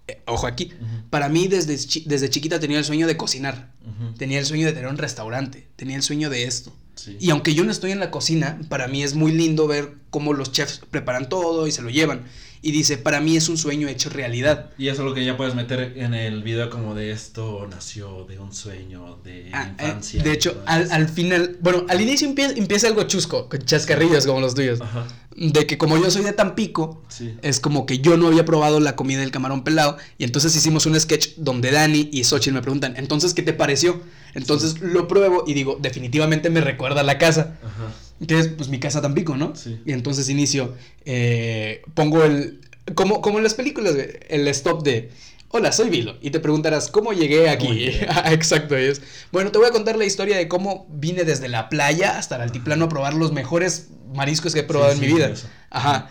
eh, 0.09 0.22
ojo 0.26 0.46
aquí, 0.46 0.72
para 1.11 1.28
mí 1.28 1.48
desde, 1.48 1.76
chi- 1.78 2.05
desde 2.07 2.28
chiquita 2.30 2.61
tenía 2.61 2.78
el 2.78 2.84
sueño 2.84 3.07
de 3.07 3.16
cocinar, 3.16 3.70
tenía 4.18 4.38
el 4.38 4.46
sueño 4.46 4.66
de 4.66 4.72
tener 4.72 4.88
un 4.88 4.98
restaurante, 4.98 5.66
tenía 5.76 5.96
el 5.96 6.02
sueño 6.02 6.30
de 6.30 6.44
esto. 6.44 6.72
Sí. 6.94 7.16
Y 7.20 7.30
aunque 7.30 7.55
yo 7.55 7.64
no 7.64 7.72
estoy 7.72 7.90
en 7.90 7.98
la 8.00 8.11
cocina, 8.11 8.61
para 8.68 8.86
mí 8.86 9.02
es 9.02 9.14
muy 9.14 9.32
lindo 9.32 9.66
ver 9.66 9.94
cómo 10.11 10.32
los 10.32 10.52
chefs 10.52 10.80
preparan 10.90 11.28
todo 11.28 11.66
y 11.66 11.72
se 11.72 11.82
lo 11.82 11.90
llevan. 11.90 12.22
Y 12.66 12.72
dice, 12.72 12.96
para 12.96 13.20
mí 13.20 13.36
es 13.36 13.50
un 13.50 13.58
sueño 13.58 13.88
hecho 13.88 14.08
realidad. 14.08 14.70
Y 14.78 14.88
eso 14.88 15.02
es 15.02 15.08
lo 15.08 15.14
que 15.14 15.22
ya 15.22 15.36
puedes 15.36 15.54
meter 15.54 15.92
en 15.96 16.14
el 16.14 16.42
video 16.42 16.70
como 16.70 16.94
de 16.94 17.10
esto 17.12 17.66
nació 17.70 18.24
de 18.24 18.38
un 18.38 18.54
sueño 18.54 19.18
de 19.22 19.50
Ah, 19.52 19.68
eh, 19.78 19.82
infancia. 19.84 20.22
de 20.22 20.32
hecho, 20.32 20.62
al, 20.64 20.90
al 20.90 21.08
final, 21.10 21.58
bueno, 21.60 21.84
al 21.90 22.00
inicio 22.00 22.26
empieza, 22.26 22.54
empieza 22.56 22.86
algo 22.88 23.02
chusco, 23.02 23.50
con 23.50 23.60
chascarrillos 23.62 24.24
como 24.26 24.40
los 24.40 24.54
tuyos. 24.54 24.80
Ajá, 24.80 25.06
De 25.36 25.66
que 25.66 25.76
como 25.76 25.98
yo 25.98 26.10
soy 26.10 26.24
de 26.24 26.32
Tampico, 26.32 27.02
sí. 27.08 27.34
es 27.42 27.60
como 27.60 27.84
que 27.84 27.98
yo 27.98 28.16
no 28.16 28.28
había 28.28 28.46
probado 28.46 28.80
la 28.80 28.96
comida 28.96 29.20
del 29.20 29.30
camarón 29.30 29.62
pelado. 29.62 29.98
Y 30.16 30.24
entonces 30.24 30.56
hicimos 30.56 30.86
un 30.86 30.98
sketch 30.98 31.34
donde 31.36 31.70
Dani 31.70 32.08
y 32.12 32.24
Xochitl 32.24 32.54
me 32.54 32.62
preguntan, 32.62 32.94
entonces, 32.96 33.34
¿qué 33.34 33.42
te 33.42 33.52
pareció? 33.52 34.00
Entonces 34.32 34.80
lo 34.80 35.06
pruebo 35.06 35.44
y 35.46 35.52
digo, 35.52 35.78
definitivamente 35.80 36.48
me 36.48 36.60
recuerda 36.62 37.02
a 37.02 37.04
la 37.04 37.18
casa. 37.18 37.56
Ajá. 37.62 37.92
Que 38.26 38.38
es 38.38 38.48
pues 38.48 38.68
mi 38.68 38.78
casa 38.78 39.02
Tampico, 39.02 39.36
¿no? 39.36 39.54
Sí. 39.56 39.80
Y 39.84 39.92
entonces 39.92 40.28
inicio, 40.28 40.74
eh, 41.04 41.82
pongo 41.94 42.22
el, 42.24 42.60
como, 42.94 43.20
como 43.20 43.38
en 43.38 43.44
las 43.44 43.54
películas, 43.54 43.94
el 44.28 44.48
stop 44.48 44.82
de, 44.84 45.10
hola, 45.48 45.72
soy 45.72 45.90
Vilo. 45.90 46.16
Y 46.22 46.30
te 46.30 46.40
preguntarás, 46.40 46.90
¿cómo 46.90 47.12
llegué 47.12 47.48
aquí? 47.50 47.90
¿Cómo? 48.00 48.12
Ah, 48.24 48.32
Exacto, 48.32 48.76
es. 48.76 49.02
Bueno, 49.32 49.50
te 49.50 49.58
voy 49.58 49.66
a 49.66 49.70
contar 49.72 49.96
la 49.96 50.04
historia 50.04 50.36
de 50.36 50.48
cómo 50.48 50.86
vine 50.90 51.24
desde 51.24 51.48
la 51.48 51.68
playa 51.68 52.18
hasta 52.18 52.36
el 52.36 52.42
altiplano 52.42 52.86
a 52.86 52.88
probar 52.88 53.14
los 53.14 53.32
mejores 53.32 53.88
mariscos 54.14 54.54
que 54.54 54.60
he 54.60 54.64
probado 54.64 54.92
Sí, 54.92 54.98
en 54.98 55.04
sí, 55.04 55.08
mi 55.10 55.14
vida. 55.18 55.28
eso. 55.30 55.48
Ajá. 55.70 56.08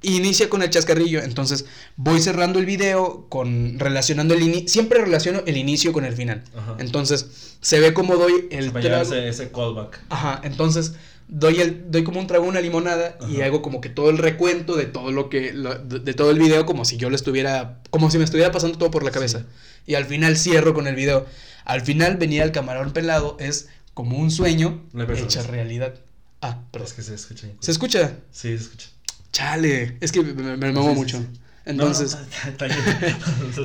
Inicia 0.00 0.48
con 0.48 0.62
el 0.62 0.70
chascarrillo, 0.70 1.20
entonces 1.22 1.64
voy 1.96 2.20
cerrando 2.20 2.60
el 2.60 2.66
video 2.66 3.26
con 3.28 3.80
relacionando 3.80 4.32
el 4.34 4.42
inicio, 4.42 4.68
siempre 4.68 5.00
relaciono 5.00 5.42
el 5.44 5.56
inicio 5.56 5.92
con 5.92 6.04
el 6.04 6.12
final. 6.12 6.44
Ajá. 6.56 6.76
Entonces, 6.78 7.56
se 7.60 7.80
ve 7.80 7.92
como 7.94 8.14
doy 8.14 8.46
el 8.52 8.70
Para 8.70 8.84
llevar 8.84 9.00
trago- 9.06 9.14
ese, 9.16 9.28
ese 9.28 9.50
callback. 9.50 9.98
Ajá, 10.08 10.40
entonces 10.44 10.92
doy 11.28 11.60
el 11.60 11.90
doy 11.90 12.04
como 12.04 12.20
un 12.20 12.26
trago 12.26 12.46
una 12.46 12.60
limonada 12.60 13.18
y 13.28 13.42
hago 13.42 13.60
como 13.62 13.80
que 13.80 13.88
todo 13.90 14.08
el 14.10 14.18
recuento 14.18 14.76
de 14.76 14.86
todo 14.86 15.12
lo 15.12 15.28
que 15.28 15.52
lo- 15.52 15.74
de, 15.78 15.98
de 16.00 16.14
todo 16.14 16.30
el 16.30 16.38
video 16.38 16.64
como 16.66 16.84
si 16.84 16.96
yo 16.96 17.10
lo 17.10 17.16
estuviera 17.16 17.80
como 17.90 18.10
si 18.10 18.18
me 18.18 18.24
estuviera 18.24 18.50
pasando 18.50 18.78
todo 18.78 18.90
por 18.90 19.02
la 19.04 19.10
cabeza. 19.10 19.44
Y 19.86 19.94
al 19.94 20.04
final 20.06 20.36
cierro 20.36 20.74
con 20.74 20.86
el 20.86 20.94
video. 20.94 21.26
Al 21.64 21.82
final 21.82 22.16
venir 22.16 22.42
al 22.42 22.52
camarón 22.52 22.92
pelado 22.92 23.36
es 23.40 23.68
como 23.94 24.16
un 24.18 24.30
sueño 24.30 24.82
hecha 25.26 25.42
realidad. 25.42 25.94
Ah, 26.40 26.60
Pero 26.70 26.84
perdón. 26.84 26.86
es 26.86 26.92
que 26.94 27.02
se 27.02 27.14
escucha. 27.14 27.46
¿Se 27.60 27.70
escucha? 27.72 28.12
Sí, 28.30 28.48
se 28.56 28.64
escucha. 28.64 28.88
Chale, 29.32 29.96
es 30.00 30.12
que 30.12 30.22
me, 30.22 30.56
me, 30.56 30.72
muevo 30.72 30.88
Sí, 30.88 30.94
sí, 30.94 30.98
mucho. 31.16 31.26
Entonces, 31.66 32.16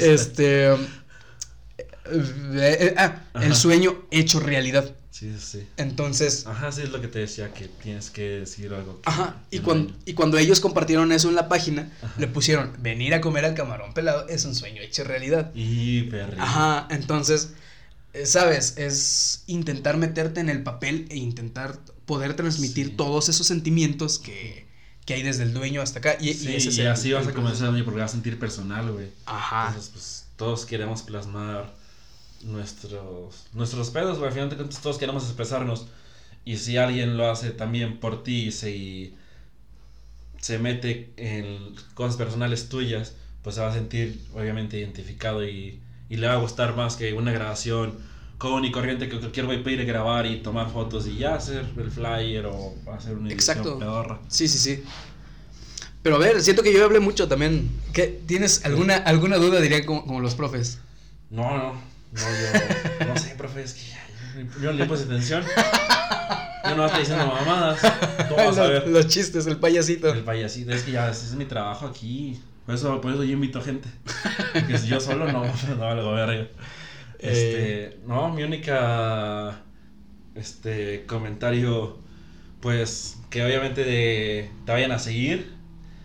este 0.01 0.65
eh, 0.73 0.75
eh, 2.55 2.93
ah, 2.97 3.21
el 3.41 3.55
sueño 3.55 4.03
hecho 4.11 4.39
realidad. 4.39 4.91
Sí, 5.13 5.31
sí, 5.37 5.59
sí. 5.59 5.67
Entonces, 5.77 6.47
Ajá, 6.47 6.71
sí 6.71 6.81
es 6.81 6.89
lo 6.89 6.99
que 6.99 7.07
te 7.07 7.19
decía, 7.19 7.53
que 7.53 7.67
tienes 7.67 8.09
que 8.09 8.23
decir 8.39 8.73
algo. 8.73 8.99
que- 8.99 9.07
Ajá, 9.09 9.43
y 9.51 9.59
cuando, 9.59 9.93
y 10.05 10.13
cuando 10.15 10.39
ellos 10.39 10.59
compartieron 10.59 11.11
eso 11.11 11.29
en 11.29 11.35
la 11.35 11.47
página, 11.47 11.91
Ajá. 12.01 12.15
le 12.17 12.25
pusieron, 12.27 12.73
venir 12.79 13.13
a 13.13 13.21
comer 13.21 13.45
al 13.45 13.53
camarón 13.53 13.93
pelado 13.93 14.27
es 14.27 14.43
un 14.45 14.55
sueño 14.55 14.81
hecho 14.81 15.03
realidad. 15.03 15.51
Y 15.53 16.01
perri. 16.03 16.37
Ajá, 16.39 16.87
entonces, 16.89 17.51
eh, 18.13 18.25
sabes, 18.25 18.75
es 18.77 19.43
intentar 19.45 19.97
meterte 19.97 20.39
en 20.39 20.49
el 20.49 20.63
papel 20.63 21.05
e 21.11 21.17
intentar 21.17 21.77
poder 22.07 22.35
transmitir 22.35 22.87
Sí. 22.87 22.93
todos 22.97 23.29
esos 23.29 23.45
sentimientos 23.45 24.17
que, 24.17 24.65
que 25.05 25.13
hay 25.13 25.21
desde 25.21 25.43
el 25.43 25.53
dueño 25.53 25.83
hasta 25.83 25.99
acá. 25.99 26.17
Y, 26.19 26.33
Sí, 26.33 26.49
y 26.49 26.55
ese 26.55 26.69
es 26.69 26.77
y 26.77 26.81
el- 26.81 26.87
así 26.87 27.11
vas 27.13 27.23
el 27.25 27.29
a 27.29 27.33
comenzar 27.35 27.69
porque 27.85 27.99
vas 27.99 28.09
a 28.09 28.13
sentir 28.13 28.39
personal, 28.39 28.91
güey. 28.91 29.09
Ajá. 29.27 29.67
Entonces, 29.67 29.91
pues 29.93 30.25
todos 30.37 30.65
queremos 30.65 31.03
plasmar 31.03 31.71
nuestros 32.45 33.47
nuestros 33.53 33.89
pedos, 33.89 34.17
güey. 34.17 34.27
Al 34.27 34.33
final 34.33 34.49
de 34.49 34.55
cuentas, 34.55 34.81
todos 34.81 34.97
queremos 34.97 35.23
expresarnos. 35.23 35.87
Y 36.45 36.57
si 36.57 36.77
alguien 36.77 37.17
lo 37.17 37.29
hace 37.31 37.51
también 37.51 37.99
por 37.99 38.23
ti 38.23 38.47
y 38.47 38.51
se, 38.51 39.13
se 40.39 40.59
mete 40.59 41.13
en 41.17 41.73
cosas 41.93 42.17
personales 42.17 42.67
tuyas, 42.69 43.13
pues 43.43 43.55
se 43.55 43.61
va 43.61 43.69
a 43.69 43.73
sentir 43.73 44.19
obviamente 44.33 44.77
identificado 44.77 45.47
y, 45.47 45.79
y 46.09 46.17
le 46.17 46.27
va 46.27 46.33
a 46.33 46.37
gustar 46.37 46.75
más 46.75 46.95
que 46.97 47.13
una 47.13 47.31
grabación 47.31 47.97
común 48.37 48.65
y 48.65 48.71
corriente 48.71 49.07
que 49.07 49.17
cualquier 49.19 49.45
güey 49.45 49.63
puede 49.63 49.77
ir 49.77 49.81
a 49.81 49.85
grabar 49.85 50.25
y 50.25 50.41
tomar 50.41 50.69
fotos 50.69 51.07
y 51.07 51.17
ya 51.17 51.35
hacer 51.35 51.65
el 51.77 51.89
flyer 51.89 52.45
o 52.45 52.75
hacer 52.91 53.15
una 53.15 53.29
edición 53.29 53.31
Exacto. 53.31 53.79
pedorra. 53.79 54.19
Sí, 54.27 54.49
sí, 54.49 54.57
sí. 54.57 54.83
Pero 56.01 56.17
a 56.17 56.19
ver, 56.19 56.41
siento 56.41 56.61
que 56.61 56.73
yo 56.73 56.83
hablé 56.83 56.99
mucho 56.99 57.29
también. 57.29 57.71
¿Qué, 57.93 58.21
¿Tienes 58.25 58.65
alguna, 58.65 58.97
alguna 58.97 59.37
duda, 59.37 59.61
diría, 59.61 59.85
como, 59.85 60.05
como 60.05 60.19
los 60.19 60.35
profes? 60.35 60.79
No, 61.29 61.57
no, 61.57 61.92
no, 62.13 62.21
yo 62.99 63.05
no 63.07 63.17
sé, 63.17 63.35
profe, 63.35 63.63
es 63.63 63.73
que 63.73 63.81
ya- 63.81 64.59
yo, 64.61 64.71
no 64.71 64.73
le 64.73 64.85
puse 64.85 65.03
atención. 65.03 65.43
Yo 66.65 66.77
no 66.77 66.85
estoy 66.85 67.01
diciendo 67.01 67.27
mamadas. 67.27 67.77
¿Cómo 68.29 68.37
vas 68.37 68.57
a 68.57 68.61
los, 68.63 68.69
ver? 68.69 68.87
los 68.87 69.07
chistes, 69.07 69.45
el 69.47 69.57
payasito. 69.57 70.13
El 70.13 70.23
payasito, 70.23 70.71
es 70.71 70.83
que 70.83 70.93
ya 70.93 71.09
ese 71.09 71.25
es 71.25 71.33
mi 71.33 71.43
trabajo 71.43 71.85
aquí. 71.85 72.41
Por 72.65 72.75
eso, 72.75 73.01
por 73.01 73.11
eso 73.11 73.23
yo 73.25 73.33
invito 73.33 73.61
gente. 73.61 73.89
Porque 74.53 74.77
si 74.77 74.87
yo 74.87 75.01
solo 75.01 75.25
no, 75.31 75.43
no 75.43 75.77
valgo 75.77 76.13
verga. 76.13 76.33
Eh. 76.35 76.49
Este, 77.19 77.99
no, 78.07 78.29
mi 78.29 78.43
única 78.43 79.61
este 80.35 81.05
comentario, 81.05 81.97
pues, 82.61 83.17
que 83.29 83.43
obviamente 83.43 83.83
de, 83.83 84.49
te 84.65 84.71
vayan 84.71 84.93
a 84.93 84.99
seguir. 84.99 85.53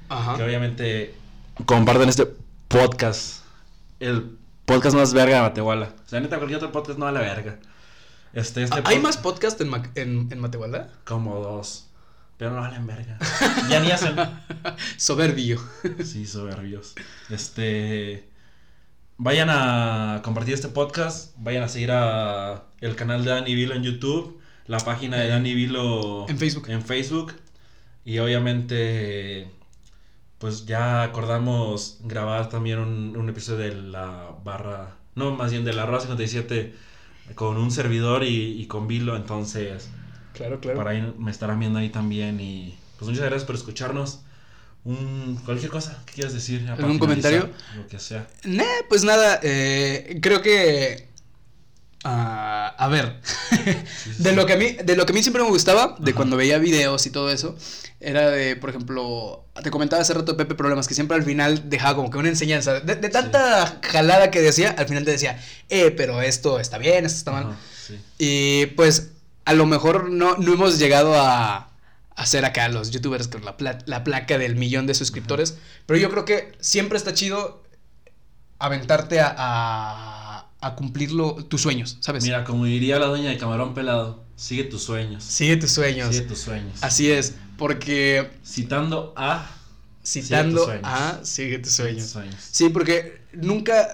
Ajá. 0.08 0.36
Que 0.36 0.42
obviamente 0.42 1.14
compartan 1.66 2.08
este 2.08 2.26
podcast. 2.66 3.44
El 4.00 4.36
podcast 4.68 4.96
más 4.96 5.12
verga 5.12 5.36
de 5.36 5.42
Matehuala. 5.42 5.86
O 6.04 6.08
sea, 6.08 6.20
neta, 6.20 6.36
cualquier 6.36 6.58
otro 6.58 6.72
podcast 6.72 6.98
no 6.98 7.06
vale 7.06 7.20
verga. 7.20 7.58
Este, 8.32 8.62
este 8.62 8.78
Ah, 8.78 8.82
¿Hay 8.84 8.98
pod- 8.98 9.02
más 9.02 9.16
podcast 9.16 9.60
en, 9.60 9.68
Ma- 9.68 9.90
en, 9.94 10.28
en 10.30 10.38
Matehuala? 10.38 10.88
Como 11.04 11.36
dos. 11.40 11.86
Pero 12.36 12.52
no 12.52 12.60
valen 12.60 12.86
verga. 12.86 13.18
ya 13.70 13.80
ni 13.80 13.90
hacen. 13.90 14.14
Soberbio. 14.96 15.60
Sí, 16.04 16.26
soberbios. 16.26 16.94
Este. 17.30 18.28
Vayan 19.16 19.48
a 19.50 20.20
compartir 20.22 20.54
este 20.54 20.68
podcast. 20.68 21.34
Vayan 21.38 21.64
a 21.64 21.68
seguir 21.68 21.90
a 21.90 22.64
el 22.80 22.94
canal 22.94 23.24
de 23.24 23.30
Dani 23.30 23.54
Vilo 23.54 23.74
en 23.74 23.82
YouTube. 23.82 24.40
La 24.66 24.78
página 24.78 25.16
de 25.16 25.28
Dani 25.28 25.54
Vilo 25.54 26.28
En 26.28 26.38
Facebook. 26.38 26.68
En 26.68 26.82
Facebook. 26.82 27.32
Y 28.04 28.18
obviamente. 28.20 29.50
Pues 30.38 30.66
ya 30.66 31.02
acordamos 31.02 31.98
grabar 32.04 32.48
también 32.48 32.78
un, 32.78 33.16
un 33.16 33.28
episodio 33.28 33.64
de 33.64 33.74
la 33.74 34.30
barra. 34.44 34.96
No, 35.14 35.32
más 35.32 35.50
bien 35.50 35.64
de 35.64 35.72
la 35.72 35.84
Rosa 35.84 36.02
57 36.06 36.74
con 37.34 37.56
un 37.56 37.70
servidor 37.70 38.22
y, 38.22 38.60
y 38.60 38.66
con 38.66 38.86
Vilo. 38.86 39.16
Entonces. 39.16 39.88
Claro, 40.34 40.60
claro. 40.60 40.78
Por 40.78 40.88
ahí 40.88 41.14
me 41.18 41.30
estarán 41.30 41.58
viendo 41.58 41.78
ahí 41.80 41.90
también 41.90 42.40
y 42.40 42.78
pues 42.98 43.08
muchas 43.08 43.24
gracias 43.24 43.44
por 43.44 43.56
escucharnos. 43.56 44.20
Un, 44.84 45.40
cualquier 45.44 45.70
cosa 45.70 46.02
que 46.06 46.14
quieras 46.14 46.32
decir. 46.32 46.64
para 46.64 46.76
¿Algún 46.76 46.98
comentario? 46.98 47.50
Lo 47.76 47.86
que 47.88 47.98
sea. 47.98 48.28
Nah, 48.44 48.64
pues 48.88 49.04
nada, 49.04 49.40
eh, 49.42 50.18
creo 50.22 50.40
que 50.40 51.07
Ah, 52.04 52.74
a 52.78 52.86
ver, 52.88 53.20
de 54.18 54.32
lo 54.32 54.46
que 54.46 54.52
a 54.52 54.56
mí, 54.56 54.72
de 54.84 54.94
lo 54.96 55.04
que 55.04 55.12
a 55.12 55.14
mí 55.14 55.22
siempre 55.22 55.42
me 55.42 55.48
gustaba, 55.48 55.96
de 55.98 56.10
Ajá. 56.12 56.16
cuando 56.16 56.36
veía 56.36 56.58
videos 56.58 57.04
y 57.06 57.10
todo 57.10 57.30
eso, 57.30 57.56
era 58.00 58.30
de, 58.30 58.54
por 58.54 58.70
ejemplo, 58.70 59.44
te 59.62 59.70
comentaba 59.72 60.02
hace 60.02 60.14
rato 60.14 60.36
Pepe 60.36 60.54
Problemas, 60.54 60.86
que 60.86 60.94
siempre 60.94 61.16
al 61.16 61.24
final 61.24 61.68
dejaba 61.68 61.96
como 61.96 62.10
que 62.10 62.18
una 62.18 62.28
enseñanza, 62.28 62.78
de, 62.80 62.94
de 62.94 63.08
tanta 63.08 63.80
jalada 63.82 64.30
que 64.30 64.40
decía, 64.40 64.74
al 64.78 64.86
final 64.86 65.04
te 65.04 65.10
decía, 65.10 65.42
eh, 65.70 65.90
pero 65.90 66.22
esto 66.22 66.60
está 66.60 66.78
bien, 66.78 67.04
esto 67.04 67.18
está 67.18 67.32
mal. 67.32 67.44
Ajá, 67.46 67.56
sí. 67.86 67.98
Y 68.18 68.66
pues 68.76 69.10
a 69.44 69.54
lo 69.54 69.66
mejor 69.66 70.08
no, 70.08 70.36
no 70.36 70.52
hemos 70.52 70.78
llegado 70.78 71.20
a, 71.20 71.70
a 72.14 72.26
ser 72.26 72.44
acá 72.44 72.68
los 72.68 72.92
youtubers 72.92 73.26
con 73.26 73.44
la, 73.44 73.56
pla- 73.56 73.78
la 73.86 74.04
placa 74.04 74.38
del 74.38 74.54
millón 74.54 74.86
de 74.86 74.94
suscriptores, 74.94 75.56
pero 75.86 75.98
yo 75.98 76.10
creo 76.10 76.24
que 76.24 76.52
siempre 76.60 76.96
está 76.96 77.12
chido 77.12 77.64
aventarte 78.60 79.20
a, 79.20 79.34
a, 79.36 80.17
a 80.60 80.74
cumplir 80.74 81.10
tus 81.48 81.60
sueños, 81.62 81.98
¿sabes? 82.00 82.24
Mira, 82.24 82.44
como 82.44 82.64
diría 82.64 82.98
la 82.98 83.06
doña 83.06 83.30
de 83.30 83.38
Camarón 83.38 83.74
Pelado, 83.74 84.24
sigue 84.36 84.64
tus 84.64 84.82
sueños. 84.82 85.22
Sigue 85.24 85.56
tus 85.56 85.70
sueños. 85.70 86.14
Sigue 86.14 86.26
tus 86.26 86.38
sueños. 86.40 86.78
Así 86.82 87.10
es, 87.10 87.34
porque 87.56 88.30
Citando 88.44 89.12
a 89.16 89.48
citando 90.04 90.64
sueños. 90.64 90.82
a 90.84 91.20
Sigue 91.24 91.58
tus 91.58 91.72
Sigue 91.72 91.94
tus 91.94 92.02
sueños. 92.10 92.10
sueños. 92.10 92.48
Sí, 92.50 92.68
porque 92.70 93.20
nunca, 93.32 93.86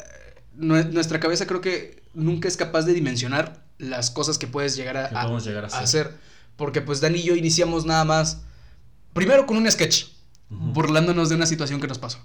nue- 0.57 0.89
nuestra 0.91 1.21
cabeza 1.21 1.47
creo 1.47 1.61
que 1.61 2.03
nunca 2.15 2.49
es 2.49 2.57
capaz 2.57 2.83
de 2.83 2.95
dimensionar 2.95 3.65
las 3.79 4.11
cosas 4.11 4.39
que 4.39 4.47
puedes 4.47 4.77
llegar 4.77 4.97
a, 4.97 5.39
llegar 5.39 5.65
a 5.65 5.69
a 5.69 5.81
hacer. 5.81 6.17
Porque 6.57 6.81
pues 6.81 7.01
Dani 7.01 7.19
y 7.19 7.23
yo 7.25 7.35
iniciamos 7.35 7.85
nada 7.85 8.05
más, 8.05 8.43
primero 9.13 9.45
con 9.47 9.57
un 9.57 9.71
sketch, 9.71 10.05
burlándonos 10.49 11.29
de 11.29 11.35
una 11.35 11.47
situación 11.47 11.81
que 11.81 11.89
nos 11.89 11.99
pasó. 11.99 12.19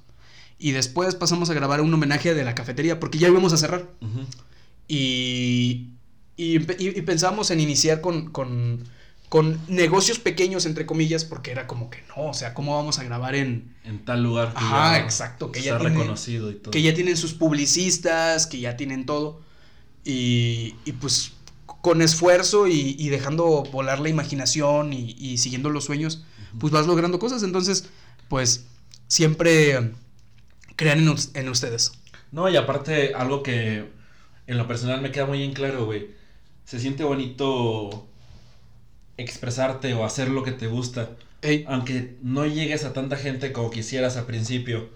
Y 0.59 0.71
después 0.73 1.15
pasamos 1.15 1.49
a 1.49 1.53
grabar 1.53 1.79
un 1.81 1.93
homenaje 1.93 2.33
de 2.33 2.43
la 2.43 2.53
cafetería, 2.53 2.99
porque 2.99 3.17
ya 3.17 3.29
íbamos 3.29 3.53
a 3.53 3.57
cerrar. 3.57 3.87
Y, 4.87 5.89
y, 6.37 6.55
empe- 6.57 6.75
y- 6.79 6.97
y 6.97 7.01
pensamos 7.03 7.51
en 7.51 7.59
iniciar 7.59 8.01
con, 8.01 8.29
con, 8.31 8.83
con 9.29 9.59
negocios 9.67 10.19
pequeños, 10.19 10.65
entre 10.65 10.85
comillas, 10.85 11.23
porque 11.25 11.51
era 11.51 11.67
como 11.67 11.89
que 11.89 11.99
no, 12.09 12.27
o 12.29 12.33
sea, 12.33 12.53
¿cómo 12.53 12.75
vamos 12.75 12.99
a 12.99 13.03
grabar 13.03 13.35
en... 13.35 13.75
En 13.83 14.03
tal 14.03 14.23
lugar 14.23 14.49
que 14.53 14.57
Ajá, 14.59 14.97
ya 14.97 15.03
exacto, 15.03 15.51
que 15.51 15.61
ya 15.61 15.77
tiene- 15.77 15.95
reconocido 15.95 16.51
y 16.51 16.55
todo. 16.55 16.71
que 16.71 16.81
ya 16.81 16.93
tienen 16.93 17.17
sus 17.17 17.33
publicistas, 17.33 18.47
que 18.47 18.59
ya 18.59 18.75
tienen 18.77 19.05
todo. 19.05 19.41
Y, 20.03 20.75
y 20.85 20.93
pues 20.93 21.33
con 21.81 22.01
esfuerzo 22.01 22.67
y, 22.67 22.95
y 22.97 23.09
dejando 23.09 23.63
volar 23.71 23.99
la 23.99 24.09
imaginación 24.09 24.91
y, 24.91 25.11
y 25.19 25.37
siguiendo 25.37 25.69
los 25.69 25.85
sueños, 25.85 26.25
pues 26.59 26.73
vas 26.73 26.87
logrando 26.87 27.19
cosas. 27.19 27.43
Entonces, 27.43 27.85
pues 28.27 28.65
siempre 29.07 29.91
crean 30.79 30.99
en, 30.99 31.09
us- 31.09 31.31
en 31.35 31.49
ustedes. 31.49 31.91
No, 32.31 32.49
y 32.49 32.55
aparte, 32.57 33.13
algo 33.15 33.43
que 33.43 33.85
en 34.47 34.57
lo 34.57 34.67
personal 34.67 35.01
me 35.01 35.11
queda 35.11 35.25
muy 35.25 35.43
en 35.43 35.53
claro, 35.53 35.85
güey. 35.85 36.09
Se 36.65 36.79
siente 36.79 37.03
bonito 37.03 38.07
expresarte 39.17 39.93
o 39.93 40.05
hacer 40.05 40.29
lo 40.29 40.43
que 40.43 40.51
te 40.51 40.67
gusta. 40.67 41.11
Ey, 41.41 41.65
Aunque 41.67 42.17
no 42.21 42.45
llegues 42.45 42.85
a 42.85 42.93
tanta 42.93 43.17
gente 43.17 43.51
como 43.53 43.69
quisieras 43.71 44.17
al 44.17 44.25
principio. 44.25 44.89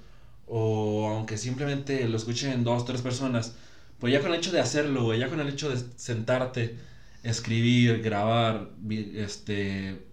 O 0.47 1.07
aunque 1.09 1.37
simplemente 1.37 2.07
lo 2.07 2.17
escuchen 2.17 2.63
dos, 2.63 2.85
tres 2.85 3.01
personas. 3.01 3.55
Pues 3.99 4.13
ya 4.13 4.21
con 4.21 4.31
el 4.31 4.37
hecho 4.37 4.51
de 4.51 4.59
hacerlo, 4.59 5.03
güey. 5.05 5.19
Ya 5.19 5.29
con 5.29 5.39
el 5.39 5.49
hecho 5.49 5.69
de 5.69 5.77
sentarte, 5.95 6.77
escribir, 7.23 8.01
grabar, 8.01 8.69
este, 9.15 10.05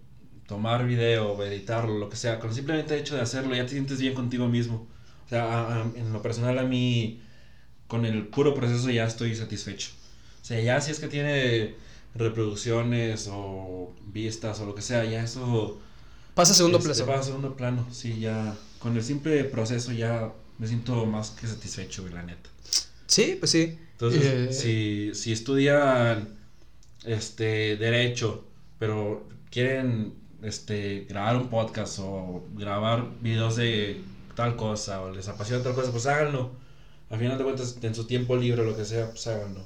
tomar 0.47 0.85
video, 0.87 1.43
editarlo, 1.43 1.97
lo 1.99 2.09
que 2.09 2.15
sea. 2.17 2.39
Con 2.39 2.53
simplemente 2.53 2.93
el 2.95 3.01
hecho 3.01 3.15
de 3.15 3.21
hacerlo, 3.21 3.55
ya 3.55 3.63
te 3.65 3.71
sientes 3.73 3.99
bien 4.01 4.13
contigo 4.13 4.47
mismo. 4.47 4.87
O 5.31 5.33
sea, 5.33 5.43
a- 5.45 5.75
a- 5.83 5.91
en 5.95 6.11
lo 6.11 6.21
personal 6.21 6.59
a 6.59 6.63
mí, 6.63 7.21
con 7.87 8.05
el 8.05 8.27
puro 8.27 8.53
proceso 8.53 8.89
ya 8.89 9.05
estoy 9.05 9.33
satisfecho. 9.33 9.91
O 10.41 10.45
sea, 10.45 10.59
ya 10.59 10.81
si 10.81 10.91
es 10.91 10.99
que 10.99 11.07
tiene 11.07 11.75
reproducciones 12.15 13.29
o 13.31 13.93
vistas 14.07 14.59
o 14.59 14.65
lo 14.65 14.75
que 14.75 14.81
sea, 14.81 15.05
ya 15.05 15.23
eso... 15.23 15.79
pasa 16.33 16.51
a 16.51 16.55
segundo 16.55 16.79
este, 16.79 16.89
plazo. 16.89 17.05
va 17.07 17.19
a 17.19 17.23
segundo 17.23 17.55
plano, 17.55 17.87
sí, 17.91 18.19
ya. 18.19 18.55
Con 18.79 18.97
el 18.97 19.03
simple 19.03 19.45
proceso 19.45 19.93
ya 19.93 20.33
me 20.57 20.67
siento 20.67 21.05
más 21.05 21.29
que 21.29 21.47
satisfecho, 21.47 22.05
la 22.09 22.23
neta. 22.23 22.49
Sí, 23.07 23.37
pues 23.39 23.51
sí. 23.51 23.77
Entonces, 23.93 24.21
Eh, 24.25 24.51
si, 24.51 25.11
si 25.15 25.31
estudian 25.31 26.27
este 27.05 27.77
derecho, 27.77 28.43
pero 28.79 29.27
quieren 29.49 30.13
este 30.43 31.05
grabar 31.07 31.37
un 31.37 31.47
podcast 31.49 31.99
o 32.01 32.43
grabar 32.55 33.07
videos 33.21 33.55
de 33.55 34.01
tal 34.35 34.55
cosa 34.55 35.01
o 35.01 35.11
les 35.11 35.27
apasiona 35.27 35.63
tal 35.63 35.73
cosa, 35.75 35.91
pues 35.91 36.05
háganlo. 36.07 36.51
Al 37.09 37.19
final 37.19 37.37
de 37.37 37.43
cuentas, 37.43 37.77
en 37.81 37.95
su 37.95 38.05
tiempo 38.07 38.35
libre 38.37 38.61
o 38.61 38.65
lo 38.65 38.75
que 38.77 38.85
sea, 38.85 39.09
pues 39.09 39.25
háganlo. 39.27 39.65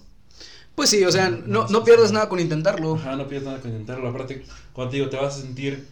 Pues 0.76 0.89
sí, 0.89 1.03
o 1.05 1.11
sea, 1.11 1.30
no, 1.30 1.68
no 1.70 1.84
pierdes 1.84 2.11
nada 2.11 2.28
con 2.30 2.39
intentarlo. 2.39 2.95
Ajá, 2.95 3.16
no 3.16 3.28
pierdas 3.28 3.47
nada 3.47 3.61
con 3.61 3.72
intentarlo. 3.72 4.09
Aparte, 4.09 4.43
cuando 4.74 4.91
te 4.91 4.97
digo, 4.97 5.09
te 5.09 5.18
vas 5.18 5.38
a 5.38 5.41
sentir 5.41 5.88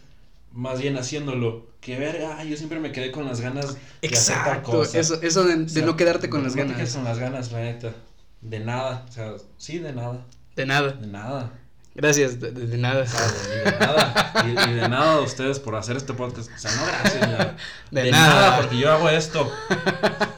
más 0.52 0.80
bien 0.80 0.96
haciéndolo. 0.98 1.66
Que 1.80 1.98
ver, 1.98 2.24
ah, 2.24 2.44
yo 2.44 2.56
siempre 2.56 2.80
me 2.80 2.92
quedé 2.92 3.12
con 3.12 3.26
las 3.26 3.40
ganas 3.40 3.78
de 4.08 4.18
hacer 4.18 4.42
tal 4.42 4.62
Exacto, 4.62 4.70
cosa. 4.72 4.98
eso, 4.98 5.20
eso 5.22 5.44
de, 5.44 5.66
de 5.66 5.82
O 5.82 5.82
sea, 5.82 5.86
no 5.86 5.96
quedarte 5.96 6.28
con 6.30 6.42
no 6.42 6.44
las 6.44 6.54
te 6.54 6.64
quedes 6.66 6.92
ganas. 6.92 6.94
con 6.94 7.04
las 7.04 7.18
ganas, 7.18 7.52
la 7.52 7.60
neta. 7.60 7.94
De 8.40 8.60
nada. 8.60 9.06
O 9.08 9.12
sea, 9.12 9.34
sí, 9.58 9.78
de 9.78 9.92
nada. 9.92 10.26
De 10.56 10.66
nada. 10.66 10.92
De 10.92 11.06
nada. 11.06 11.52
Gracias, 11.94 12.40
de, 12.40 12.50
nada. 12.76 13.04
De, 13.04 13.06
y 13.06 13.70
de 13.70 13.78
nada. 13.78 14.32
Y, 14.44 14.70
y 14.70 14.74
de 14.74 14.88
nada 14.88 15.12
a 15.14 15.20
ustedes 15.20 15.60
por 15.60 15.76
hacer 15.76 15.96
este 15.96 16.12
podcast. 16.12 16.50
O 16.52 16.58
sea, 16.58 16.72
no 16.74 16.86
gracias. 16.86 17.20
ya. 17.20 17.56
De 17.92 18.02
De, 18.02 18.10
nada. 18.10 18.34
nada. 18.34 18.60
porque 18.60 18.78
yo 18.78 18.92
hago 18.92 19.08
esto. 19.08 19.50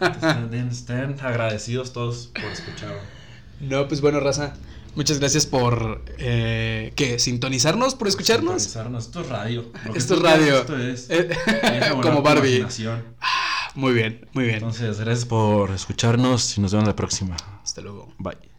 Estén, 0.00 0.68
estén 0.70 1.16
agradecidos 1.20 1.92
todos 1.92 2.26
por 2.28 2.44
escuchar. 2.44 2.94
No, 3.61 3.88
pues 3.88 4.00
bueno, 4.02 4.20
raza. 4.20 4.54
Muchas 4.96 5.18
gracias 5.18 5.44
por 5.46 6.02
eh, 6.18 6.92
¿qué? 6.96 7.18
sintonizarnos, 7.18 7.94
por 7.94 8.09
escucharnos. 8.09 8.62
Sintonizarnos. 8.62 9.04
Esto 9.07 9.20
es 9.22 9.28
radio. 9.28 9.72
Que 9.72 9.98
Esto 9.98 10.14
es 10.14 10.20
radio. 10.22 10.59
Esto 10.61 10.78
es. 10.78 11.07
Eh, 11.11 11.28
Como 12.02 12.22
Barbie. 12.22 12.48
imaginación. 12.57 13.04
Muy 13.74 13.92
bien, 13.92 14.26
muy 14.32 14.44
bien. 14.44 14.57
Entonces, 14.57 14.98
gracias 15.00 15.24
por 15.26 15.70
escucharnos 15.70 16.57
y 16.57 16.61
nos 16.62 16.72
vemos 16.72 16.86
la 16.88 16.96
próxima. 16.96 17.36
Hasta 17.62 17.80
luego. 17.82 18.12
Bye. 18.18 18.55